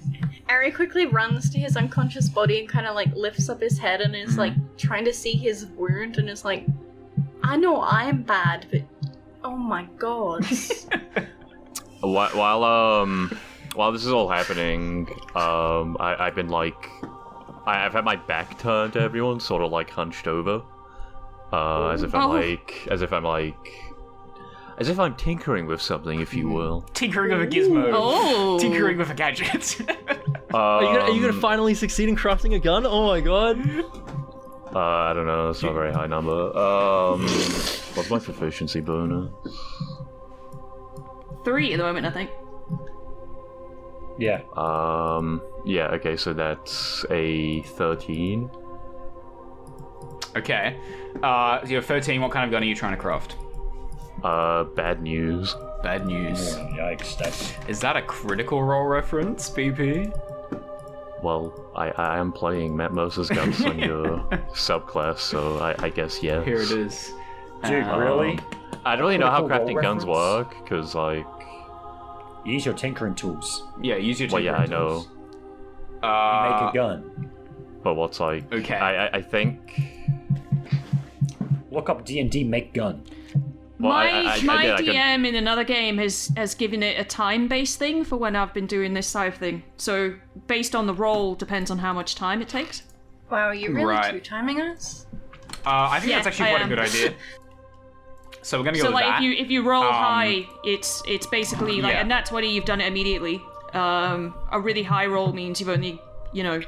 [0.50, 4.02] Ari quickly runs to his unconscious body and kind of like lifts up his head
[4.02, 6.66] and is like trying to see his wound and is like,
[7.44, 8.82] I know I'm bad, but
[9.44, 10.46] oh my god.
[12.02, 13.38] While, while um
[13.78, 16.90] while this is all happening, um I, I've been like
[17.66, 20.62] I, I've had my back turned to everyone, sort of like hunched over,
[21.54, 22.34] uh, as if I'm Oh.
[22.34, 23.56] like as if I'm like
[24.80, 26.82] as if I'm tinkering with something, if you will.
[26.94, 27.90] Tinkering with a gizmo.
[27.94, 28.60] Oh.
[28.60, 29.82] Tinkering with a gadget.
[30.54, 32.86] Are you, gonna, are you Um, gonna finally succeed in crafting a gun?
[32.86, 33.60] Oh my god.
[34.74, 35.48] Uh, I don't know.
[35.48, 36.56] That's not a very high number.
[36.58, 37.22] Um,
[37.96, 39.30] what's my proficiency bonus?
[41.44, 42.30] Three at the moment, I think.
[44.18, 44.42] Yeah.
[44.56, 45.88] Um, yeah.
[45.90, 48.50] Okay, so that's a thirteen.
[50.36, 50.78] okay.
[51.24, 52.22] Uh, you're 13.
[52.22, 53.36] What kind of gun are you trying to craft?
[54.24, 55.56] Uh, bad news.
[55.82, 56.56] Bad news.
[56.56, 57.18] Yikes!
[57.18, 60.12] That's Is that a critical role reference, BP?
[61.24, 66.46] Well, I, I am playing Matt Mercer's Gunslinger subclass, so I, I guess yes.
[66.46, 67.14] Here it is.
[67.68, 67.84] dude.
[67.84, 68.40] Um, really?
[68.86, 70.06] I don't really know how crafting guns reference?
[70.06, 71.26] work, because like,
[72.48, 73.64] Use your tinkering tools.
[73.82, 75.08] Yeah, use your well, yeah, I know, tools.
[76.02, 77.30] Uh, Make a gun.
[77.84, 78.52] but what's like?
[78.54, 78.76] Okay.
[78.76, 79.82] I, I, I think.
[81.72, 82.44] Look up D and D.
[82.46, 83.04] Make gun.
[83.80, 87.00] Well, my I- I- I my did, DM in another game has has given it
[87.00, 89.64] a time based thing for when I've been doing this type of thing.
[89.76, 90.16] So
[90.48, 92.84] based on the roll depends on how much time it takes.
[93.30, 94.12] wow, are you really Right.
[94.14, 95.06] two timing us?
[95.66, 97.14] Uh, I think Yeah, that's actually I quite a good idea.
[98.48, 99.18] So we're gonna go So with like that.
[99.18, 102.02] if you if you roll Um, high, it's it's basically like yeah.
[102.02, 102.50] a nat twenty.
[102.54, 103.42] You've done it immediately.
[103.74, 106.02] Um, a really high roll means you've only
[106.32, 106.62] you know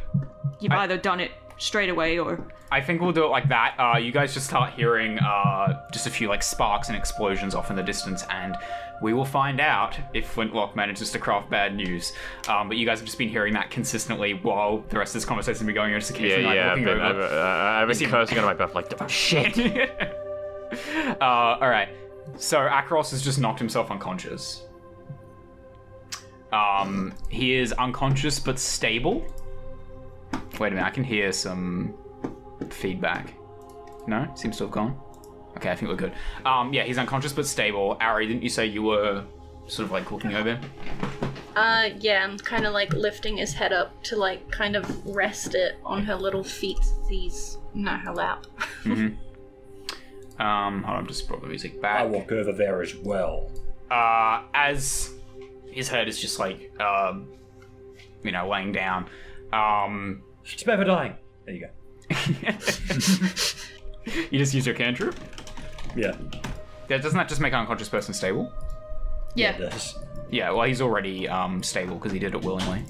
[0.60, 3.76] you've I- either done it straight away or I think we'll do it like that.
[3.80, 7.70] Uh, you guys just start hearing uh, just a few like sparks and explosions off
[7.72, 8.56] in the distance, and
[9.02, 12.12] we will find out if Flintlock manages to craft bad news.
[12.50, 15.26] Um, but you guys have just been hearing that consistently while the rest of this
[15.26, 16.72] conversation has been going on, just Yeah, occasionally like, yeah.
[16.74, 19.56] I've looking been, I've, uh, I've been cursing under my breath like, oh, shit.
[21.22, 21.90] uh, all right.
[22.38, 24.66] So Akros has just knocked himself unconscious.
[26.52, 29.26] Um, he is unconscious but stable.
[30.60, 31.94] Wait a minute, I can hear some
[32.70, 33.34] feedback.
[34.08, 35.00] No, seems to have gone.
[35.58, 36.14] Okay, I think we're good.
[36.46, 37.98] Um, yeah, he's unconscious but stable.
[38.00, 39.26] Ari, didn't you say you were
[39.68, 40.72] sort of like looking over him?
[41.56, 45.56] Uh, yeah, I'm kind of like lifting his head up to like kind of rest
[45.56, 46.80] it on her little feet.
[47.10, 48.46] These, no, her lap.
[50.40, 52.08] Um, hold on, just brought the music I back.
[52.10, 53.52] walk over there as well.
[53.92, 55.12] uh, as
[55.72, 57.28] his head is just like, um,
[58.24, 59.08] you know, laying down.
[59.54, 61.16] Um, It's better dying.
[61.46, 61.70] There you go.
[64.32, 65.16] you just use your cantrip.
[65.96, 66.16] Yeah,
[66.88, 68.52] Yeah, doesn't that just make an unconscious person stable?
[69.36, 69.56] yeah.
[69.56, 69.98] it does.
[70.32, 72.84] Yeah, well, he's already um, stable because he did it willingly.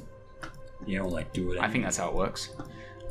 [0.86, 1.60] You don't like do it.
[1.60, 2.50] I think that's how it works.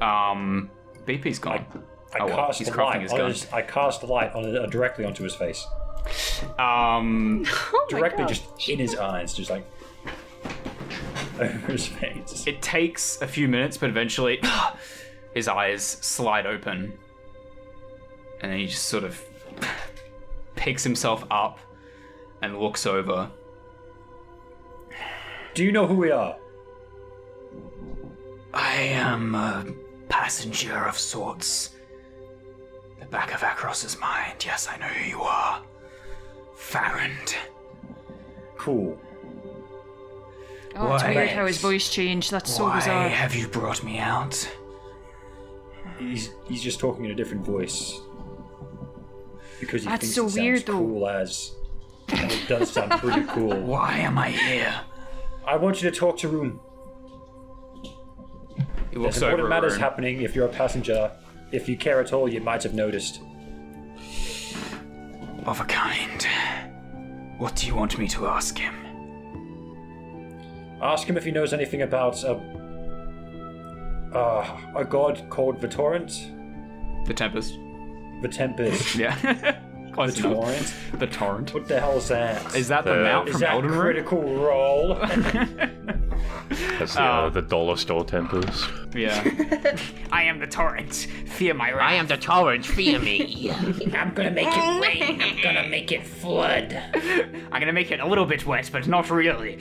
[0.02, 0.70] Um,
[1.06, 1.64] BP's gone.
[2.14, 3.02] I oh, well, cast he's the crafting light.
[3.02, 3.30] his gun.
[3.30, 5.66] his, I cast light on uh, directly onto his face,
[6.58, 9.66] Um, Oh directly just in his eyes, just like
[11.40, 12.46] over his face.
[12.46, 14.40] it takes a few minutes, but eventually
[15.34, 16.94] his eyes slide open,
[18.40, 19.22] and then he just sort of
[20.56, 21.58] picks himself up
[22.40, 23.30] and looks over.
[25.54, 26.36] Do you know who we are?
[28.54, 29.66] I am a
[30.08, 31.74] passenger of sorts.
[33.00, 34.44] The back of Akros's mind.
[34.44, 35.62] Yes, I know who you are.
[36.56, 37.36] Farrand.
[38.56, 38.98] Cool.
[40.76, 41.14] Oh, it's Why?
[41.14, 42.30] weird how his voice changed.
[42.30, 43.08] That's so Why bizarre.
[43.08, 44.48] have you brought me out?
[45.98, 47.98] He's he's just talking in a different voice
[49.58, 50.72] because he That's thinks so it sounds weird, though.
[50.74, 51.52] cool as.
[52.08, 53.60] And it does sound pretty cool.
[53.60, 54.74] Why am I here?
[55.46, 56.60] I want you to talk to Room.
[57.82, 57.90] He
[58.92, 59.48] There's looks important over.
[59.48, 59.80] matters Arun.
[59.82, 60.22] happening.
[60.22, 61.10] If you're a passenger,
[61.52, 63.20] if you care at all, you might have noticed.
[65.46, 66.26] Of a kind.
[67.38, 68.74] What do you want me to ask him?
[70.82, 72.34] Ask him if he knows anything about a
[74.14, 76.30] uh, a god called the Torrent.
[77.06, 77.54] The Tempest.
[78.22, 78.94] The Tempest.
[78.98, 79.60] Yeah.
[79.98, 80.44] Close the enough.
[80.44, 80.74] Torrent.
[81.00, 81.54] The Torrent.
[81.54, 82.54] What the hell is that?
[82.54, 83.80] Is that the The- mount Is from that Elden Ring?
[83.80, 84.94] critical role?
[86.78, 88.68] That's the, uh, the dollar store tempest.
[88.94, 89.22] Yeah.
[90.12, 90.94] I am the Torrent.
[91.26, 91.82] Fear my wrath.
[91.90, 93.50] I am the torrent, fear me.
[93.92, 95.20] I'm gonna make it rain.
[95.20, 96.72] I'm gonna make it flood.
[97.52, 99.58] I'm gonna make it a little bit wet, but not really.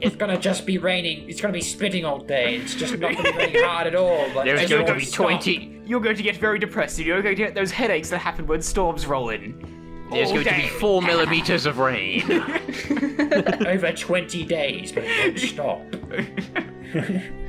[0.00, 1.28] It's gonna just be raining.
[1.28, 2.56] It's gonna be spitting all day.
[2.56, 4.28] It's just not gonna be raining hard at all.
[4.34, 5.26] But There's it's going to gonna be stop.
[5.26, 5.75] 20.
[5.86, 8.46] You're going to get very depressed, and you're going to get those headaches that happen
[8.46, 10.06] when storms roll in.
[10.10, 10.68] There's All going to be day.
[10.68, 12.22] 4 millimeters of rain.
[13.66, 17.36] over 20 days, but it won't stop.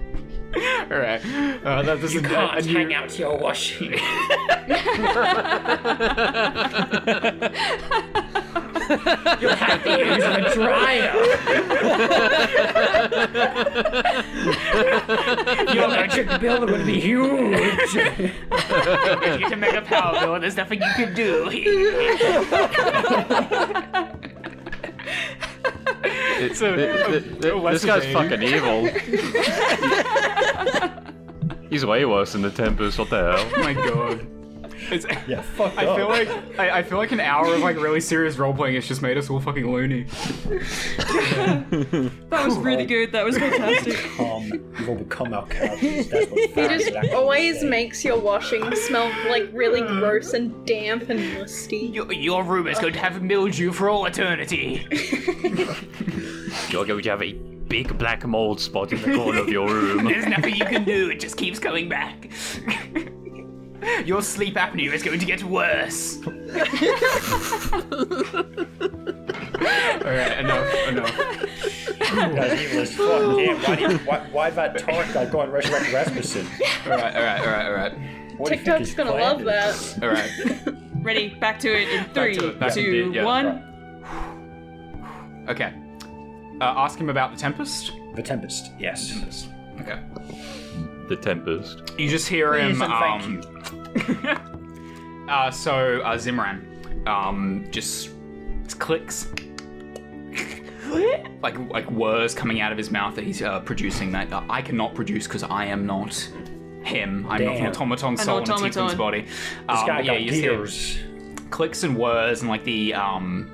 [0.91, 1.21] All right.
[1.63, 3.91] Uh, that, You can't new- hang out your washing.
[9.41, 11.13] You'll have to use a dryer.
[15.73, 17.95] your electric bill would be huge.
[19.29, 21.49] If you can make a power bill, there's nothing you can do.
[26.53, 28.85] So, this guy's fucking evil.
[31.69, 32.97] He's way worse than the Tempest.
[32.97, 33.51] What the hell?
[33.55, 34.25] Oh my god.
[34.91, 35.97] It's, Yeah, fuck I up.
[35.97, 38.87] feel like I, I feel like an hour of like really serious role playing has
[38.87, 40.05] just made us all fucking loony.
[42.29, 43.11] That was really good.
[43.11, 43.93] That was fantastic.
[44.03, 44.43] Become,
[44.79, 46.07] you've all become our characters.
[46.09, 51.09] That's what He fans just always makes your washing smell like really gross and damp
[51.09, 51.77] and musty.
[51.77, 54.85] Your, your room is going to have mildew for all eternity.
[56.69, 60.05] You're going to have a big black mold spot in the corner of your room.
[60.05, 61.09] There's nothing you can do.
[61.09, 62.29] It just keeps coming back.
[64.05, 66.17] Your sleep apnea is going to get worse.
[66.25, 66.31] All
[70.13, 71.17] right, enough, enough.
[71.99, 73.37] Guys, evil as fuck.
[73.37, 76.47] Damn, why, did, why, why that Torrent guy go and resurrect Rasmussen?
[76.85, 77.93] All right, all right, all right, all right,
[78.37, 79.95] What do you think TikTok's his gonna plan love is?
[79.95, 80.03] that.
[80.03, 80.75] all right.
[81.03, 81.35] Ready?
[81.35, 83.23] Back to it in three, to it, back to two, it, yeah.
[83.25, 83.63] one.
[85.49, 85.73] Okay.
[86.59, 87.91] Uh, ask him about the Tempest.
[88.15, 89.47] The Tempest, yes.
[89.81, 89.99] Okay.
[91.07, 91.93] The Tempest.
[91.97, 92.81] You just hear Please him.
[92.81, 93.43] and
[94.03, 98.09] thank um, uh, so uh, Zimran, um, just
[98.79, 99.27] clicks,
[101.41, 104.61] like like words coming out of his mouth that he's uh, producing that uh, I
[104.61, 106.13] cannot produce because I am not
[106.83, 107.25] him.
[107.29, 107.71] I'm not an Damn.
[107.71, 108.83] automaton soul in a automaton.
[108.87, 109.21] tiefling's body.
[109.23, 109.31] This
[109.69, 110.99] Um, guy but yeah, got you see him gears.
[111.49, 113.51] clicks and whirs and like the um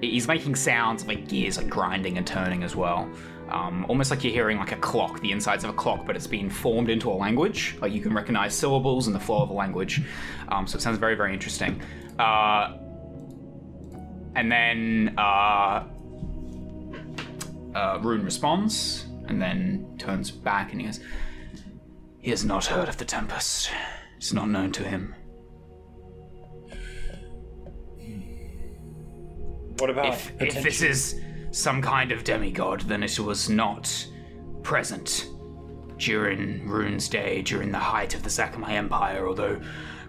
[0.00, 3.08] he's making sounds of like gears like grinding and turning as well
[3.50, 6.26] um, almost like you're hearing like a clock the insides of a clock but it's
[6.26, 7.76] been formed into a language.
[7.80, 10.02] Like you can recognize syllables and the flow of a language.
[10.48, 11.80] Um, so it sounds very very interesting.
[12.18, 12.76] Uh,
[14.34, 15.84] and then uh,
[17.74, 21.00] uh, Rune responds and then turns back and he goes
[22.20, 23.70] he has not heard of the Tempest.
[24.16, 25.14] It's not known to him.
[29.78, 31.20] What about if, if this is
[31.50, 34.06] some kind of demigod, then it was not
[34.62, 35.28] present
[35.96, 39.60] during Rune's day, during the height of the Sakamai Empire, although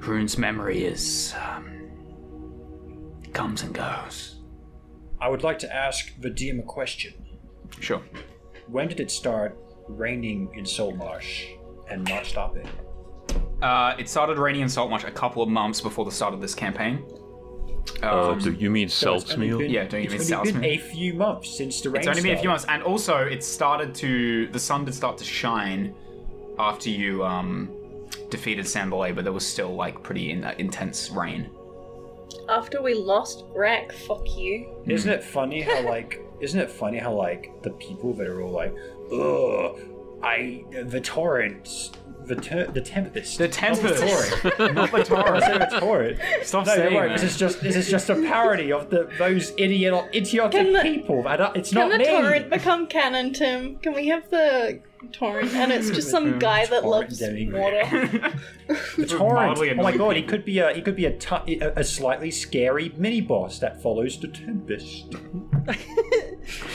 [0.01, 1.33] Rune's memory is.
[1.41, 1.79] Um,
[3.33, 4.41] comes and goes.
[5.21, 7.13] I would like to ask the DM a question.
[7.79, 8.01] Sure.
[8.67, 9.57] When did it start
[9.87, 11.47] raining in Saltmarsh
[11.89, 12.67] and not stopping?
[13.61, 16.55] Uh, it started raining in Saltmarsh a couple of months before the start of this
[16.55, 17.05] campaign.
[18.03, 20.51] Uh, Um, do you mean So it's only been- Yeah, don't you it's mean only
[20.53, 20.75] been Salzmeal?
[20.75, 23.43] a few months since the rain It's only been a few months, and also it
[23.43, 25.93] started to the sun did start to shine
[26.57, 27.69] after you um
[28.29, 31.49] defeated Sambalay, but there was still like pretty in, uh, intense rain.
[32.47, 34.69] After we lost Greg, fuck you.
[34.87, 38.51] Isn't it funny how like isn't it funny how like the people that are all
[38.51, 38.73] like,
[39.11, 39.79] ugh,
[40.23, 41.91] I the torrent,
[42.29, 44.75] the ter- the tempest, The Tempest, torrent.
[44.75, 45.43] not the I torrent.
[45.43, 46.19] said the torrent.
[46.43, 47.19] Stop No, saying don't that.
[47.19, 51.23] This is just this is just a parody of the those idiot idiotic the- people.
[51.23, 52.05] That are, it's Can not the me.
[52.05, 53.77] torrent become canon, Tim?
[53.79, 54.79] Can we have the
[55.11, 56.39] torrent and it's just some mm-hmm.
[56.39, 57.61] guy that Torrent loves demigod.
[57.61, 58.33] water?
[58.97, 59.57] The torrent.
[59.59, 62.93] Oh my god, he could be a he could be a, a, a slightly scary
[62.97, 65.15] mini boss that follows the tempest.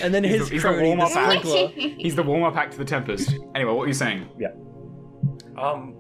[0.03, 1.45] And then his he's the crony, the warm-up act.
[1.45, 3.35] He's the warm-up act to the Tempest.
[3.55, 4.29] Anyway, what are you saying?
[4.39, 4.53] Yeah.
[5.57, 5.97] Um,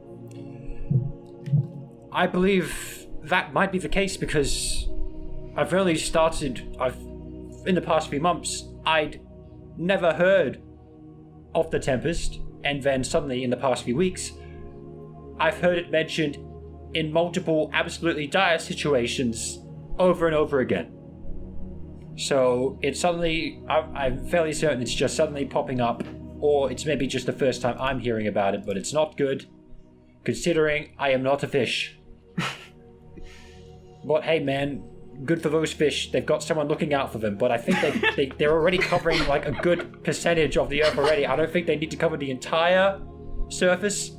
[2.13, 4.89] I believe that might be the case because
[5.57, 6.77] I've only started.
[6.81, 6.97] I've
[7.67, 9.21] in the past few months I'd
[9.79, 10.63] never heard
[11.55, 14.33] of the Tempest, and then suddenly in the past few weeks
[15.39, 16.39] I've heard it mentioned
[16.95, 19.59] in multiple absolutely dire situations
[19.99, 20.93] over and over again.
[22.17, 26.05] So it's suddenly, I'm fairly certain it's just suddenly popping up,
[26.45, 29.47] or it's maybe just the first time I'm hearing about it, but it's not good,
[30.25, 31.97] considering I am not a fish.
[34.05, 34.85] but hey, man,
[35.25, 36.12] good for those fish.
[36.12, 39.27] They've got someone looking out for them, but I think they, they, they're already covering
[39.27, 41.27] like a good percentage of the earth already.
[41.27, 43.01] I don't think they need to cover the entire
[43.49, 44.11] surface.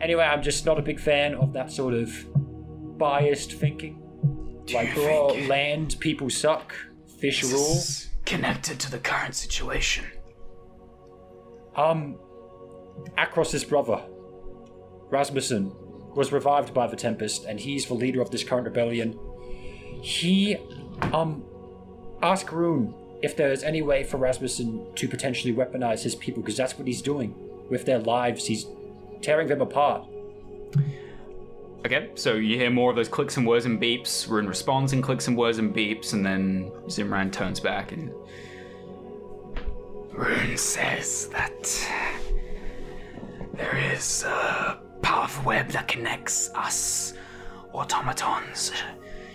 [0.00, 2.10] Anyway, I'm just not a big fan of that sort of
[2.96, 4.00] biased thinking.
[4.72, 6.74] Like, oh, land people suck,
[7.18, 7.76] fish rule.
[8.24, 10.06] connected to the current situation.
[11.76, 12.16] Um,
[13.16, 14.02] Akros's brother,
[15.10, 15.72] Rasmussen,
[16.14, 19.18] was revived by the Tempest, and he's the leader of this current rebellion.
[20.02, 20.56] He,
[21.12, 21.44] um,
[22.22, 26.76] asked Rune if there's any way for Rasmussen to potentially weaponize his people, because that's
[26.78, 27.34] what he's doing
[27.68, 28.46] with their lives.
[28.46, 28.66] He's
[29.22, 30.06] tearing them apart.
[31.86, 34.28] Okay, so you hear more of those clicks and whirs and beeps.
[34.28, 38.10] Rune responds in clicks and whirs and beeps, and then Zimran turns back and.
[40.12, 41.88] Rune says that
[43.54, 47.14] there is a path web that connects us
[47.72, 48.72] automatons,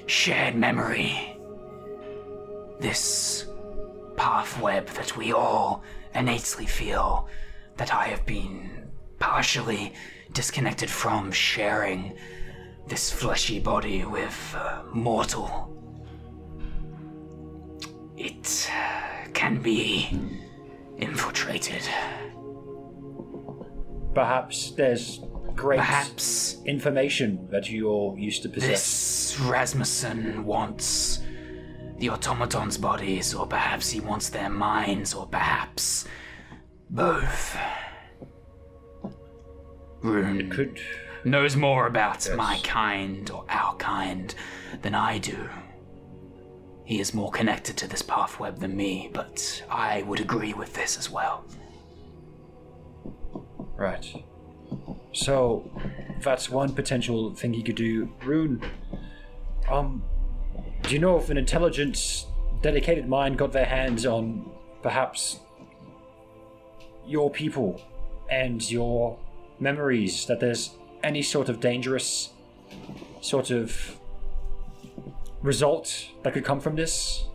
[0.07, 1.37] shared memory.
[2.79, 3.47] This
[4.17, 5.83] path web that we all
[6.13, 7.27] innately feel
[7.77, 8.89] that I have been
[9.19, 9.93] partially
[10.33, 12.17] disconnected from sharing
[12.87, 15.71] this fleshy body with uh, mortal.
[18.17, 18.69] It
[19.33, 20.09] can be
[20.97, 21.83] infiltrated.
[24.13, 25.19] Perhaps there's
[25.55, 28.69] great Perhaps information that you all used to possess.
[29.35, 31.21] this Rasmussen wants
[31.97, 36.05] the automaton's bodies, or perhaps he wants their minds, or perhaps
[36.89, 37.57] both.
[40.01, 40.79] Rune Could
[41.23, 44.35] knows more about my kind or our kind
[44.81, 45.49] than I do.
[46.85, 50.73] He is more connected to this path web than me, but I would agree with
[50.73, 51.43] this as well.
[53.75, 54.05] Right.
[55.11, 55.69] So
[56.21, 58.13] that's one potential thing he could do.
[58.23, 58.61] Rune,
[59.67, 60.03] um,
[60.83, 62.27] do you know if an intelligent,
[62.61, 64.49] dedicated mind got their hands on
[64.83, 65.39] perhaps
[67.07, 67.81] your people
[68.29, 69.17] and your
[69.59, 70.27] memories?
[70.27, 72.29] That there's any sort of dangerous,
[73.21, 73.99] sort of
[75.45, 77.25] result that could come from this?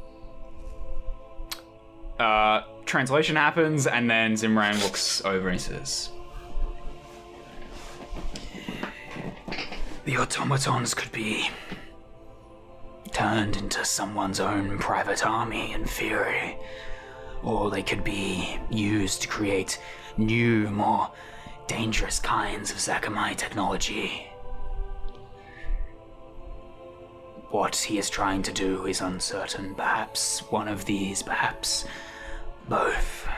[2.19, 6.11] Uh, translation happens, and then Zimran looks over and says,
[10.05, 11.49] The automatons could be
[13.13, 16.57] turned into someone's own private army in theory,
[17.43, 19.81] or they could be used to create
[20.17, 21.11] new, more
[21.69, 24.30] dangerous kinds of Zakamai technology.
[27.51, 29.75] What he is trying to do is uncertain.
[29.75, 31.85] Perhaps one of these, perhaps
[32.69, 33.29] both.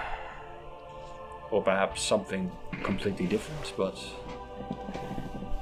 [1.51, 2.53] Or perhaps something
[2.83, 3.99] completely different, but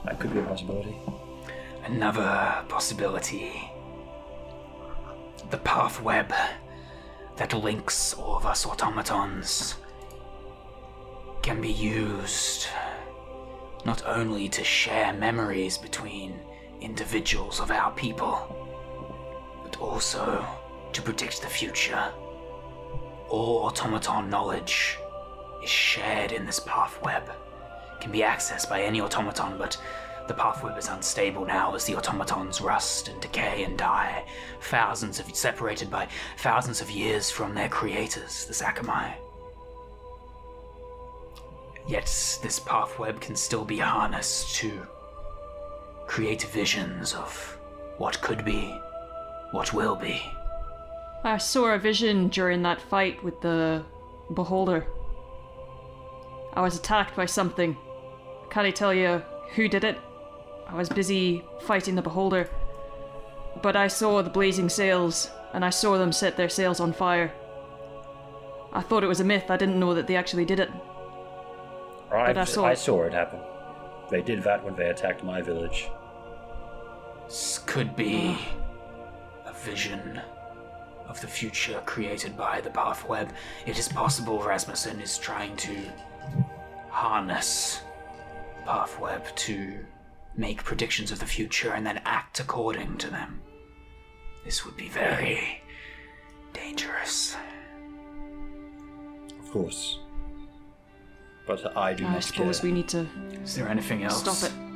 [0.04, 0.96] that could be a possibility.
[1.84, 3.70] Another possibility.
[5.50, 6.32] The path web
[7.36, 9.76] that links all of us automatons
[11.42, 12.66] can be used
[13.86, 16.38] not only to share memories between
[16.80, 18.56] individuals of our people,
[19.62, 20.44] but also
[20.92, 22.12] to predict the future.
[23.28, 24.98] All automaton knowledge
[25.62, 27.30] is shared in this path web.
[28.00, 29.76] Can be accessed by any automaton, but
[30.26, 34.24] the path web is unstable now as the automatons rust and decay and die,
[34.62, 36.08] thousands of separated by
[36.38, 39.14] thousands of years from their creators, the Sakamai.
[41.88, 42.04] Yet
[42.42, 44.86] this path web can still be harnessed to
[46.10, 47.56] create visions of
[47.98, 48.76] what could be,
[49.52, 50.20] what will be.
[51.22, 53.84] I saw a vision during that fight with the
[54.34, 54.88] beholder.
[56.52, 57.76] I was attacked by something.
[58.50, 59.22] Can't I tell you
[59.54, 60.00] who did it?
[60.66, 62.50] I was busy fighting the beholder.
[63.62, 67.32] But I saw the blazing sails, and I saw them set their sails on fire.
[68.72, 70.70] I thought it was a myth, I didn't know that they actually did it.
[72.10, 72.78] I, I saw I it.
[72.78, 73.38] saw it happen.
[74.10, 75.88] They did that when they attacked my village.
[77.30, 78.36] This could be
[79.46, 80.20] a vision
[81.06, 83.32] of the future created by the path web.
[83.66, 85.76] It is possible Rasmussen is trying to
[86.88, 87.82] harness
[88.64, 89.78] path web to
[90.36, 93.40] make predictions of the future and then act according to them.
[94.44, 95.62] This would be very
[96.52, 97.36] dangerous.
[99.38, 100.00] Of course.
[101.46, 102.70] But I do I not suppose care.
[102.70, 103.06] we need to
[103.44, 104.69] Is there anything else stop it.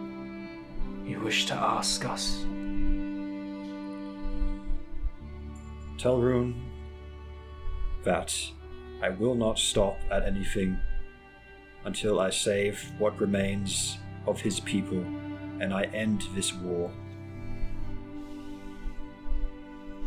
[1.05, 2.45] You wish to ask us?
[5.99, 6.63] Tell Rune
[8.03, 8.35] that
[9.03, 10.79] I will not stop at anything
[11.85, 14.99] until I save what remains of his people
[15.61, 16.91] and I end this war.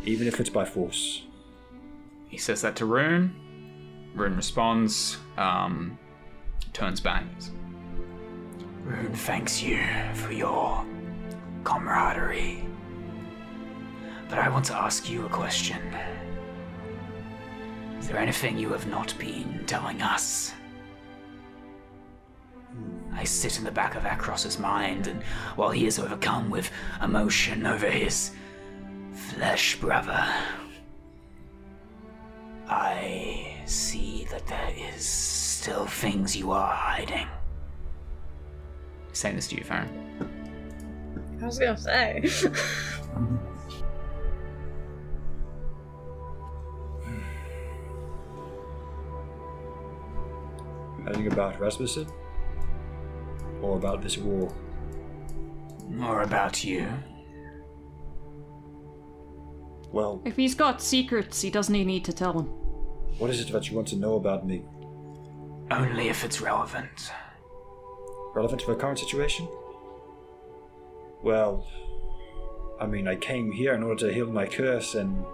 [0.04, 1.22] Even if it's by force.
[2.28, 3.34] He says that to Rune.
[4.14, 5.98] Rune responds, um,
[6.72, 7.24] turns back.
[8.84, 9.80] Rune thanks you
[10.14, 10.84] for your
[11.64, 12.64] camaraderie.
[14.28, 15.80] But I want to ask you a question.
[17.98, 20.52] Is there anything you have not been telling us?
[23.12, 25.22] I sit in the back of Akros's mind, and
[25.56, 26.70] while he is overcome with
[27.02, 28.30] emotion over his
[29.12, 30.24] flesh brother,
[32.68, 37.26] I see that there is still things you are hiding.
[39.18, 39.88] Saying this to you, Farron.
[41.42, 42.22] I was gonna say.
[51.06, 52.06] Anything about Rasmussen?
[53.62, 54.52] Or about this war?
[55.88, 56.86] More about you.
[59.90, 62.46] Well, If he's got secrets, he doesn't need to tell them.
[63.18, 64.64] what is it that you want to know about me?
[65.70, 67.10] Only if it's relevant.
[68.38, 69.48] Relevant to the current situation?
[71.24, 71.66] Well,
[72.80, 75.24] I mean, I came here in order to heal my curse and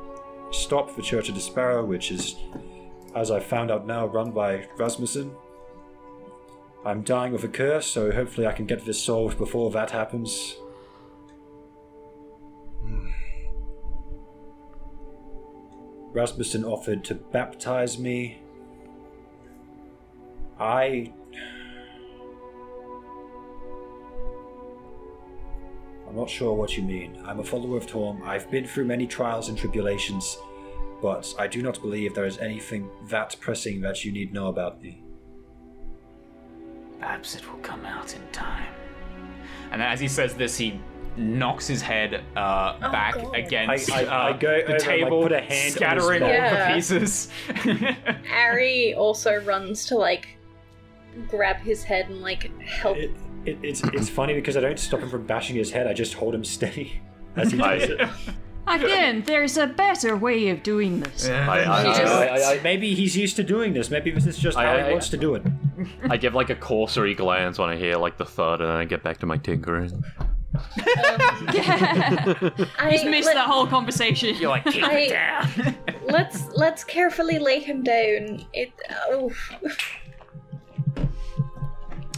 [0.51, 2.37] stop the Church of the Sparrow, which is,
[3.15, 5.33] as I found out now, run by Rasmussen.
[6.87, 10.57] I'm dying with a curse, so hopefully I can get this solved before that happens.
[16.15, 18.39] Rasmussen offered to baptize me.
[20.59, 21.13] I
[26.15, 27.19] I'm not sure what you mean.
[27.27, 28.23] I'm a follower of Torm.
[28.23, 30.39] I've been through many trials and tribulations,
[31.03, 34.81] but I do not believe there is anything that pressing that you need know about
[34.81, 35.03] me.
[37.01, 38.73] Perhaps it will come out in time.
[39.73, 40.79] And as he says this, he
[41.17, 43.35] knocks his head uh, back God.
[43.35, 45.73] against I- I- uh, I go over the and, like, table, put a hand on
[45.73, 46.69] scattering all back.
[46.69, 47.29] the pieces.
[48.33, 50.29] Ari also runs to like
[51.29, 52.99] grab his head and like help.
[52.99, 53.11] It,
[53.47, 55.87] it, it's it's funny because I don't stop him from bashing his head.
[55.87, 57.01] I just hold him steady
[57.37, 58.01] as he does it.
[58.67, 61.29] Again, there's a better way of doing this.
[61.29, 63.91] I, I, I- just- I, I, I, maybe he's used to doing this.
[63.91, 65.43] Maybe this is just I- how I- he wants to do it.
[66.09, 68.85] I give like a cursory glance when I hear like the thud, and then I
[68.87, 70.03] get back to my tinkering.
[71.53, 74.35] Yeah, I, just Missed let, that whole conversation.
[74.37, 75.77] You're like, keep I- it down.
[76.05, 78.47] let's let's carefully lay him down.
[78.53, 78.73] It.
[79.09, 79.31] Oh.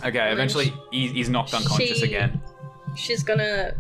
[0.05, 2.41] Okay, eventually he, he's knocked unconscious she- again.
[2.97, 3.75] She's gonna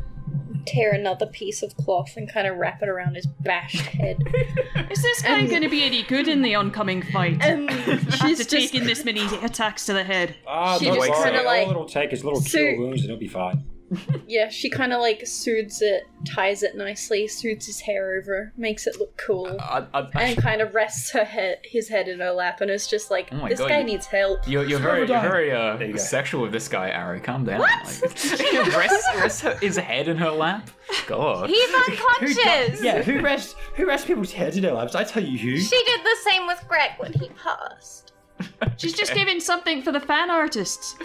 [0.67, 4.17] tear another piece of cloth and kind of wrap it around his bashed head.
[4.91, 7.39] Is this guy Um, going to be any good in the oncoming fight?
[7.41, 10.35] And After she's just taking this many attacks to the head.
[10.47, 11.25] Ah, She don't just worry.
[11.25, 13.65] kinda like- All it'll take is little So- cure wounds, and it'll be fine.
[14.27, 18.87] yeah, she kind of like soothes it, ties it nicely, soothes his hair over, makes
[18.87, 22.19] it look cool, I, I, I, and kind of rests her head, his head in
[22.21, 24.47] her lap, and is just like, Oh this God, guy you- needs help.
[24.49, 27.21] you're, you're very, you're very uh, you sexual with this guy, Ari.
[27.21, 27.61] Calm down.
[27.61, 27.71] What?
[28.03, 28.03] Like,
[28.77, 30.69] rest, rest her, his head in her lap.
[31.07, 31.49] God.
[31.49, 32.83] He's unconscious.
[32.83, 34.95] Yeah, who rests who rests people's heads in their laps?
[34.95, 35.57] I tell you who.
[35.59, 38.06] She did the same with Greg when he passed.
[38.77, 40.97] She's just giving something for the fan artists.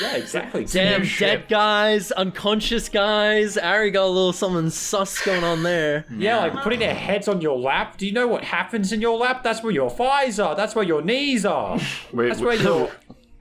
[0.00, 0.64] Yeah, exactly.
[0.64, 3.56] Damn, dead guys, unconscious guys.
[3.56, 6.04] Ari got a little something sus going on there.
[6.16, 7.96] Yeah, like putting their heads on your lap.
[7.96, 9.42] Do you know what happens in your lap?
[9.42, 10.54] That's where your thighs are.
[10.56, 11.78] That's where your knees are.
[12.12, 12.90] Wait, That's where your.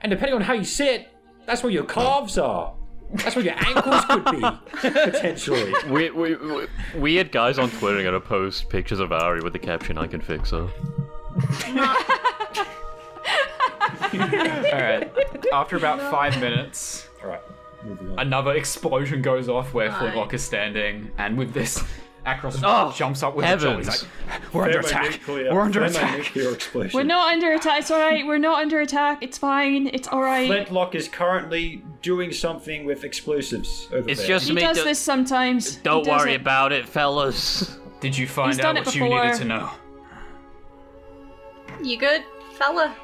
[0.01, 1.09] And depending on how you sit,
[1.45, 2.73] that's where your calves are.
[3.13, 4.41] That's where your ankles could be,
[4.89, 5.73] potentially.
[5.89, 9.59] We, we, we, weird guys on Twitter are gonna post pictures of Ari with the
[9.59, 10.69] caption "I can fix her."
[14.13, 15.11] All right.
[15.53, 17.41] After about five minutes, Alright,
[17.83, 18.19] moving on.
[18.19, 19.99] another explosion goes off where Aye.
[19.99, 21.83] Flintlock is standing, and with this,
[22.25, 23.77] Akros Oh, jumps up with a jaw.
[23.77, 24.05] He's heavens.
[24.29, 25.05] like, "We're under attack.
[25.13, 26.91] Thermonuclear- oh, We're under attack." thermonuclear explosion.
[26.93, 27.79] We're not under attack.
[27.79, 28.27] It's alright.
[28.27, 29.23] We're not under attack.
[29.23, 29.87] It's fine.
[29.91, 30.47] It's alright.
[30.47, 34.27] Flintlock is currently doing something with explosives over It's there.
[34.27, 34.61] just He me.
[34.61, 35.77] does do- this sometimes.
[35.77, 36.41] He Don't does worry it.
[36.41, 37.77] about it, fellas.
[38.01, 39.23] Did you find He's out done it what you before.
[39.25, 39.69] needed to know?
[41.83, 42.23] You good,
[42.53, 42.95] fella?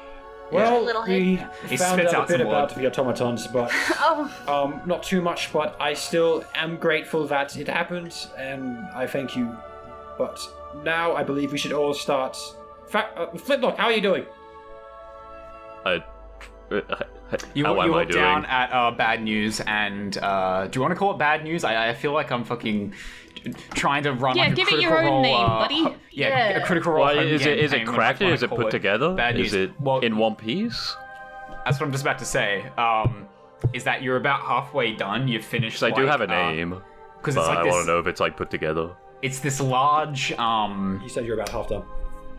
[0.52, 1.36] Well, little we
[1.68, 2.82] He found spits out a bit about blood.
[2.82, 3.70] the automatons, but
[4.00, 5.52] Oh, um, not too much.
[5.52, 9.56] But I still am grateful that it happened, and I thank you.
[10.16, 10.38] But
[10.84, 12.36] now I believe we should all start.
[12.88, 14.24] Fa- uh, Flintlock, how are you doing?
[15.84, 16.02] I,
[16.70, 16.80] uh,
[17.54, 18.22] You, how you am I look doing?
[18.24, 21.62] down at uh, bad news, and uh, do you want to call it bad news?
[21.64, 22.94] I, I feel like I'm fucking
[23.74, 25.80] trying to run Yeah, like a give it critical your own role, name, uh, buddy.
[26.12, 26.58] yeah, Yeah.
[26.62, 27.04] a critical role.
[27.04, 28.20] Why is it is it campaign, cracked?
[28.20, 29.14] when I Is it call put together?
[29.14, 29.68] Bad Is news.
[29.70, 30.96] it well, in one piece?
[31.64, 32.64] That's what I'm just about to say.
[32.78, 33.26] Um,
[33.72, 35.28] is that you're about halfway done?
[35.28, 35.80] You've finished.
[35.80, 36.80] Because I do have a uh, name,
[37.18, 38.90] Because but it's like I want to know if it's like put together.
[39.22, 40.32] It's this large.
[40.32, 41.82] Um, You said you're about half done.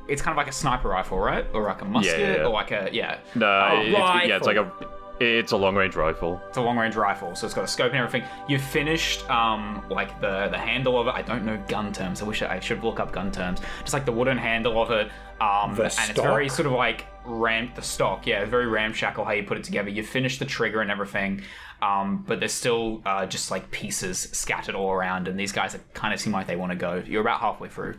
[0.07, 1.45] it's kind of like a sniper rifle, right?
[1.53, 2.43] Or like a musket, yeah.
[2.45, 3.17] or like a yeah.
[3.35, 4.71] No, Oh, it's, yeah, it's like a
[5.20, 6.41] it's a long range rifle.
[6.48, 8.28] It's a long range rifle, so it's got a scope and everything.
[8.48, 11.12] You've finished um like the the handle of it.
[11.12, 12.22] I don't know gun terms.
[12.22, 13.60] I wish I, I should look up gun terms.
[13.82, 15.12] Just like the wooden handle of it.
[15.41, 19.44] Um and it's very sort of like ram the stock, yeah, very ramshackle how you
[19.44, 19.90] put it together.
[19.90, 21.41] You've finished the trigger and everything.
[21.82, 26.14] Um, but there's still uh, just like pieces scattered all around, and these guys kind
[26.14, 27.02] of seem like they want to go.
[27.06, 27.96] You're about halfway through.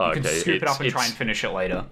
[0.00, 1.84] You can Okay, scoop it up and try and finish it later.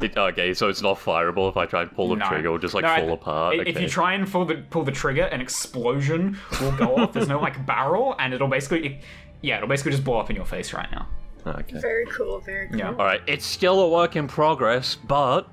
[0.00, 2.28] It, okay, so it's not fireable if I try and pull the No.
[2.28, 3.54] trigger, or just like No, I- fall apart.
[3.56, 3.70] i- Okay.
[3.70, 7.12] If you try and pull the pull the trigger, an explosion will go off.
[7.14, 9.02] There's no like barrel, and it'll basically, it-
[9.40, 11.08] yeah, it'll basically just blow up in your face right now.
[11.46, 11.78] okay.
[11.78, 12.78] very cool, very cool.
[12.78, 12.88] Yeah.
[12.88, 15.46] All right, it's still a work in progress, but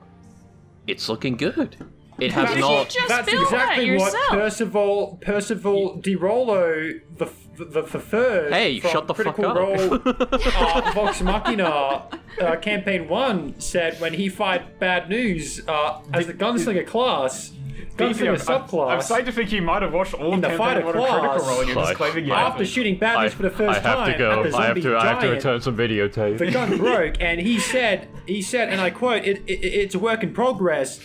[0.88, 1.75] it's looking good.
[2.22, 2.89] It has Did you not.
[2.89, 4.30] just That's film that exactly what yourself?
[4.30, 8.53] Percival Percival de Rolo the the, the, the third.
[8.53, 9.57] Hey, from shut the fuck Critical up.
[9.57, 9.93] Role,
[10.85, 11.65] uh, Vox Machina
[12.41, 17.52] uh, campaign one said when he fired Bad News uh, as the gunslinger class,
[17.98, 18.91] gunslinger subclass.
[18.91, 21.11] I'm starting to think you might have watched all In the of fighter Campaign One
[21.11, 21.48] and Critical.
[21.49, 22.65] Role, and you're just Like, claiming you after haven't.
[22.68, 23.98] shooting Bad I, News for the first time.
[23.98, 24.31] I have time to go.
[24.31, 24.98] at the I have zombie to.
[24.98, 26.38] I have to giant, return some videotape.
[26.38, 29.99] the gun broke, and he said, he said, and I quote, it, it, "It's a
[29.99, 30.99] work in progress."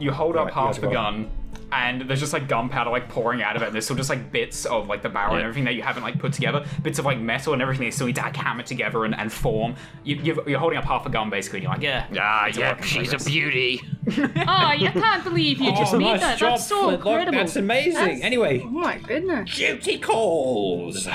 [0.00, 1.30] You hold up half yes, the gun,
[1.72, 4.32] and there's just like gunpowder like pouring out of it, and there's still just like
[4.32, 7.04] bits of like the barrel and everything that you haven't like put together, bits of
[7.04, 9.76] like metal and everything that you still need to like hammer together and, and form.
[10.02, 12.56] You, you've, you're holding up half a gun basically, and you're like, yeah, Ah, it's
[12.56, 13.80] a yeah, work in she's a beauty.
[14.18, 16.38] Oh, you can't believe you just oh, made nice that.
[16.38, 16.94] job, That's so Flintlock.
[17.06, 17.38] incredible.
[17.38, 18.22] That's amazing.
[18.22, 19.54] Anyway, Oh my goodness.
[19.54, 21.06] duty calls.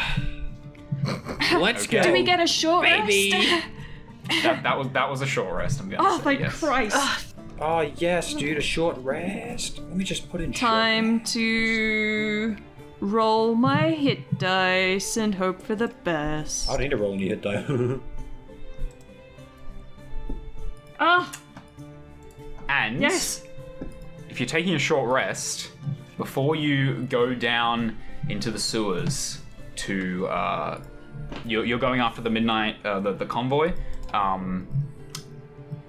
[1.53, 2.01] Let's go.
[2.01, 3.31] Do we get a short Baby.
[3.33, 3.67] rest?
[4.43, 5.79] That, that was that was a short rest.
[5.81, 6.59] I'm gonna oh, say, thank yes.
[6.59, 7.34] Christ.
[7.61, 9.79] Oh yes, dude, a short rest.
[9.79, 12.55] Let me just put in short- Time to
[12.99, 16.69] roll my hit dice and hope for the best.
[16.69, 17.65] I don't need to roll any hit die.
[20.97, 21.29] Ah,
[22.69, 23.43] And yes.
[24.29, 25.71] if you're taking a short rest,
[26.17, 27.97] before you go down
[28.29, 29.39] into the sewers
[29.75, 30.81] to uh,
[31.43, 33.73] you're, you're going after the midnight, uh, the, the convoy.
[34.13, 34.67] Um,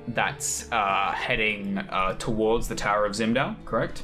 [0.09, 4.03] that's uh, heading uh, towards the Tower of Zimdal, correct?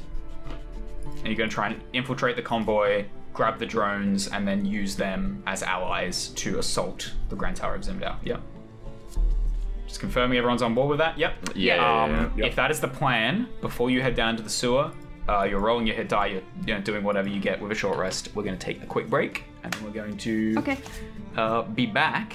[1.17, 4.95] And you're going to try and infiltrate the convoy, grab the drones, and then use
[4.95, 8.15] them as allies to assault the Grand Tower of Zimdal.
[8.23, 8.41] Yep.
[9.87, 11.17] Just confirming everyone's on board with that.
[11.17, 11.33] Yep.
[11.55, 14.49] Yeah, yeah, yeah, Um, If that is the plan, before you head down to the
[14.49, 14.91] sewer,
[15.29, 17.75] uh, you're rolling your hit die, you're you know, doing whatever you get with a
[17.75, 18.29] short rest.
[18.35, 20.77] We're going to take a quick break, and then we're going to Okay.
[21.37, 22.33] uh, be back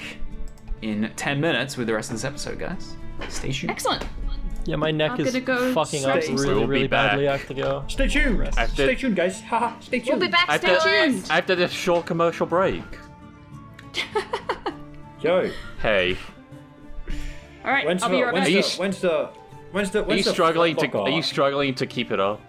[0.81, 2.95] in 10 minutes with the rest of this episode, guys.
[3.27, 3.71] Stay tuned.
[3.71, 4.05] Excellent.
[4.65, 7.27] Yeah, my neck I'm is go fucking up really, We'll really badly.
[7.27, 7.83] I have to go.
[7.87, 8.41] Stay tuned.
[8.57, 9.41] After- Stay tuned, guys.
[9.41, 9.79] Haha.
[9.79, 10.19] Stay tuned.
[10.19, 10.47] We'll be back.
[10.47, 11.27] After, Stay tuned.
[11.29, 12.83] after this short commercial break.
[15.21, 15.49] Yo,
[15.81, 16.17] Hey,
[17.65, 18.53] All right, when's I'll the be right when's back.
[18.53, 19.29] Are you the when's the
[19.71, 22.39] when's the Are you the struggling to fuck Are you struggling to keep it up?